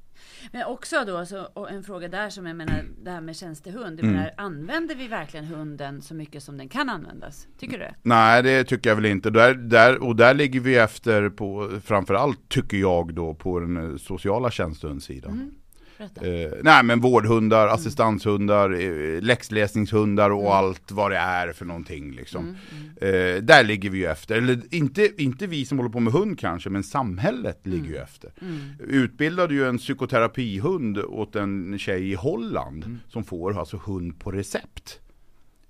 Men 0.53 0.65
också 0.67 1.05
då, 1.07 1.27
så, 1.27 1.43
och 1.43 1.71
en 1.71 1.83
fråga 1.83 2.09
där 2.09 2.31
som 2.31 2.47
jag 2.47 2.57
menar, 2.57 2.85
det 3.03 3.11
här 3.11 3.21
med 3.21 3.37
tjänstehund. 3.37 4.01
Mm. 4.01 4.13
menar, 4.13 4.31
använder 4.37 4.95
vi 4.95 5.09
verkligen 5.09 5.47
hunden 5.47 6.03
så 6.03 6.15
mycket 6.15 6.43
som 6.43 6.59
den 6.59 6.69
kan 6.69 6.89
användas? 6.89 7.49
Tycker 7.59 7.79
du? 7.79 7.89
Nej, 8.03 8.43
det 8.43 8.65
tycker 8.65 8.91
jag 8.91 8.97
väl 8.97 9.07
inte. 9.07 9.31
Där, 9.31 9.55
där, 9.55 10.03
och 10.03 10.17
där 10.17 10.35
ligger 10.35 10.61
vi 10.61 10.77
efter 10.77 11.29
på, 11.29 11.81
framförallt 11.85 12.49
tycker 12.49 12.77
jag 12.77 13.15
då, 13.15 13.35
på 13.35 13.61
den 13.61 13.77
eh, 13.77 13.97
sociala 13.97 14.51
tjänstehundssidan. 14.51 15.33
Berätta. 15.33 15.57
Eh, 16.01 16.53
nej 16.63 16.85
men 16.85 17.01
vårdhundar, 17.01 17.69
assistanshundar, 17.69 18.71
eh, 18.71 19.23
läxläsningshundar 19.23 20.31
och 20.31 20.57
allt 20.57 20.93
vad 20.93 21.11
det 21.11 21.17
är 21.17 21.53
för 21.53 21.65
någonting 21.65 22.13
liksom. 22.13 22.57
Eh, 23.01 23.43
där 23.43 23.65
ligger 23.65 23.91
vi 23.91 23.99
ju 23.99 24.07
efter. 24.07 24.37
Eller 24.37 24.61
inte, 24.71 25.23
inte 25.23 25.47
vi 25.47 25.65
som 25.65 25.79
håller 25.79 25.91
på 25.91 26.01
med 26.01 26.13
hund 26.13 26.39
kanske, 26.39 26.71
men 26.71 26.83
samhället 26.83 27.67
ligger 27.67 27.89
ju 27.89 27.97
efter. 27.97 28.33
Utbildade 28.79 29.55
ju 29.55 29.69
en 29.69 29.79
psykoterapihund 29.79 30.99
åt 30.99 31.37
en 31.37 31.79
tjej 31.79 32.11
i 32.11 32.15
Holland 32.15 32.99
som 33.09 33.25
får 33.25 33.59
alltså 33.59 33.77
hund 33.77 34.21
på 34.21 34.31
recept. 34.31 35.00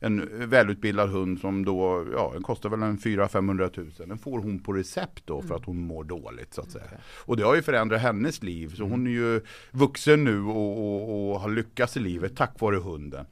En 0.03 0.49
välutbildad 0.51 1.11
hund 1.11 1.41
som 1.41 1.65
då, 1.65 2.07
ja 2.13 2.31
den 2.33 2.43
kostar 2.43 2.69
väl 2.69 2.83
en 2.83 2.99
400-500 2.99 3.69
tusen. 3.69 4.09
Den 4.09 4.19
får 4.19 4.39
hon 4.39 4.59
på 4.59 4.73
recept 4.73 5.23
då 5.27 5.43
för 5.43 5.55
att 5.55 5.65
hon 5.65 5.81
mår 5.81 6.05
dåligt 6.05 6.55
så 6.55 6.61
att 6.61 6.71
säga. 6.71 6.85
Och 7.25 7.37
det 7.37 7.43
har 7.43 7.55
ju 7.55 7.63
förändrat 7.63 8.01
hennes 8.01 8.43
liv. 8.43 8.75
Så 8.77 8.85
hon 8.85 9.07
är 9.07 9.11
ju 9.11 9.41
vuxen 9.71 10.25
nu 10.25 10.43
och, 10.43 10.79
och, 10.79 11.31
och 11.33 11.41
har 11.41 11.51
lyckats 11.51 11.97
i 11.97 12.01
livet 12.01 12.37
tack 12.37 12.61
vare 12.61 12.77
hunden. 12.77 13.27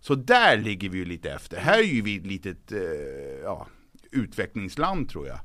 Så 0.00 0.14
där 0.14 0.56
ligger 0.56 0.88
vi 0.88 0.98
ju 0.98 1.04
lite 1.04 1.30
efter. 1.30 1.56
Här 1.56 1.78
är 1.78 1.82
ju 1.82 2.02
vi 2.02 2.16
ett 2.16 2.26
litet 2.26 2.72
eh, 2.72 2.78
ja, 3.42 3.66
utvecklingsland 4.10 5.08
tror 5.08 5.26
jag. 5.26 5.38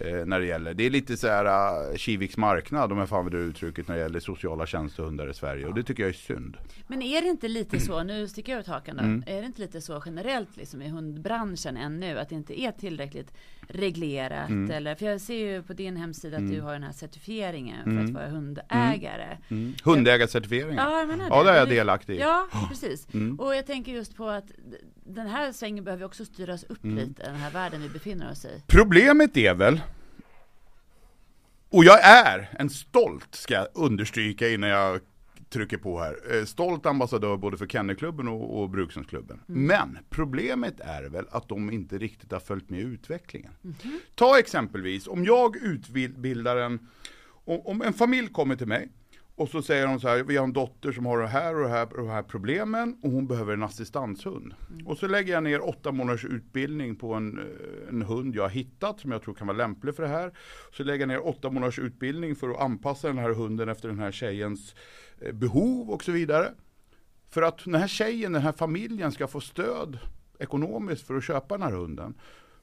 Eh, 0.00 0.26
när 0.26 0.40
det 0.40 0.46
gäller, 0.46 0.74
det 0.74 0.84
är 0.86 0.90
lite 0.90 1.16
så 1.16 1.28
här 1.28 1.44
uh, 1.90 1.96
Kiviks 1.96 2.36
marknad 2.36 2.92
om 2.92 2.98
jag 2.98 3.08
får 3.08 3.18
använda 3.18 3.38
det 3.38 3.44
uttrycket 3.44 3.88
när 3.88 3.94
det 3.94 4.00
gäller 4.02 4.20
sociala 4.20 4.66
tjänstehundar 4.66 5.30
i 5.30 5.34
Sverige. 5.34 5.66
Och 5.66 5.74
det 5.74 5.82
tycker 5.82 6.02
jag 6.02 6.10
är 6.10 6.12
synd. 6.14 6.56
Men 6.86 7.02
är 7.02 7.22
det 7.22 7.28
inte 7.28 7.48
lite 7.48 7.80
så, 7.80 8.02
nu 8.02 8.28
sticker 8.28 8.52
jag 8.52 8.60
ut 8.60 8.66
hakan 8.66 8.96
då, 8.96 9.02
Mm. 9.02 9.24
är 9.26 9.40
det 9.40 9.46
inte 9.46 9.60
lite 9.60 9.80
så 9.80 10.02
generellt 10.06 10.56
liksom 10.56 10.82
i 10.82 10.88
hundbranschen 10.88 11.76
ännu 11.76 12.18
att 12.18 12.28
det 12.28 12.34
inte 12.34 12.60
är 12.60 12.72
tillräckligt 12.72 13.32
reglerat 13.68 14.48
Mm. 14.50 14.70
eller, 14.70 14.94
för 14.94 15.06
jag 15.06 15.20
ser 15.20 15.34
ju 15.34 15.62
på 15.62 15.72
din 15.72 15.96
hemsida 15.96 16.36
att 16.36 16.50
du 16.50 16.60
har 16.60 16.72
den 16.72 16.82
här 16.82 16.92
certifieringen 16.92 17.84
för 17.84 18.04
att 18.04 18.10
vara 18.10 18.28
hundägare. 18.28 19.36
Mm. 19.48 19.74
Hundägarcertifieringen. 19.84 20.76
Ja, 20.76 20.98
jag 20.98 21.08
menar 21.08 21.26
Ja, 21.30 21.42
det 21.42 21.50
är 21.50 21.56
jag 21.56 21.68
Det- 21.68 21.74
delaktig 21.74 22.14
i. 22.16 22.18
Ja, 22.18 22.48
precis. 22.68 23.14
Mm. 23.14 23.40
Och 23.40 23.54
jag 23.54 23.66
tänker 23.66 23.92
just 23.92 24.16
på 24.16 24.28
att 24.28 24.44
den 25.14 25.26
här 25.26 25.52
svängen 25.52 25.84
behöver 25.84 26.04
också 26.04 26.24
styras 26.24 26.64
upp 26.64 26.84
Mm. 26.84 26.96
lite, 26.96 27.22
den 27.22 27.34
här 27.34 27.50
världen 27.50 27.82
vi 27.82 27.88
befinner 27.88 28.30
oss 28.30 28.44
i. 28.44 28.62
Problemet 28.66 29.36
är 29.36 29.54
väl, 29.54 29.80
och 31.70 31.84
jag 31.84 32.04
är 32.04 32.48
en 32.58 32.70
stolt, 32.70 33.34
ska 33.34 33.54
jag 33.54 33.66
understryka 33.74 34.48
innan 34.48 34.70
jag 34.70 35.00
trycker 35.48 35.76
på 35.76 36.00
här, 36.00 36.38
eh, 36.38 36.44
stolt 36.44 36.86
ambassadör 36.86 37.36
både 37.36 37.56
för 37.56 37.66
Kennelklubben 37.66 38.28
och, 38.28 38.62
och 38.62 38.70
Brukshundsklubben. 38.70 39.40
Men 39.46 39.98
problemet 40.10 40.80
är 40.80 41.02
väl 41.02 41.24
att 41.30 41.48
de 41.48 41.70
inte 41.70 41.98
riktigt 41.98 42.32
har 42.32 42.40
följt 42.40 42.70
med 42.70 42.80
utvecklingen. 42.80 43.52
Ta 44.14 44.38
exempelvis, 44.38 45.06
om 45.06 45.24
jag 45.24 45.56
utbildar 45.56 46.56
en, 46.56 46.88
om 47.44 47.82
en 47.82 47.92
familj 47.92 48.28
kommer 48.28 48.56
till 48.56 48.66
mig 48.68 48.88
och 49.34 49.48
så 49.48 49.62
säger 49.62 49.86
de 49.86 50.00
så 50.00 50.08
här, 50.08 50.22
vi 50.22 50.36
har 50.36 50.44
en 50.44 50.52
dotter 50.52 50.92
som 50.92 51.06
har 51.06 51.18
det 51.18 51.26
här 51.26 51.54
och 51.54 51.62
det 51.62 51.68
här, 51.68 51.92
och 51.92 51.96
de 51.96 52.08
här 52.08 52.22
problemen 52.22 52.98
och 53.02 53.10
hon 53.10 53.26
behöver 53.26 53.52
en 53.52 53.62
assistanshund. 53.62 54.54
Och 54.86 54.98
så 54.98 55.06
lägger 55.06 55.32
jag 55.32 55.42
ner 55.42 55.68
åtta 55.68 55.92
månaders 55.92 56.24
utbildning 56.24 56.96
på 56.96 57.14
en, 57.14 57.38
eh, 57.38 57.88
en 57.88 58.02
hund 58.02 58.36
jag 58.36 58.42
har 58.42 58.50
hittat 58.50 59.00
som 59.00 59.12
jag 59.12 59.22
tror 59.22 59.34
kan 59.34 59.46
vara 59.46 59.56
lämplig 59.56 59.94
för 59.96 60.02
det 60.02 60.08
här. 60.08 60.32
Så 60.72 60.84
lägger 60.84 61.00
jag 61.00 61.08
ner 61.08 61.26
åtta 61.26 61.50
månaders 61.50 61.78
utbildning 61.78 62.36
för 62.36 62.50
att 62.50 62.60
anpassa 62.60 63.08
den 63.08 63.18
här 63.18 63.30
hunden 63.30 63.68
efter 63.68 63.88
den 63.88 63.98
här 63.98 64.12
tjejens 64.12 64.74
eh, 65.20 65.32
behov 65.32 65.90
och 65.90 66.04
så 66.04 66.12
vidare. 66.12 66.48
För 67.30 67.42
att 67.42 67.64
den 67.64 67.74
här 67.74 67.88
tjejen, 67.88 68.32
den 68.32 68.42
här 68.42 68.52
familjen 68.52 69.12
ska 69.12 69.26
få 69.26 69.40
stöd 69.40 69.98
ekonomiskt 70.38 71.06
för 71.06 71.14
att 71.14 71.24
köpa 71.24 71.58
den 71.58 71.62
här 71.62 71.76
hunden 71.76 72.14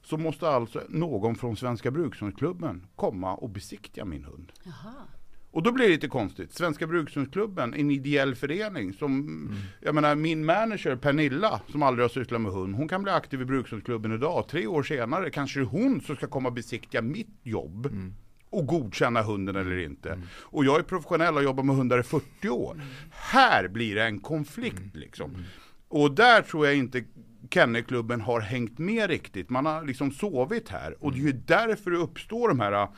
så 0.02 0.16
måste 0.16 0.48
alltså 0.48 0.82
någon 0.88 1.36
från 1.36 1.56
Svenska 1.56 1.90
Brukshundsklubben 1.90 2.86
komma 2.96 3.34
och 3.34 3.50
besiktiga 3.50 4.04
min 4.04 4.24
hund. 4.24 4.52
Jaha. 4.62 4.94
Och 5.52 5.62
då 5.62 5.72
blir 5.72 5.84
det 5.84 5.92
lite 5.92 6.08
konstigt. 6.08 6.52
Svenska 6.52 6.86
Brukshundsklubben, 6.86 7.74
en 7.74 7.90
ideell 7.90 8.34
förening 8.34 8.92
som, 8.92 9.54
jag 9.80 9.94
menar 9.94 10.14
min 10.14 10.44
manager 10.44 10.96
Pernilla, 10.96 11.60
som 11.68 11.82
aldrig 11.82 12.04
har 12.04 12.08
sysslat 12.08 12.40
med 12.40 12.52
hund, 12.52 12.74
hon 12.74 12.88
kan 12.88 13.02
bli 13.02 13.12
aktiv 13.12 13.40
i 13.42 13.44
Brukshundsklubben 13.44 14.12
idag. 14.12 14.48
Tre 14.48 14.66
år 14.66 14.82
senare 14.82 15.30
kanske 15.30 15.60
hon 15.60 16.00
som 16.00 16.16
ska 16.16 16.26
komma 16.26 16.48
och 16.48 16.54
besiktiga 16.54 17.02
mitt 17.02 17.40
jobb. 17.42 17.86
Och 18.50 18.66
godkänna 18.66 19.22
hunden 19.22 19.56
eller 19.56 19.78
inte. 19.78 20.20
Och 20.40 20.64
jag 20.64 20.78
är 20.78 20.82
professionell 20.82 21.28
och 21.28 21.34
har 21.34 21.42
jobbat 21.42 21.66
med 21.66 21.76
hundar 21.76 22.00
i 22.00 22.02
40 22.02 22.48
år. 22.48 22.82
Här 23.10 23.68
blir 23.68 23.94
det 23.94 24.04
en 24.04 24.20
konflikt 24.20 24.96
liksom. 24.96 25.44
Och 25.88 26.14
där 26.14 26.42
tror 26.42 26.66
jag 26.66 26.76
inte 26.76 27.04
Kennelklubben 27.50 28.20
har 28.20 28.40
hängt 28.40 28.78
med 28.78 29.10
riktigt. 29.10 29.50
Man 29.50 29.66
har 29.66 29.84
liksom 29.84 30.10
sovit 30.12 30.68
här. 30.68 31.04
Och 31.04 31.12
det 31.12 31.18
är 31.18 31.22
ju 31.22 31.32
därför 31.32 31.90
det 31.90 31.96
uppstår 31.96 32.48
de 32.48 32.60
här 32.60 32.88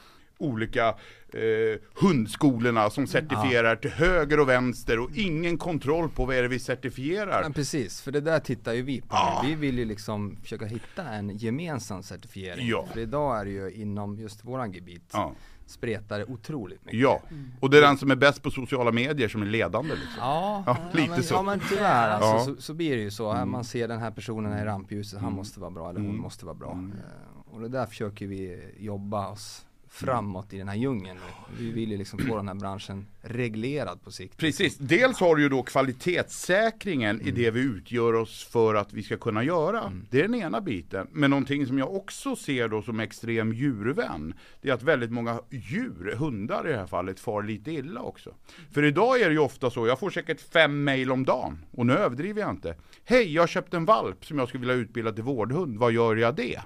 olika 0.42 0.88
eh, 0.88 1.80
hundskolorna 1.94 2.90
som 2.90 3.06
certifierar 3.06 3.76
till 3.76 3.90
höger 3.90 4.40
och 4.40 4.48
vänster 4.48 4.98
och 4.98 5.10
ingen 5.14 5.58
kontroll 5.58 6.08
på 6.08 6.24
vad 6.24 6.36
är 6.36 6.42
det 6.42 6.48
vi 6.48 6.58
certifierar. 6.58 7.42
Ja, 7.42 7.50
precis, 7.54 8.00
för 8.00 8.12
det 8.12 8.20
där 8.20 8.38
tittar 8.40 8.72
ju 8.72 8.82
vi 8.82 9.00
på. 9.00 9.06
Ja. 9.10 9.42
Vi 9.46 9.54
vill 9.54 9.78
ju 9.78 9.84
liksom 9.84 10.36
försöka 10.42 10.66
hitta 10.66 11.02
en 11.08 11.36
gemensam 11.36 12.02
certifiering. 12.02 12.68
Ja. 12.68 12.86
För 12.92 13.00
idag 13.00 13.40
är 13.40 13.44
det 13.44 13.50
ju 13.50 13.70
inom 13.70 14.18
just 14.18 14.44
våran 14.44 14.72
gebit 14.72 15.10
Ja. 15.12 15.32
spretar 15.66 16.18
det 16.18 16.24
otroligt 16.24 16.84
mycket. 16.84 17.00
ja, 17.00 17.22
och 17.60 17.70
det 17.70 17.78
är 17.78 17.82
den 17.82 17.98
som 17.98 18.10
är 18.10 18.16
bäst 18.16 18.42
på 18.42 18.50
sociala 18.50 18.92
medier 18.92 19.28
som 19.28 19.42
är 19.42 19.46
ledande 19.46 19.94
liksom. 19.94 20.16
Ja, 20.18 20.62
Ja, 20.66 20.76
lite 20.92 21.10
men, 21.10 21.22
så. 21.22 21.34
Ja 21.34 21.42
men 21.42 21.60
tyvärr 21.68 22.10
alltså, 22.10 22.50
Ja. 22.50 22.56
så, 22.56 22.62
så 22.62 22.74
blir 22.74 22.96
det 22.96 23.02
ju 23.02 23.10
så. 23.10 23.32
Här 23.32 23.46
Man 23.46 23.64
ser 23.64 23.88
den 23.88 24.00
här 24.00 24.10
personen 24.10 24.58
i 24.58 24.64
rampljuset, 24.64 25.20
han 25.20 25.32
måste 25.32 25.60
vara 25.60 25.70
bra 25.70 25.88
eller 25.90 26.00
hon 26.00 26.08
Mm. 26.10 26.20
måste 26.22 26.44
vara 26.44 26.54
bra. 26.54 26.70
Eh, 26.70 27.54
Och 27.54 27.60
det 27.60 27.68
där 27.68 27.86
försöker 27.86 28.26
vi 28.26 28.60
jobba 28.78 29.28
oss 29.28 29.66
framåt 29.92 30.52
i 30.52 30.58
den 30.58 30.68
här 30.68 30.76
djungeln. 30.76 31.18
Vi 31.58 31.70
vill 31.70 31.90
ju 31.90 31.96
liksom 31.96 32.18
få 32.18 32.36
den 32.36 32.48
här 32.48 32.54
branschen 32.54 33.06
reglerad 33.20 34.02
på 34.02 34.10
sikt. 34.10 34.36
Precis, 34.36 34.76
dels 34.78 35.20
har 35.20 35.36
du 35.36 35.42
ju 35.42 35.48
då 35.48 35.62
kvalitetssäkringen 35.62 37.20
i 37.20 37.30
det 37.30 37.50
vi 37.50 37.60
utgör 37.60 38.12
oss 38.12 38.44
för 38.44 38.74
att 38.74 38.92
vi 38.92 39.02
ska 39.02 39.16
kunna 39.16 39.44
göra. 39.44 39.92
Det 40.10 40.18
är 40.18 40.22
den 40.22 40.34
ena 40.34 40.60
biten. 40.60 41.06
Men 41.12 41.30
någonting 41.30 41.66
som 41.66 41.78
jag 41.78 41.94
också 41.94 42.36
ser 42.36 42.68
då 42.68 42.82
som 42.82 43.00
extrem 43.00 43.52
djurvän, 43.52 44.34
det 44.60 44.68
är 44.68 44.74
att 44.74 44.82
väldigt 44.82 45.10
många 45.10 45.40
djur, 45.50 46.14
hundar 46.18 46.68
i 46.68 46.72
det 46.72 46.78
här 46.78 46.86
fallet, 46.86 47.20
far 47.20 47.42
lite 47.42 47.70
illa 47.70 48.00
också. 48.00 48.34
För 48.70 48.82
idag 48.82 49.20
är 49.20 49.26
det 49.26 49.32
ju 49.32 49.38
ofta 49.38 49.70
så, 49.70 49.86
jag 49.86 49.98
får 49.98 50.10
säkert 50.10 50.40
fem 50.40 50.84
mail 50.84 51.12
om 51.12 51.24
dagen, 51.24 51.64
och 51.70 51.86
nu 51.86 51.92
överdriver 51.92 52.40
jag 52.40 52.50
inte. 52.50 52.74
Hej, 53.04 53.34
jag 53.34 53.42
har 53.42 53.46
köpt 53.46 53.74
en 53.74 53.84
valp 53.84 54.26
som 54.26 54.38
jag 54.38 54.48
skulle 54.48 54.60
vilja 54.60 54.74
utbilda 54.74 55.12
till 55.12 55.24
vårdhund, 55.24 55.78
vad 55.78 55.92
gör 55.92 56.16
jag 56.16 56.36
det? 56.36 56.60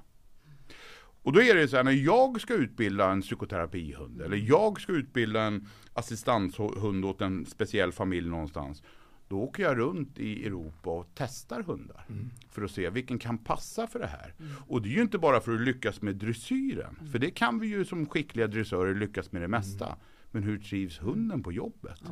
Och 1.27 1.33
då 1.33 1.43
är 1.43 1.55
det 1.55 1.69
så 1.69 1.77
här, 1.77 1.85
när 1.85 1.93
jag 1.93 2.41
ska 2.41 2.55
utbilda 2.55 3.11
en 3.11 3.23
psykoterapihund, 3.23 4.21
eller 4.21 4.37
jag 4.37 4.81
ska 4.81 4.93
utbilda 4.93 5.43
en 5.43 5.69
assistanshund 5.93 7.05
åt 7.05 7.21
en 7.21 7.47
speciell 7.47 7.93
familj 7.93 8.29
någonstans, 8.29 8.83
Då 9.29 9.41
åker 9.41 9.63
jag 9.63 9.79
runt 9.79 10.19
i 10.19 10.47
Europa 10.47 10.91
och 10.91 11.07
testar 11.15 11.63
hundar. 11.63 12.07
För 12.51 12.63
att 12.63 12.71
se 12.71 12.91
vilken 12.91 13.19
kan 13.19 13.39
passa 13.39 13.87
för 13.87 13.99
det 13.99 14.07
här. 14.07 14.35
Och 14.69 14.83
det 14.83 14.89
är 14.89 14.93
ju 14.93 15.03
inte 15.03 15.19
bara 15.19 15.41
för 15.41 15.55
att 15.55 15.61
lyckas 15.61 16.03
med 16.03 16.17
dressyren. 16.17 16.99
För 17.13 17.19
det 17.19 17.31
kan 17.31 17.59
vi 17.61 17.67
ju 17.67 17.85
som 17.85 18.07
skickliga 18.07 18.47
dressörer 18.47 18.95
lyckas 18.95 19.33
med 19.33 19.43
det 19.43 19.49
mesta. 19.49 19.97
Men 20.31 20.43
hur 20.43 20.59
trivs 20.59 20.99
hunden 20.99 21.43
på 21.43 21.53
jobbet? 21.53 22.03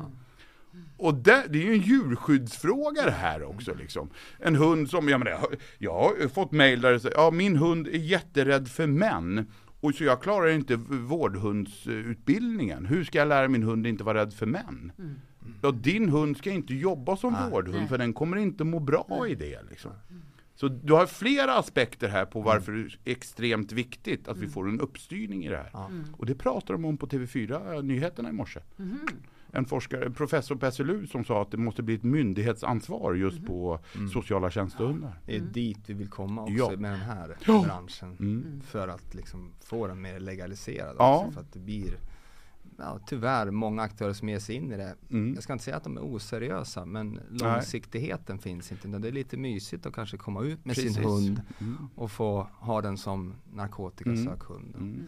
Och 0.97 1.13
det, 1.13 1.43
det 1.49 1.59
är 1.59 1.63
ju 1.63 1.73
en 1.73 1.81
djurskyddsfråga 1.81 3.05
det 3.05 3.11
här 3.11 3.43
också 3.43 3.73
liksom. 3.73 4.09
En 4.39 4.55
hund 4.55 4.89
som, 4.89 5.09
jag 5.09 5.19
menar, 5.19 5.39
jag 5.77 5.93
har- 5.93 6.27
fått 6.27 6.51
mejl 6.51 6.81
där 6.81 6.91
det 6.91 6.99
säger, 6.99 7.15
ja 7.17 7.31
min 7.31 7.55
hund 7.55 7.87
är 7.87 7.91
jätterädd 7.97 8.67
för 8.67 8.87
män. 8.87 9.45
Och 9.81 9.95
så 9.95 10.03
jag 10.03 10.21
klarar 10.21 10.47
inte 10.49 10.75
vårdhundsutbildningen. 10.89 12.85
Hur 12.85 13.03
ska 13.03 13.17
jag 13.17 13.27
lära 13.27 13.47
min 13.47 13.63
hund 13.63 13.87
inte 13.87 14.03
vara 14.03 14.19
rädd 14.21 14.33
för 14.33 14.45
män? 14.45 14.91
Ja, 15.61 15.71
din 15.71 16.09
hund 16.09 16.37
ska 16.37 16.51
inte 16.51 16.73
jobba 16.75 17.17
som 17.17 17.35
vårdhund 17.51 17.77
Nej. 17.79 17.87
för 17.87 17.97
den 17.97 18.13
kommer 18.13 18.37
inte 18.37 18.63
må 18.63 18.79
bra 18.79 19.25
i 19.29 19.35
det. 19.35 19.59
Liksom. 19.69 19.91
Så 20.55 20.67
du 20.67 20.93
har 20.93 21.05
flera 21.05 21.53
aspekter 21.57 22.09
här 22.09 22.25
på 22.25 22.41
varför 22.41 22.71
det 22.71 22.79
är 22.81 22.97
extremt 23.05 23.71
viktigt 23.71 24.27
att 24.27 24.37
vi 24.37 24.47
får 24.47 24.69
en 24.69 24.79
uppstyrning 24.79 25.45
i 25.45 25.49
det 25.49 25.57
här. 25.57 25.69
Och 26.17 26.25
det 26.25 26.35
pratar 26.35 26.73
de 26.73 26.85
om 26.85 26.97
på 26.97 27.07
TV4 27.07 27.81
Nyheterna 27.81 28.29
i 28.29 28.31
morse. 28.31 28.59
En 29.55 29.65
forskare, 29.65 30.05
en 30.05 30.13
professor 30.13 30.55
på 30.55 30.71
SLU 30.71 31.07
som 31.07 31.23
sa 31.25 31.41
att 31.41 31.51
det 31.51 31.57
måste 31.57 31.83
bli 31.83 31.95
ett 31.95 32.03
myndighetsansvar 32.03 33.13
just 33.13 33.45
på 33.45 33.79
sociala 34.13 34.49
tjänstehundar. 34.51 35.19
Det 35.25 35.35
är 35.35 35.39
dit 35.41 35.79
vi 35.87 35.93
vill 35.93 36.09
komma 36.09 36.41
också 36.41 36.53
Ja. 36.53 36.71
med 36.77 36.91
den 36.91 36.99
här 36.99 37.37
Ja. 37.45 37.63
branschen. 37.67 38.15
Mm. 38.19 38.61
För 38.61 38.87
att 38.87 39.13
liksom 39.15 39.51
få 39.63 39.87
den 39.87 40.01
mer 40.01 40.19
legaliserad 40.19 40.95
Ja. 40.99 41.19
också. 41.19 41.31
För 41.31 41.41
att 41.41 41.53
det 41.53 41.59
blir 41.59 41.97
ja, 42.77 42.99
tyvärr 43.07 43.51
många 43.51 43.81
aktörer 43.81 44.13
som 44.13 44.29
ger 44.29 44.39
sig 44.39 44.55
in 44.55 44.71
i 44.71 44.77
det. 44.77 44.95
Mm. 45.09 45.33
Jag 45.33 45.43
ska 45.43 45.53
inte 45.53 45.65
säga 45.65 45.77
att 45.77 45.83
de 45.83 45.97
är 45.97 46.01
oseriösa 46.15 46.85
men 46.85 47.19
långsiktigheten 47.29 48.39
finns 48.39 48.71
inte. 48.71 48.87
Det 48.87 49.07
är 49.07 49.11
lite 49.11 49.37
mysigt 49.37 49.85
att 49.85 49.93
kanske 49.93 50.17
komma 50.17 50.43
ut 50.43 50.65
med 50.65 50.75
sin 50.75 50.85
Precis. 50.87 51.05
hund 51.05 51.41
Mm. 51.59 51.77
och 51.95 52.11
få 52.11 52.47
ha 52.59 52.81
den 52.81 52.97
som 52.97 53.33
narkotikasökhund. 53.53 54.75
Mm. 54.75 55.03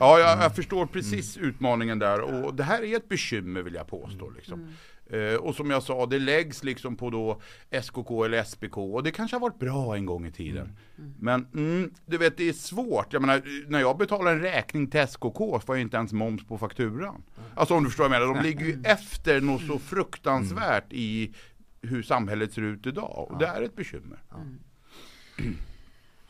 Ja, 0.00 0.18
jag, 0.18 0.42
jag 0.42 0.56
förstår 0.56 0.86
precis 0.86 1.36
utmaningen 1.36 1.98
där 1.98 2.20
och 2.20 2.54
det 2.54 2.62
här 2.62 2.82
är 2.82 2.96
ett 2.96 3.08
bekymmer 3.08 3.62
vill 3.62 3.74
jag 3.74 3.86
påstå. 3.86 4.30
Liksom. 4.30 4.74
Eh, 5.06 5.34
och 5.34 5.54
som 5.54 5.70
jag 5.70 5.82
sa, 5.82 6.06
det 6.06 6.18
läggs 6.18 6.64
liksom 6.64 6.96
på 6.96 7.10
då 7.10 7.40
SKK 7.82 8.24
eller 8.24 8.44
SPK 8.44 8.76
och 8.76 9.02
det 9.02 9.10
kanske 9.10 9.36
har 9.36 9.40
varit 9.40 9.58
bra 9.58 9.96
en 9.96 10.06
gång 10.06 10.26
i 10.26 10.32
tiden. 10.32 10.78
Men 11.18 11.46
mm, 11.54 11.90
du 12.06 12.18
vet, 12.18 12.36
det 12.36 12.48
är 12.48 12.52
svårt. 12.52 13.12
Jag 13.12 13.22
menar, 13.22 13.42
när 13.68 13.80
jag 13.80 13.98
betalar 13.98 14.32
en 14.32 14.40
räkning 14.40 14.86
till 14.86 15.00
SKK 15.00 15.60
får 15.60 15.76
jag 15.76 15.80
inte 15.80 15.96
ens 15.96 16.12
moms 16.12 16.44
på 16.46 16.58
fakturan. 16.58 17.22
Alltså 17.54 17.74
om 17.74 17.84
du 17.84 17.90
förstår 17.90 18.08
vad 18.08 18.16
jag 18.16 18.20
menar, 18.20 18.34
de 18.34 18.48
ligger 18.48 18.64
ju 18.66 18.82
efter 18.84 19.40
något 19.40 19.62
så 19.62 19.78
fruktansvärt 19.78 20.92
i 20.92 21.34
hur 21.82 22.02
samhället 22.02 22.52
ser 22.52 22.62
ut 22.62 22.86
idag. 22.86 23.26
Och 23.30 23.38
det 23.38 23.46
är 23.46 23.62
ett 23.62 23.76
bekymmer. 23.76 24.18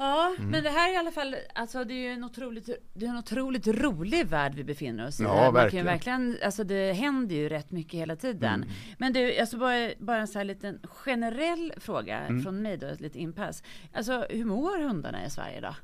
Ja, 0.02 0.34
Mm. 0.38 0.50
men 0.50 0.62
det 0.64 0.70
här 0.70 0.88
är 0.90 0.94
i 0.94 0.96
alla 0.96 1.10
fall, 1.10 1.36
alltså 1.54 1.84
det 1.84 1.94
är 1.94 1.98
ju 1.98 2.08
en 2.12 2.24
otroligt, 2.24 2.68
det 2.94 3.06
är 3.06 3.10
en 3.10 3.16
otroligt 3.18 3.66
rolig 3.66 4.26
värld 4.26 4.54
vi 4.54 4.64
befinner 4.64 5.06
oss 5.06 5.20
i. 5.20 5.22
Ja, 5.22 5.28
Man 5.28 5.36
kan 5.38 5.46
ju 5.46 5.52
verkligen. 5.52 5.86
verkligen, 5.86 6.36
alltså 6.44 6.64
det 6.64 6.92
händer 6.92 7.34
ju 7.36 7.48
rätt 7.48 7.70
mycket 7.70 8.00
hela 8.00 8.16
tiden. 8.16 8.62
Mm. 8.62 8.68
Men 8.98 9.12
du, 9.12 9.38
alltså 9.40 9.56
bara, 9.58 9.90
bara 9.98 10.18
en 10.20 10.28
så 10.28 10.38
här 10.38 10.44
liten 10.44 10.80
generell 10.84 11.72
fråga 11.76 12.18
Mm. 12.20 12.42
från 12.42 12.62
mig 12.62 12.76
då, 12.76 12.86
ett 12.86 13.00
litet 13.00 13.16
inpass. 13.16 13.62
Alltså 13.92 14.26
hur 14.30 14.44
mår 14.44 14.78
hundarna 14.88 15.26
i 15.26 15.30
Sverige 15.30 15.60
då? 15.60 15.74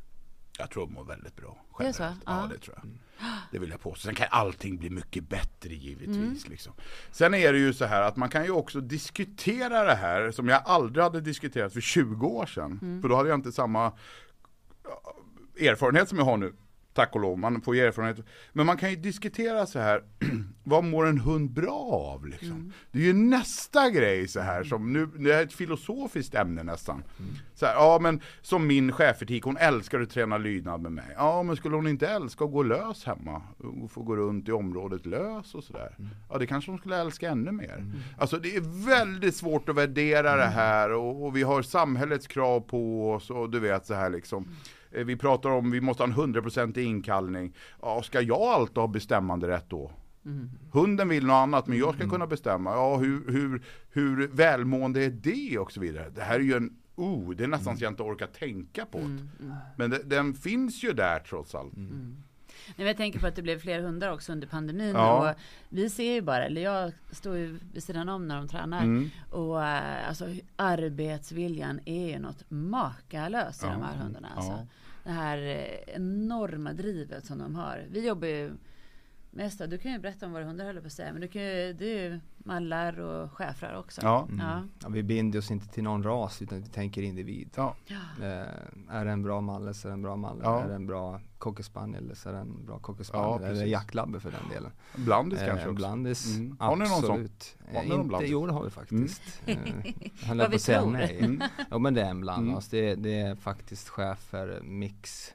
Jag 0.59 0.71
tror 0.71 0.87
de 0.87 0.93
mår 0.95 1.05
väldigt 1.05 1.37
bra. 1.37 1.57
Det 1.79 1.87
är 1.87 1.93
så? 1.93 2.03
generellt. 2.03 2.23
Ja. 2.27 2.41
Ja, 2.43 2.49
det 2.55 2.59
tror 2.59 2.77
jag. 2.83 2.85
Det 3.53 3.59
vill 3.59 3.71
jag 3.71 3.81
påstå. 3.81 4.07
Sen 4.07 4.15
kan 4.15 4.27
allting 4.31 4.79
bli 4.79 4.91
mycket 4.91 5.29
bättre 5.29 5.75
givetvis. 5.75 6.17
Mm. 6.17 6.37
Liksom. 6.47 6.73
Sen 7.11 7.35
är 7.35 7.53
det 7.53 7.59
ju 7.59 7.73
så 7.73 7.85
här 7.85 8.03
att 8.03 8.17
man 8.17 8.29
kan 8.29 8.45
ju 8.45 8.51
också 8.51 8.81
diskutera 8.81 9.85
det 9.85 9.95
här 9.95 10.31
som 10.31 10.49
jag 10.49 10.63
aldrig 10.65 11.03
hade 11.05 11.21
diskuterat 11.21 11.73
för 11.73 11.81
20 11.81 12.27
år 12.27 12.47
sedan. 12.47 12.79
Mm. 12.83 13.03
För 13.03 13.09
då 13.09 13.17
hade 13.17 13.29
jag 13.29 13.39
inte 13.39 13.53
samma 13.53 13.93
ja, 14.85 15.15
erfarenhet 15.61 16.09
som 16.09 16.19
jag 16.19 16.25
har 16.25 16.37
nu. 16.37 16.55
Tack 16.99 17.15
och 17.15 17.21
lov, 17.21 17.39
man 17.39 17.61
får 17.61 17.77
ju 17.77 17.83
erfarenhet. 17.83 18.27
Men 18.53 18.67
man 18.67 18.77
kan 18.77 18.91
ju 18.91 18.97
diskutera 18.97 19.67
så 19.67 19.79
här, 19.79 20.03
vad 20.65 20.85
mår 20.85 21.07
en 21.07 21.19
hund 21.19 21.51
bra 21.51 22.11
av 22.15 22.27
liksom? 22.27 22.51
Mm. 22.51 22.73
Det 22.93 22.99
är 22.99 23.03
ju 23.03 23.13
nästa 23.13 23.91
grej 23.91 24.29
så 24.29 24.41
här, 24.41 24.65
som 24.65 24.93
nu, 24.93 25.07
det 25.07 25.33
är 25.33 25.43
ett 25.43 25.53
filosofiskt 25.53 26.35
ämne 26.35 26.63
nästan. 26.63 27.03
Så 27.55 27.67
här, 27.67 27.75
ja 27.75 27.99
men 28.03 28.21
som 28.43 28.67
min 28.67 28.93
schäfertik, 28.93 29.45
hon 29.45 29.57
älskar 29.57 30.01
att 30.01 30.11
träna 30.11 30.39
lydnad 30.39 30.81
med 30.81 30.93
mig. 30.93 31.05
Ja 31.17 31.43
men 31.43 31.57
skulle 31.57 31.77
hon 31.77 31.89
inte 31.89 32.09
älska 32.09 32.45
att 32.45 32.53
gå 32.53 32.63
lös 32.63 33.05
hemma? 33.05 33.43
Och 33.83 33.91
få 33.91 34.03
gå 34.03 34.17
runt 34.17 34.49
i 34.49 34.53
området 34.53 35.07
lös 35.07 35.55
och 35.55 35.65
sådär. 35.65 35.97
Ja 36.31 36.39
det 36.39 36.47
kanske 36.47 36.71
hon 36.71 36.79
skulle 36.79 36.97
älska 36.97 37.31
ännu 37.31 37.53
mer. 37.53 37.85
Alltså 38.19 38.39
det 38.39 38.57
är 38.57 38.87
väldigt 38.87 39.37
svårt 39.37 39.69
att 39.69 39.77
värdera 39.77 40.37
det 40.37 40.47
här 40.47 40.93
och, 40.93 41.27
och 41.27 41.37
vi 41.37 41.43
har 41.43 41.63
samhällets 41.63 42.27
krav 42.27 42.61
på 42.61 43.13
oss 43.13 43.31
och 43.31 43.51
du 43.51 43.61
vet 43.61 43.87
så 43.87 43.95
här 43.95 44.11
liksom. 44.11 44.49
Eh, 44.93 45.05
Vi 45.05 45.17
pratar 45.17 45.51
om 45.51 45.71
vi 45.71 45.81
måste 45.81 46.03
ha 46.03 46.09
en 46.09 46.35
100% 46.35 46.79
inkallning. 46.79 47.55
Ja, 47.83 48.03
ska 48.03 48.21
jag 48.21 48.41
alltid 48.41 48.77
ha 48.79 48.87
bestämmande 48.87 49.49
rätt 49.49 49.71
då? 49.71 49.91
Hunden 50.73 51.09
vill 51.09 51.27
något 51.27 51.35
annat 51.35 51.67
men 51.67 51.79
jag 51.79 51.95
ska 51.95 52.09
kunna 52.09 52.27
bestämma. 52.27 52.71
Ja, 52.71 52.97
hur, 52.97 53.33
hur, 53.33 53.63
hur 53.91 54.29
välmående 54.29 55.05
är 55.05 55.11
det 55.11 55.59
och 55.59 55.73
så 55.73 55.81
vidare. 55.81 56.11
Det 56.15 56.23
här 56.23 56.35
är 56.35 56.41
ju 56.45 56.55
en, 56.55 56.77
oh, 56.97 57.31
det 57.35 57.45
är 57.45 57.49
nästan 57.49 57.77
så 57.77 57.85
jag 57.85 57.93
inte 57.93 58.03
orkar 58.03 58.27
tänka 58.27 58.85
på 58.87 58.99
det. 58.99 59.27
Men 59.77 59.91
det, 59.91 60.03
den 60.05 60.35
finns 60.35 60.85
ju 60.85 60.93
där 60.93 61.19
trots 61.19 61.55
allt. 61.55 61.73
Nej, 62.77 62.87
jag 62.87 62.97
tänker 62.97 63.21
på 63.21 63.27
att 63.27 63.37
det 63.37 63.43
blev 63.43 63.59
fler 63.59 63.81
hundar 63.81 64.13
också 64.13 64.33
under 64.33 64.47
pandemin. 64.47 64.95
Ja. 64.95 65.31
Och 65.31 65.37
vi 65.69 65.91
ser 65.91 66.13
ju 66.13 66.21
bara, 66.21 66.45
eller 66.45 66.63
jag 66.63 66.93
står 67.11 67.37
ju 67.37 67.59
vid 67.73 67.83
sidan 67.83 68.09
om 68.09 68.29
när 68.29 68.37
de 68.37 68.49
tränar. 68.49 68.83
Mm. 68.83 69.11
Och 69.31 69.65
äh, 69.65 70.09
alltså 70.09 70.27
arbetsviljan 70.57 71.81
är 71.85 72.09
ju 72.09 72.19
något 72.19 72.45
makalöst 72.49 73.63
i 73.63 73.67
de 73.67 73.83
här 73.83 73.97
hundarna. 73.97 74.29
Alltså. 74.37 74.53
Ja. 74.53 74.67
Det 75.05 75.11
här 75.11 75.39
eh, 75.39 75.95
enorma 75.95 76.73
drivet 76.73 77.27
som 77.27 77.39
de 77.39 77.55
har. 77.55 77.85
Vi 77.91 78.07
jobbar 78.07 78.29
ju 78.29 78.53
mest, 79.39 79.59
du 79.69 79.79
kan 79.79 79.93
ju 79.93 79.99
berätta 79.99 80.27
om 80.27 80.33
våra 80.33 80.45
hundar 80.45 80.65
höll 80.65 80.81
på 80.81 80.87
att 80.87 80.93
säga. 80.93 81.13
Men 81.13 81.21
du 81.21 81.29
kan 81.29 81.43
ju, 81.43 81.73
det 81.73 81.85
är 81.99 82.03
ju 82.13 82.21
mallar 82.39 83.01
och 83.01 83.33
schäfrar 83.33 83.79
också. 83.79 84.01
Ja. 84.05 84.29
Ja. 84.39 84.63
Ja, 84.83 84.89
vi 84.89 85.03
binder 85.03 85.39
oss 85.39 85.51
inte 85.51 85.69
till 85.69 85.83
någon 85.83 86.03
ras 86.03 86.43
utan 86.43 86.61
vi 86.63 86.69
tänker 86.69 87.03
individ. 87.03 87.51
Ja. 87.57 87.75
Eh, 88.21 88.27
är 88.91 89.05
det 89.05 89.11
en 89.11 89.23
bra 89.23 89.41
malle 89.41 89.75
så 89.75 89.89
är 89.89 89.91
det 89.91 89.95
en 89.95 90.03
bra 90.03 90.17
malle. 90.17 90.41
Ja. 90.45 90.63
Är 90.63 90.69
det 90.69 90.75
en 90.75 90.87
bra 90.87 91.21
cocker 91.39 91.63
så 91.63 92.29
är 92.29 92.33
det 92.33 92.39
en 92.39 92.67
bra 92.67 92.79
cocker 92.79 93.45
Eller 93.45 93.67
jaktlabbe 93.67 94.21
för 94.21 94.31
den 94.31 94.49
delen. 94.55 94.71
Blandis 94.97 95.41
Eh, 95.41 95.47
kanske 95.47 95.65
också. 95.67 95.75
Blandis, 95.75 96.37
Mm. 96.37 96.57
Har 96.61 96.77
ni 96.77 96.79
någon 96.79 96.89
sån? 96.89 97.11
absolut. 97.11 97.57
Har 97.67 97.73
ni 97.73 97.79
Eh, 97.79 97.89
någon 97.89 97.99
inte, 97.99 98.09
blandis? 98.09 98.31
jo 98.31 98.47
det 98.47 98.53
har 98.53 98.65
vi 98.65 98.71
faktiskt. 98.71 99.43
Mm. 99.47 99.61
Jag 100.21 100.27
höll 100.29 100.39
Vad 100.39 100.53
på 100.53 100.59
säga 100.59 100.81
tror. 100.81 100.91
nej. 100.93 101.19
Mm. 101.19 101.43
Ja 101.71 101.79
men 101.79 101.95
det 101.95 102.03
är 102.03 102.11
en 102.11 102.21
blandras. 102.21 102.73
Mm. 102.73 102.85
Det, 102.87 102.95
det 102.95 103.21
är 103.21 103.35
faktiskt 103.35 103.89
chefer, 103.89 104.61
mix 104.63 105.35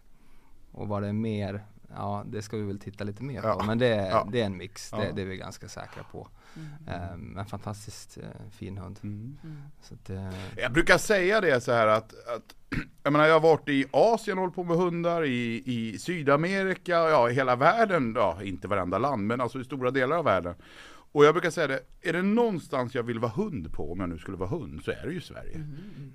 och 0.71 0.87
vad 0.87 1.01
det 1.03 1.07
är 1.07 1.13
mer. 1.13 1.63
Ja 1.95 2.23
det 2.25 2.41
ska 2.41 2.57
vi 2.57 2.63
väl 2.63 2.79
titta 2.79 3.03
lite 3.03 3.23
mer 3.23 3.41
på. 3.41 3.47
Ja. 3.47 3.63
Men 3.65 3.77
det 3.77 3.87
är, 3.87 4.09
Ja. 4.09 4.27
det 4.31 4.41
är 4.41 4.45
en 4.45 4.57
mix. 4.57 4.89
Ja. 4.91 4.97
Det, 4.97 5.11
det 5.11 5.21
är 5.21 5.25
vi 5.25 5.37
ganska 5.37 5.67
säkra 5.67 6.03
på. 6.03 6.27
Mm. 6.55 7.01
Eh, 7.01 7.17
men 7.17 7.45
fantastiskt 7.45 8.17
eh, 8.17 8.49
fin 8.51 8.77
hund. 8.77 8.99
Mm. 9.03 9.37
Så 9.81 9.93
att, 9.93 10.09
eh, 10.09 10.29
Jag 10.57 10.71
brukar 10.73 10.97
säga 10.97 11.41
det 11.41 11.61
så 11.61 11.71
här 11.71 11.87
att, 11.87 12.13
att 12.27 12.55
jag 13.03 13.13
menar 13.13 13.25
jag 13.25 13.33
har 13.33 13.49
varit 13.49 13.69
i 13.69 13.85
Asien 13.91 14.37
och 14.37 14.41
hållit 14.41 14.55
på 14.55 14.63
med 14.63 14.77
hundar, 14.77 15.25
i, 15.25 15.63
i 15.65 15.99
Sydamerika, 15.99 16.91
ja 16.91 17.29
i 17.29 17.33
hela 17.33 17.55
världen, 17.55 18.13
ja 18.15 18.43
inte 18.43 18.67
varenda 18.67 18.97
land 18.97 19.27
men 19.27 19.41
alltså 19.41 19.59
i 19.59 19.63
stora 19.63 19.91
delar 19.91 20.17
av 20.17 20.25
världen. 20.25 20.55
Och 21.13 21.25
jag 21.25 21.33
brukar 21.33 21.49
säga 21.49 21.67
det, 21.67 21.79
är 22.01 22.13
det 22.13 22.21
någonstans 22.21 22.95
jag 22.95 23.03
vill 23.03 23.19
vara 23.19 23.31
hund 23.31 23.71
på, 23.73 23.91
om 23.91 23.99
jag 23.99 24.09
nu 24.09 24.17
skulle 24.17 24.37
vara 24.37 24.49
hund, 24.49 24.83
så 24.83 24.91
är 24.91 25.01
det 25.07 25.13
ju 25.13 25.21
Sverige. 25.21 25.65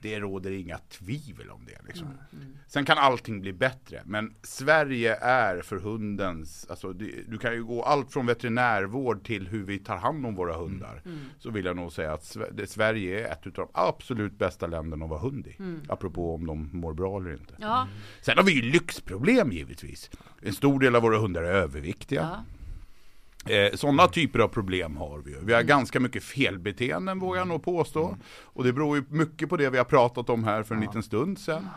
Det 0.01 0.19
råder 0.21 0.51
inga 0.51 0.79
tvivel 0.79 1.51
om 1.51 1.61
det 1.67 1.79
liksom. 1.87 2.09
Sen 2.67 2.85
kan 2.85 2.99
allting 2.99 3.41
bli 3.41 3.53
bättre, 3.53 4.03
men 4.05 4.35
Sverige 4.43 5.15
är 5.17 5.63
för 5.63 5.77
hundens, 5.77 6.67
alltså 6.71 6.93
det, 6.93 7.11
du 7.29 7.39
kan 7.39 7.55
ju 7.55 7.65
gå 7.65 7.83
allt 7.83 8.13
från 8.13 8.27
veterinärvård 8.27 9.25
till 9.25 9.49
hur 9.49 9.65
vi 9.65 9.79
tar 9.79 9.97
hand 9.97 10.27
om 10.27 10.35
våra 10.35 10.57
hundar. 10.57 11.03
Så 11.39 11.51
vill 11.51 11.65
jag 11.65 11.77
nog 11.77 11.93
säga 11.93 12.13
att 12.13 12.37
det, 12.53 12.67
Sverige 12.67 13.29
är 13.29 13.33
ett 13.33 13.47
av 13.47 13.53
de 13.53 13.69
absolut 13.73 14.39
bästa 14.39 14.67
länderna 14.67 15.05
att 15.05 15.11
vara 15.11 15.21
hund 15.21 15.47
i. 15.47 15.57
Apropå 15.89 16.35
om 16.35 16.47
de 16.47 16.71
mår 16.73 16.95
bra 16.95 17.21
eller 17.21 17.33
inte. 17.33 17.55
Ja, 17.59 17.89
Sen 18.21 18.37
har 18.37 18.45
vi 18.45 18.53
ju 18.53 18.63
lyxproblem 18.63 19.53
givetvis. 19.53 20.11
En 20.43 20.53
stor 20.53 20.81
del 20.81 20.97
av 20.97 21.03
våra 21.03 21.19
hundar 21.19 21.43
är 21.43 21.53
överviktiga. 21.53 22.21
ja. 22.21 22.45
Eh, 23.47 23.75
Sådana 23.77 24.09
typer 24.09 24.39
av 24.39 24.49
problem 24.49 24.97
har 24.97 25.19
vi 25.19 25.31
ju. 25.31 25.39
Vi 25.45 25.53
har 25.53 25.63
ganska 25.63 26.01
mycket 26.01 26.23
felbeteenden 26.23 27.19
vågar 27.19 27.41
jag 27.41 27.49
nog 27.49 27.63
påstå. 27.63 28.17
Och 28.43 28.65
det 28.65 28.73
beror 28.73 28.97
ju 28.97 29.05
mycket 29.09 29.49
på 29.49 29.57
det 29.57 29.71
vi 29.71 29.79
har 29.79 29.85
pratat 29.85 30.31
om 30.31 30.45
här 30.45 30.63
för 30.63 30.75
en 30.75 30.81
liten 30.81 31.03
stund 31.03 31.39
sedan. 31.39 31.69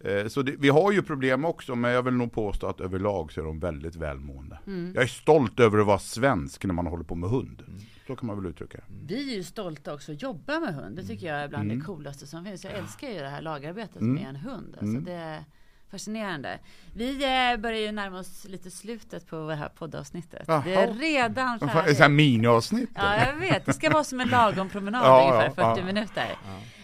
Eh, 0.00 0.26
Så 0.26 0.42
det, 0.42 0.54
vi 0.58 0.68
har 0.68 0.92
ju 0.92 1.02
problem 1.02 1.44
också, 1.44 1.74
men 1.76 1.90
jag 1.90 2.02
vill 2.02 2.14
nog 2.14 2.32
påstå 2.32 2.66
att 2.66 2.80
överlag 2.80 3.32
så 3.32 3.40
är 3.40 3.44
de 3.44 3.60
väldigt 3.60 3.96
välmående. 3.96 4.58
Jag 4.94 5.02
är 5.02 5.06
stolt 5.06 5.60
över 5.60 5.78
att 5.78 5.86
vara 5.86 5.98
svensk 5.98 6.64
när 6.64 6.74
man 6.74 6.86
håller 6.86 7.04
på 7.04 7.14
med 7.14 7.30
hund. 7.30 7.62
Så 8.06 8.16
kan 8.16 8.26
man 8.26 8.36
väl 8.42 8.50
uttrycka 8.50 8.78
det. 8.78 9.14
Vi 9.14 9.32
är 9.32 9.36
ju 9.36 9.42
stolta 9.42 9.94
också 9.94 10.12
att 10.12 10.22
jobba 10.22 10.60
med 10.60 10.74
hund. 10.74 10.96
Det 10.96 11.02
tycker 11.04 11.26
jag 11.26 11.36
är 11.40 11.48
bland 11.48 11.64
Mm. 11.64 11.78
det 11.78 11.84
coolaste 11.84 12.26
som 12.26 12.44
finns. 12.44 12.64
Jag 12.64 12.72
älskar 12.74 13.08
ju 13.08 13.18
det 13.18 13.28
här 13.28 13.42
lagarbetet 13.42 14.00
med 14.02 14.28
en 14.28 14.36
hund. 14.36 14.76
Alltså 14.80 15.00
det, 15.00 15.44
Fascinerande. 15.90 16.58
Vi 16.94 17.24
eh, 17.24 17.60
börjar 17.60 17.80
ju 17.80 17.92
närma 17.92 18.18
oss 18.18 18.44
lite 18.44 18.70
slutet 18.70 19.26
på 19.26 19.48
det 19.48 19.54
här 19.54 19.68
poddavsnittet. 19.68 20.44
Jaha. 20.46 20.62
Det 20.64 20.74
är 20.74 20.94
redan 20.94 21.58
sånt 21.58 21.70
här 21.70 21.94
färdigt. 21.94 22.10
miniavsnitt. 22.10 22.90
Ja, 22.94 23.26
jag 23.26 23.34
vet. 23.34 23.66
Det 23.66 23.72
ska 23.72 23.90
vara 23.90 24.04
som 24.04 24.20
en 24.20 24.28
lagom 24.28 24.68
promenad 24.68 25.02
Ja, 25.04 25.22
ungefär 25.22 25.62
ja, 25.62 25.74
40 25.74 25.80
ja. 25.80 25.86
minuter. 25.86 26.38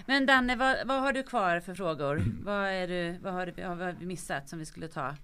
Men 0.07 0.27
Danne, 0.27 0.57
vad, 0.57 0.77
vad 0.87 1.01
har 1.01 1.13
du 1.13 1.23
kvar 1.23 1.61
för 1.61 1.75
frågor? 1.75 2.25
Vad, 2.45 2.67
är 2.67 2.89
du, 2.89 3.19
vad, 3.19 3.33
har 3.33 3.47
du, 3.47 3.53
vad 3.63 3.79
har 3.79 3.95
vi 3.99 4.07
missat 4.07 4.49
som 4.49 4.59
vi 4.59 4.67
skulle 4.67 4.89
ta? 4.89 5.15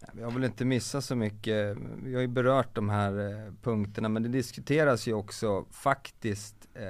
Ja, 0.00 0.08
Vi 0.12 0.22
har 0.22 0.30
väl 0.30 0.44
inte 0.44 0.64
missat 0.64 1.04
så 1.04 1.16
mycket, 1.16 1.76
vi 2.02 2.14
har 2.14 2.20
ju 2.20 2.28
berört 2.28 2.74
de 2.74 2.88
här 2.88 3.30
eh, 3.30 3.52
punkterna 3.62 4.08
men 4.08 4.22
det 4.22 4.28
diskuteras 4.28 5.08
ju 5.08 5.12
också 5.12 5.64
faktiskt 5.70 6.68
eh, 6.74 6.82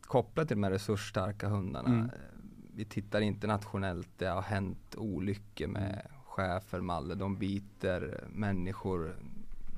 kopplat 0.00 0.48
till 0.48 0.56
de 0.56 0.64
här 0.64 0.70
resursstarka 0.70 1.48
hundarna. 1.48 1.88
Mm. 1.88 2.10
Vi 2.76 2.84
tittar 2.84 3.20
internationellt, 3.20 4.08
det 4.18 4.26
har 4.26 4.42
hänt 4.42 4.94
olyckor 4.96 5.66
med 5.66 6.06
schäfer, 6.24 6.80
malle, 6.80 7.14
de 7.14 7.36
biter 7.36 8.24
människor 8.32 9.16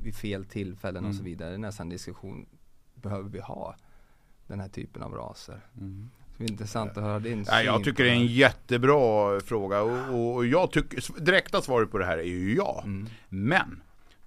vid 0.03 0.15
fel 0.15 0.45
tillfällen 0.45 1.05
och 1.05 1.15
så 1.15 1.21
Mm. 1.21 1.31
vidare. 1.31 1.49
Det 1.49 1.55
är 1.55 1.59
nästan 1.59 1.89
diskussion, 1.89 2.47
behöver 2.95 3.31
vi 3.31 3.41
ha 3.41 3.77
den 4.47 4.61
här 4.61 4.69
typen 4.69 5.03
av 5.03 5.13
raser? 5.15 5.61
Mm. 5.81 6.11
Så 6.37 6.43
det 6.43 6.45
är 6.45 6.51
intressant 6.51 6.91
att 6.97 7.03
höra 7.03 7.19
din 7.19 7.45
Nej, 7.49 7.67
jag 7.67 7.75
syn 7.77 7.85
tycker 7.85 8.05
det 8.05 8.11
är 8.11 8.15
en 8.15 8.27
jättebra 8.27 9.41
fråga 9.41 9.83
och, 9.83 10.35
och 10.35 10.47
jag 10.47 10.71
tycker, 10.73 11.21
direkta 11.21 11.63
svaret 11.63 11.91
på 11.91 11.99
det 11.99 12.05
här 12.07 12.19
är 12.19 12.23
ju 12.23 12.55
ja. 12.57 12.81
Mm. 12.85 13.07
Men, 13.29 13.83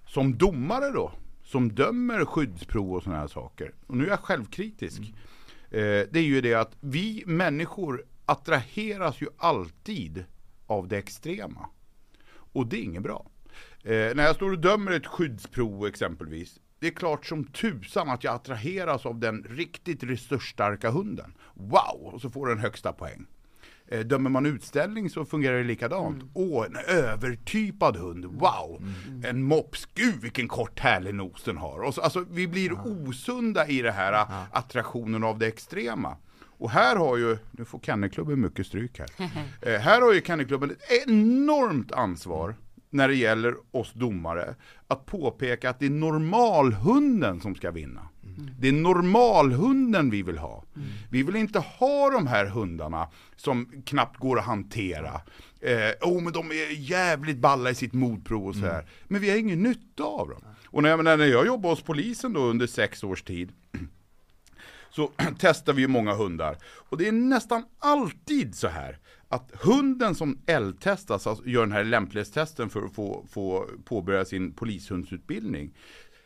som 0.06 0.38
domare 0.38 0.90
då, 0.90 1.12
som 1.42 1.72
dömer 1.74 2.24
skyddsprov 2.24 2.92
och 2.94 3.02
sådana 3.02 3.20
här 3.20 3.28
saker, 3.28 3.72
och 3.86 3.96
nu 3.96 4.06
är 4.06 4.10
jag 4.10 4.20
självkritisk, 4.20 5.00
eh, 5.70 5.78
det 6.10 6.16
är 6.16 6.22
ju 6.22 6.40
det 6.40 6.54
att 6.54 6.76
vi 6.80 7.22
människor 7.26 8.04
attraheras 8.30 9.20
ju 9.20 9.28
alltid 9.36 10.24
av 10.66 10.88
det 10.88 10.98
extrema. 10.98 11.68
Och 12.52 12.66
det 12.66 12.76
är 12.76 12.82
inget 12.82 13.02
bra. 13.02 13.26
Eh, 13.84 14.14
när 14.14 14.22
jag 14.24 14.36
står 14.36 14.52
och 14.52 14.58
dömer 14.58 14.92
ett 14.92 15.06
skyddsprov 15.06 15.86
exempelvis, 15.86 16.60
det 16.78 16.86
är 16.86 16.90
klart 16.90 17.26
som 17.26 17.44
tusan 17.44 18.08
att 18.10 18.24
jag 18.24 18.34
attraheras 18.34 19.06
av 19.06 19.18
den 19.18 19.44
riktigt 19.50 20.02
resursstarka 20.02 20.90
hunden. 20.90 21.34
Wow! 21.54 22.00
Och 22.14 22.20
så 22.20 22.30
får 22.30 22.48
den 22.48 22.58
högsta 22.58 22.92
poäng. 22.92 23.26
Eh, 23.88 24.00
Dömer 24.00 24.30
man 24.30 24.46
utställning 24.46 25.10
så 25.10 25.24
fungerar 25.24 25.56
det 25.58 25.64
likadant. 25.64 26.24
Åh, 26.34 26.66
en 26.66 26.76
övertypad 26.76 27.96
hund, 27.96 28.24
wow! 28.24 28.82
En 29.24 29.42
mops, 29.42 29.88
gud 29.94 30.20
vilken 30.22 30.48
kort 30.48 30.80
härlig 30.80 31.14
nos 31.14 31.44
den 31.44 31.56
har. 31.56 31.80
Och 31.80 31.94
så, 31.94 32.00
alltså, 32.00 32.24
vi 32.30 32.48
blir 32.48 32.72
osunda 32.86 33.66
i 33.68 33.82
det 33.82 33.92
här 33.92 34.26
attraktionen 34.52 35.24
av 35.24 35.38
det 35.38 35.46
extrema. 35.46 36.16
Och 36.60 36.70
här 36.70 36.96
har 36.96 37.16
ju, 37.16 37.38
nu 37.50 37.64
får 37.64 37.80
Kennelklubben 37.80 38.40
mycket 38.40 38.66
stryk 38.66 38.98
här. 38.98 39.08
Eh, 39.62 39.80
här 39.80 40.00
har 40.00 40.12
ju 40.12 40.22
Kennelklubben 40.22 40.70
ett 40.70 41.08
enormt 41.08 41.92
ansvar 41.92 42.54
när 42.90 43.08
det 43.08 43.14
gäller 43.14 43.54
oss 43.70 43.92
domare 43.92 44.54
att 44.88 45.06
påpeka 45.06 45.70
att 45.70 45.78
det 45.78 45.86
är 45.86 45.90
normalhunden 45.90 47.40
som 47.40 47.54
ska 47.54 47.70
vinna. 47.70 48.08
Det 48.58 48.68
är 48.68 48.72
normalhunden 48.72 50.10
vi 50.10 50.22
vill 50.22 50.38
ha. 50.38 50.64
Vi 51.10 51.22
vill 51.22 51.36
inte 51.36 51.58
ha 51.58 52.10
de 52.10 52.26
här 52.26 52.46
hundarna 52.46 53.08
som 53.36 53.82
knappt 53.86 54.18
går 54.18 54.38
att 54.38 54.44
hantera. 54.44 55.20
Eh, 55.60 56.08
oh, 56.08 56.22
men 56.22 56.32
de 56.32 56.50
är 56.50 56.72
jävligt 56.90 57.38
balla 57.38 57.70
i 57.70 57.74
sitt 57.74 57.92
modprov 57.92 58.46
och 58.46 58.54
så 58.54 58.66
här. 58.66 58.88
Men 59.08 59.20
vi 59.20 59.30
har 59.30 59.36
ingen 59.36 59.62
nytta 59.62 60.02
av 60.02 60.28
dem. 60.28 60.42
Och 60.66 60.82
när 60.82 60.90
jag, 60.90 61.04
när 61.04 61.26
jag 61.26 61.46
jobbade 61.46 61.72
hos 61.72 61.82
polisen 61.82 62.32
då 62.32 62.40
under 62.40 62.66
sex 62.66 63.04
års 63.04 63.22
tid, 63.22 63.52
så 64.90 65.10
testar 65.38 65.72
vi 65.72 65.82
ju 65.82 65.88
många 65.88 66.14
hundar. 66.14 66.56
Och 66.64 66.98
det 66.98 67.08
är 67.08 67.12
nästan 67.12 67.64
alltid 67.78 68.54
så 68.54 68.68
här 68.68 68.98
att 69.28 69.50
hunden 69.54 70.14
som 70.14 70.38
L-testas. 70.46 71.26
alltså 71.26 71.46
gör 71.46 71.60
den 71.60 71.72
här 71.72 71.84
lämplighetstesten 71.84 72.70
för 72.70 72.82
att 72.82 72.94
få, 72.94 73.26
få 73.30 73.66
påbörja 73.84 74.24
sin 74.24 74.52
polishundsutbildning. 74.52 75.74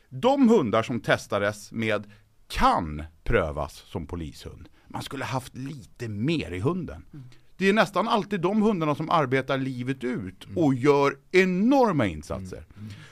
De 0.09 0.49
hundar 0.49 0.83
som 0.83 1.01
testades 1.01 1.73
med 1.73 2.13
kan 2.49 3.05
prövas 3.25 3.75
som 3.75 4.07
polishund. 4.07 4.69
Man 4.89 5.03
skulle 5.03 5.25
haft 5.25 5.57
lite 5.57 6.09
mer 6.09 6.53
i 6.53 6.61
hunden. 6.61 7.07
Mm. 7.13 7.25
Det 7.57 7.69
är 7.69 7.73
nästan 7.73 8.09
alltid 8.09 8.41
de 8.41 8.63
hundarna 8.63 8.95
som 8.95 9.11
arbetar 9.11 9.59
livet 9.59 10.05
ut 10.05 10.47
och 10.57 10.75
gör 10.75 11.17
enorma 11.33 12.07
insatser. 12.07 12.65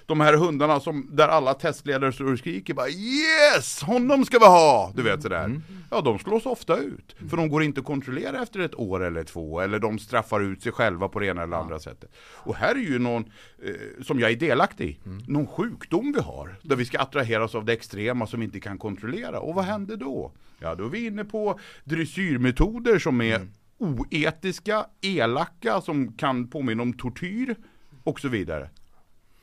De 0.07 0.21
här 0.21 0.35
hundarna 0.35 0.81
som, 0.81 1.09
där 1.13 1.29
alla 1.29 1.55
testledare 1.55 2.13
står 2.13 2.33
och 2.33 2.39
skriker 2.39 2.75
bara 2.75 2.89
Yes! 2.89 3.83
Honom 3.83 4.25
ska 4.25 4.39
vi 4.39 4.45
ha! 4.45 4.93
Du 4.97 5.03
vet 5.03 5.23
sådär. 5.23 5.61
Ja, 5.91 6.01
de 6.01 6.19
slås 6.19 6.47
ofta 6.47 6.77
ut. 6.77 7.17
För 7.31 7.37
de 7.37 7.49
går 7.49 7.63
inte 7.63 7.81
att 7.81 7.87
kontrollera 7.87 8.43
efter 8.43 8.61
ett 8.61 8.75
år 8.75 9.05
eller 9.05 9.25
två. 9.25 9.61
Eller 9.61 9.79
de 9.79 9.99
straffar 9.99 10.41
ut 10.41 10.63
sig 10.63 10.73
själva 10.73 11.09
på 11.09 11.19
det 11.19 11.27
ena 11.27 11.43
eller 11.43 11.57
andra 11.57 11.79
sättet. 11.79 12.11
Och 12.35 12.55
här 12.55 12.75
är 12.75 12.81
ju 12.81 12.99
någon, 12.99 13.25
eh, 13.65 14.05
som 14.05 14.21
jag 14.21 14.31
är 14.31 14.37
delaktig 14.37 14.87
i, 14.89 14.99
någon 15.31 15.47
sjukdom 15.47 16.13
vi 16.17 16.21
har. 16.21 16.57
Där 16.63 16.77
vi 16.77 16.85
ska 16.85 16.99
attraheras 16.99 17.55
av 17.55 17.65
det 17.65 17.73
extrema 17.73 18.27
som 18.27 18.41
vi 18.41 18.47
inte 18.47 18.61
kan 18.61 18.79
kontrollera. 18.79 19.41
Och 19.41 19.55
vad 19.55 19.65
händer 19.65 19.97
då? 19.97 20.33
Ja, 20.59 20.75
då 20.75 20.85
är 20.85 20.89
vi 20.89 21.07
inne 21.07 21.25
på 21.25 21.59
dressyrmetoder 21.85 22.99
som 22.99 23.21
är 23.21 23.49
oetiska, 23.83 24.87
elaka, 25.01 25.81
som 25.81 26.13
kan 26.13 26.49
påminna 26.49 26.83
om 26.83 26.93
tortyr 26.93 27.57
och 28.05 28.21
så 28.21 28.29
vidare. 28.29 28.71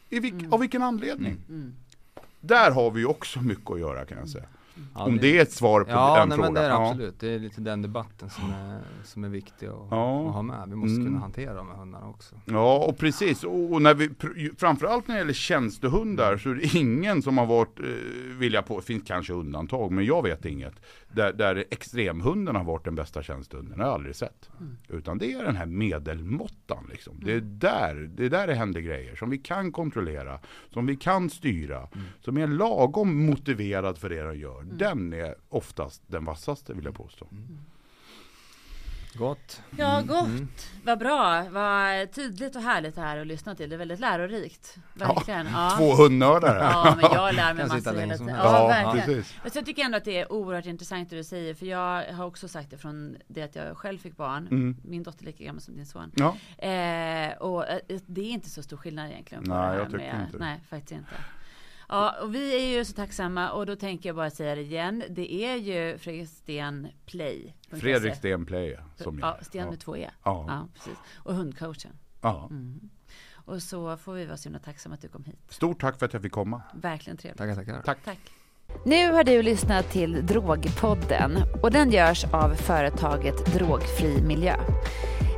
Vilk, 0.09 0.53
Av 0.53 0.59
vilken 0.59 0.81
anledning? 0.81 1.37
Där 2.39 2.71
har 2.71 2.91
vi 2.91 3.05
också 3.05 3.41
mycket 3.41 3.71
att 3.71 3.79
göra 3.79 4.05
kan 4.05 4.17
jag 4.17 4.29
säga. 4.29 4.45
Ja, 4.95 5.03
Om 5.05 5.17
det 5.17 5.37
är 5.37 5.41
ett 5.41 5.51
svar 5.51 5.83
på 5.83 5.89
Ja, 5.91 6.19
den 6.19 6.29
nej, 6.29 6.35
frågan. 6.37 6.53
men 6.53 6.61
det 6.61 6.67
är 6.67 6.69
det 6.69 6.75
Ja. 6.75 6.89
absolut. 6.89 7.19
Det 7.19 7.33
är 7.35 7.39
lite 7.39 7.61
den 7.61 7.81
debatten 7.81 8.29
som 8.29 8.49
är, 8.53 8.79
som 9.03 9.23
är 9.23 9.29
viktig 9.29 9.65
att, 9.65 9.73
Ja. 9.91 10.27
att 10.27 10.33
ha 10.33 10.41
med. 10.41 10.63
Vi 10.69 10.75
måste 10.75 10.93
Mm. 10.95 11.05
kunna 11.07 11.19
hantera 11.19 11.53
de 11.53 11.67
här 11.67 11.75
hundarna 11.75 12.07
också. 12.09 12.35
Ja, 12.45 12.85
och 12.87 12.97
precis. 12.97 13.43
Och 13.43 13.81
när 13.81 13.93
vi, 13.93 14.09
framförallt 14.57 15.07
när 15.07 15.15
det 15.15 15.19
gäller 15.19 15.33
tjänstehundar 15.33 16.37
så 16.37 16.49
är 16.49 16.55
det 16.55 16.75
ingen 16.77 17.21
som 17.21 17.37
har 17.37 17.45
varit, 17.45 17.79
eh, 17.79 17.85
vill 18.37 18.53
jag 18.53 18.65
på, 18.65 18.79
det 18.79 18.85
finns 18.85 19.03
kanske 19.03 19.33
undantag, 19.33 19.91
men 19.91 20.05
jag 20.05 20.23
vet 20.23 20.45
inget, 20.45 20.73
där, 21.11 21.33
där 21.33 21.65
extremhunden 21.71 22.55
har 22.55 22.63
varit 22.63 22.85
den 22.85 22.95
bästa 22.95 23.23
tjänstehunden, 23.23 23.77
det 23.77 23.83
har 23.83 23.89
jag 23.89 23.95
aldrig 23.95 24.15
sett. 24.15 24.49
Utan 24.87 25.17
det 25.17 25.33
är 25.33 25.43
den 25.43 25.55
här 25.55 25.65
medelmåttan 25.65 26.87
liksom. 26.89 27.19
Det 27.23 27.33
är 27.33 27.41
där 27.41 28.09
det 28.15 28.25
är 28.25 28.29
där 28.29 28.47
det 28.47 28.53
händer 28.55 28.79
grejer 28.81 29.15
som 29.15 29.29
vi 29.29 29.37
kan 29.37 29.71
kontrollera, 29.71 30.39
som 30.73 30.85
vi 30.85 30.95
kan 30.95 31.29
styra, 31.29 31.87
som 32.19 32.37
är 32.37 32.47
lagom 32.47 33.25
motiverad 33.25 33.97
för 33.97 34.09
det 34.09 34.23
den 34.23 34.39
gör. 34.39 34.65
Den 34.77 35.13
är 35.13 35.35
oftast 35.49 36.01
den 36.07 36.25
vassaste 36.25 36.73
vill 36.73 36.85
jag 36.85 36.95
påstå. 36.95 37.27
Gott. 39.13 39.61
Ja, 39.77 40.01
gott. 40.07 40.69
Vad 40.83 40.99
bra. 40.99 41.45
Vad 41.49 42.11
tydligt 42.11 42.55
och 42.55 42.61
härligt 42.61 42.95
det 42.95 43.01
här 43.01 43.17
att 43.17 43.27
lyssna 43.27 43.55
till. 43.55 43.69
Det 43.69 43.75
är 43.75 43.77
väldigt 43.77 43.99
lärorikt. 43.99 44.77
Verkligen. 44.93 45.47
Ja. 45.47 45.73
Två 45.77 45.95
hundnördar. 45.95 46.55
Ja, 46.55 46.95
men 47.01 47.11
jag 47.11 47.35
lär 47.35 47.53
mig 47.53 47.67
Kan 47.67 47.77
sitta 47.77 47.91
massor 47.91 48.01
hela 48.01 48.17
tiden. 48.17 48.35
Ja, 48.35 48.43
Ja, 48.59 48.67
verkligen. 48.67 49.05
precis. 49.07 49.35
Men 49.41 49.51
så 49.51 49.57
jag 49.57 49.65
tycker 49.65 49.83
ändå 49.83 49.97
att 49.97 50.05
det 50.05 50.19
är 50.19 50.31
oerhört 50.31 50.65
intressant 50.65 51.09
det 51.09 51.15
du 51.15 51.23
säger, 51.23 51.53
för 51.53 51.65
jag 51.65 52.13
har 52.13 52.25
också 52.25 52.47
sagt 52.47 52.69
det 52.71 52.77
från 52.77 53.17
det 53.27 53.41
att 53.41 53.55
jag 53.55 53.77
själv 53.77 53.97
fick 53.97 54.17
barn. 54.17 54.47
Mm. 54.47 54.77
Min 54.83 55.03
dotter 55.03 55.21
är 55.23 55.25
lika 55.25 55.43
gammal 55.43 55.61
som 55.61 55.75
din 55.75 55.85
son. 55.85 56.11
Ja. 56.15 56.35
Eh, 56.67 57.37
och 57.37 57.67
eh, 57.67 57.79
det 58.05 58.21
är 58.21 58.31
inte 58.31 58.49
så 58.49 58.63
stor 58.63 58.77
skillnad 58.77 59.11
egentligen. 59.11 59.43
Nej, 59.47 59.77
jag 59.77 59.85
tycker 59.85 59.97
med, 59.97 60.25
inte. 60.25 60.37
Nej, 60.37 60.61
faktiskt 60.69 60.91
inte. 60.91 61.11
Ja, 61.89 62.15
och 62.21 62.35
vi 62.35 62.55
är 62.55 62.77
ju 62.77 62.85
så 62.85 62.93
tacksamma 62.93 63.51
och 63.51 63.65
då 63.65 63.75
tänker 63.75 64.09
jag 64.09 64.15
bara 64.15 64.29
säga 64.29 64.55
det 64.55 64.61
igen. 64.61 65.03
Det 65.09 65.33
är 65.33 65.55
ju 65.55 65.97
Fredrik 65.97 66.29
Sten 66.29 66.87
Play. 67.05 67.55
Fredrik 67.71 68.15
Sten 68.15 68.45
Play 68.45 68.77
som 68.95 69.19
Ja, 69.19 69.35
jag. 69.37 69.45
Sten 69.45 69.61
Ja. 69.63 69.69
med 69.69 69.79
två 69.79 69.97
E. 69.97 70.09
Ja. 70.23 70.45
Ja, 70.47 70.67
precis. 70.73 70.97
Och 71.15 71.35
hundcoachen. 71.35 71.91
Ja. 72.21 72.47
Mm. 72.51 72.89
Och 73.45 73.61
så 73.63 73.97
får 73.97 74.13
vi 74.13 74.25
vara 74.25 74.37
så 74.37 74.43
himla 74.43 74.59
tacksamma 74.59 74.95
att 74.95 75.01
du 75.01 75.07
kom 75.07 75.23
hit. 75.23 75.39
Stort 75.49 75.81
tack 75.81 75.99
för 75.99 76.05
att 76.05 76.13
jag 76.13 76.21
fick 76.21 76.31
komma. 76.31 76.61
Verkligen 76.73 77.17
trevligt. 77.17 77.37
Tackar, 77.37 77.55
tackar. 77.55 77.81
Tack. 77.81 77.97
Tack. 78.05 78.19
Nu 78.85 79.11
har 79.11 79.23
du 79.23 79.41
lyssnat 79.43 79.91
till 79.91 80.25
Drogpodden 80.25 81.37
och 81.63 81.71
den 81.71 81.91
görs 81.91 82.25
av 82.25 82.49
företaget 82.55 83.53
Drogfri 83.53 84.21
Miljö. 84.21 84.55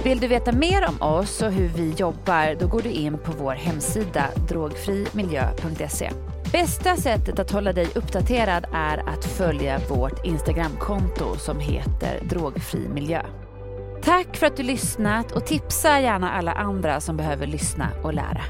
Vill 0.03 0.19
du 0.19 0.27
veta 0.27 0.51
mer 0.51 0.87
om 0.89 1.01
oss 1.01 1.41
och 1.41 1.51
hur 1.51 1.67
vi 1.67 1.89
jobbar 1.91 2.59
då 2.59 2.67
går 2.67 2.81
du 2.81 2.89
in 2.89 3.17
på 3.17 3.31
vår 3.31 3.53
hemsida 3.53 4.29
drogfrimiljö.se. 4.49 6.11
Bästa 6.51 6.97
sättet 6.97 7.39
att 7.39 7.51
hålla 7.51 7.73
dig 7.73 7.87
uppdaterad 7.95 8.65
är 8.73 9.09
att 9.09 9.25
följa 9.25 9.79
vårt 9.89 10.25
Instagramkonto 10.25 11.37
som 11.37 11.59
heter 11.59 12.19
Drogfri 12.21 12.87
miljö. 12.89 13.21
Tack 14.03 14.37
för 14.37 14.47
att 14.47 14.57
du 14.57 14.63
lyssnat 14.63 15.31
och 15.31 15.45
tipsa 15.45 15.99
gärna 15.99 16.31
alla 16.31 16.51
andra 16.51 17.01
som 17.01 17.17
behöver 17.17 17.47
lyssna 17.47 17.89
och 18.03 18.13
lära. 18.13 18.41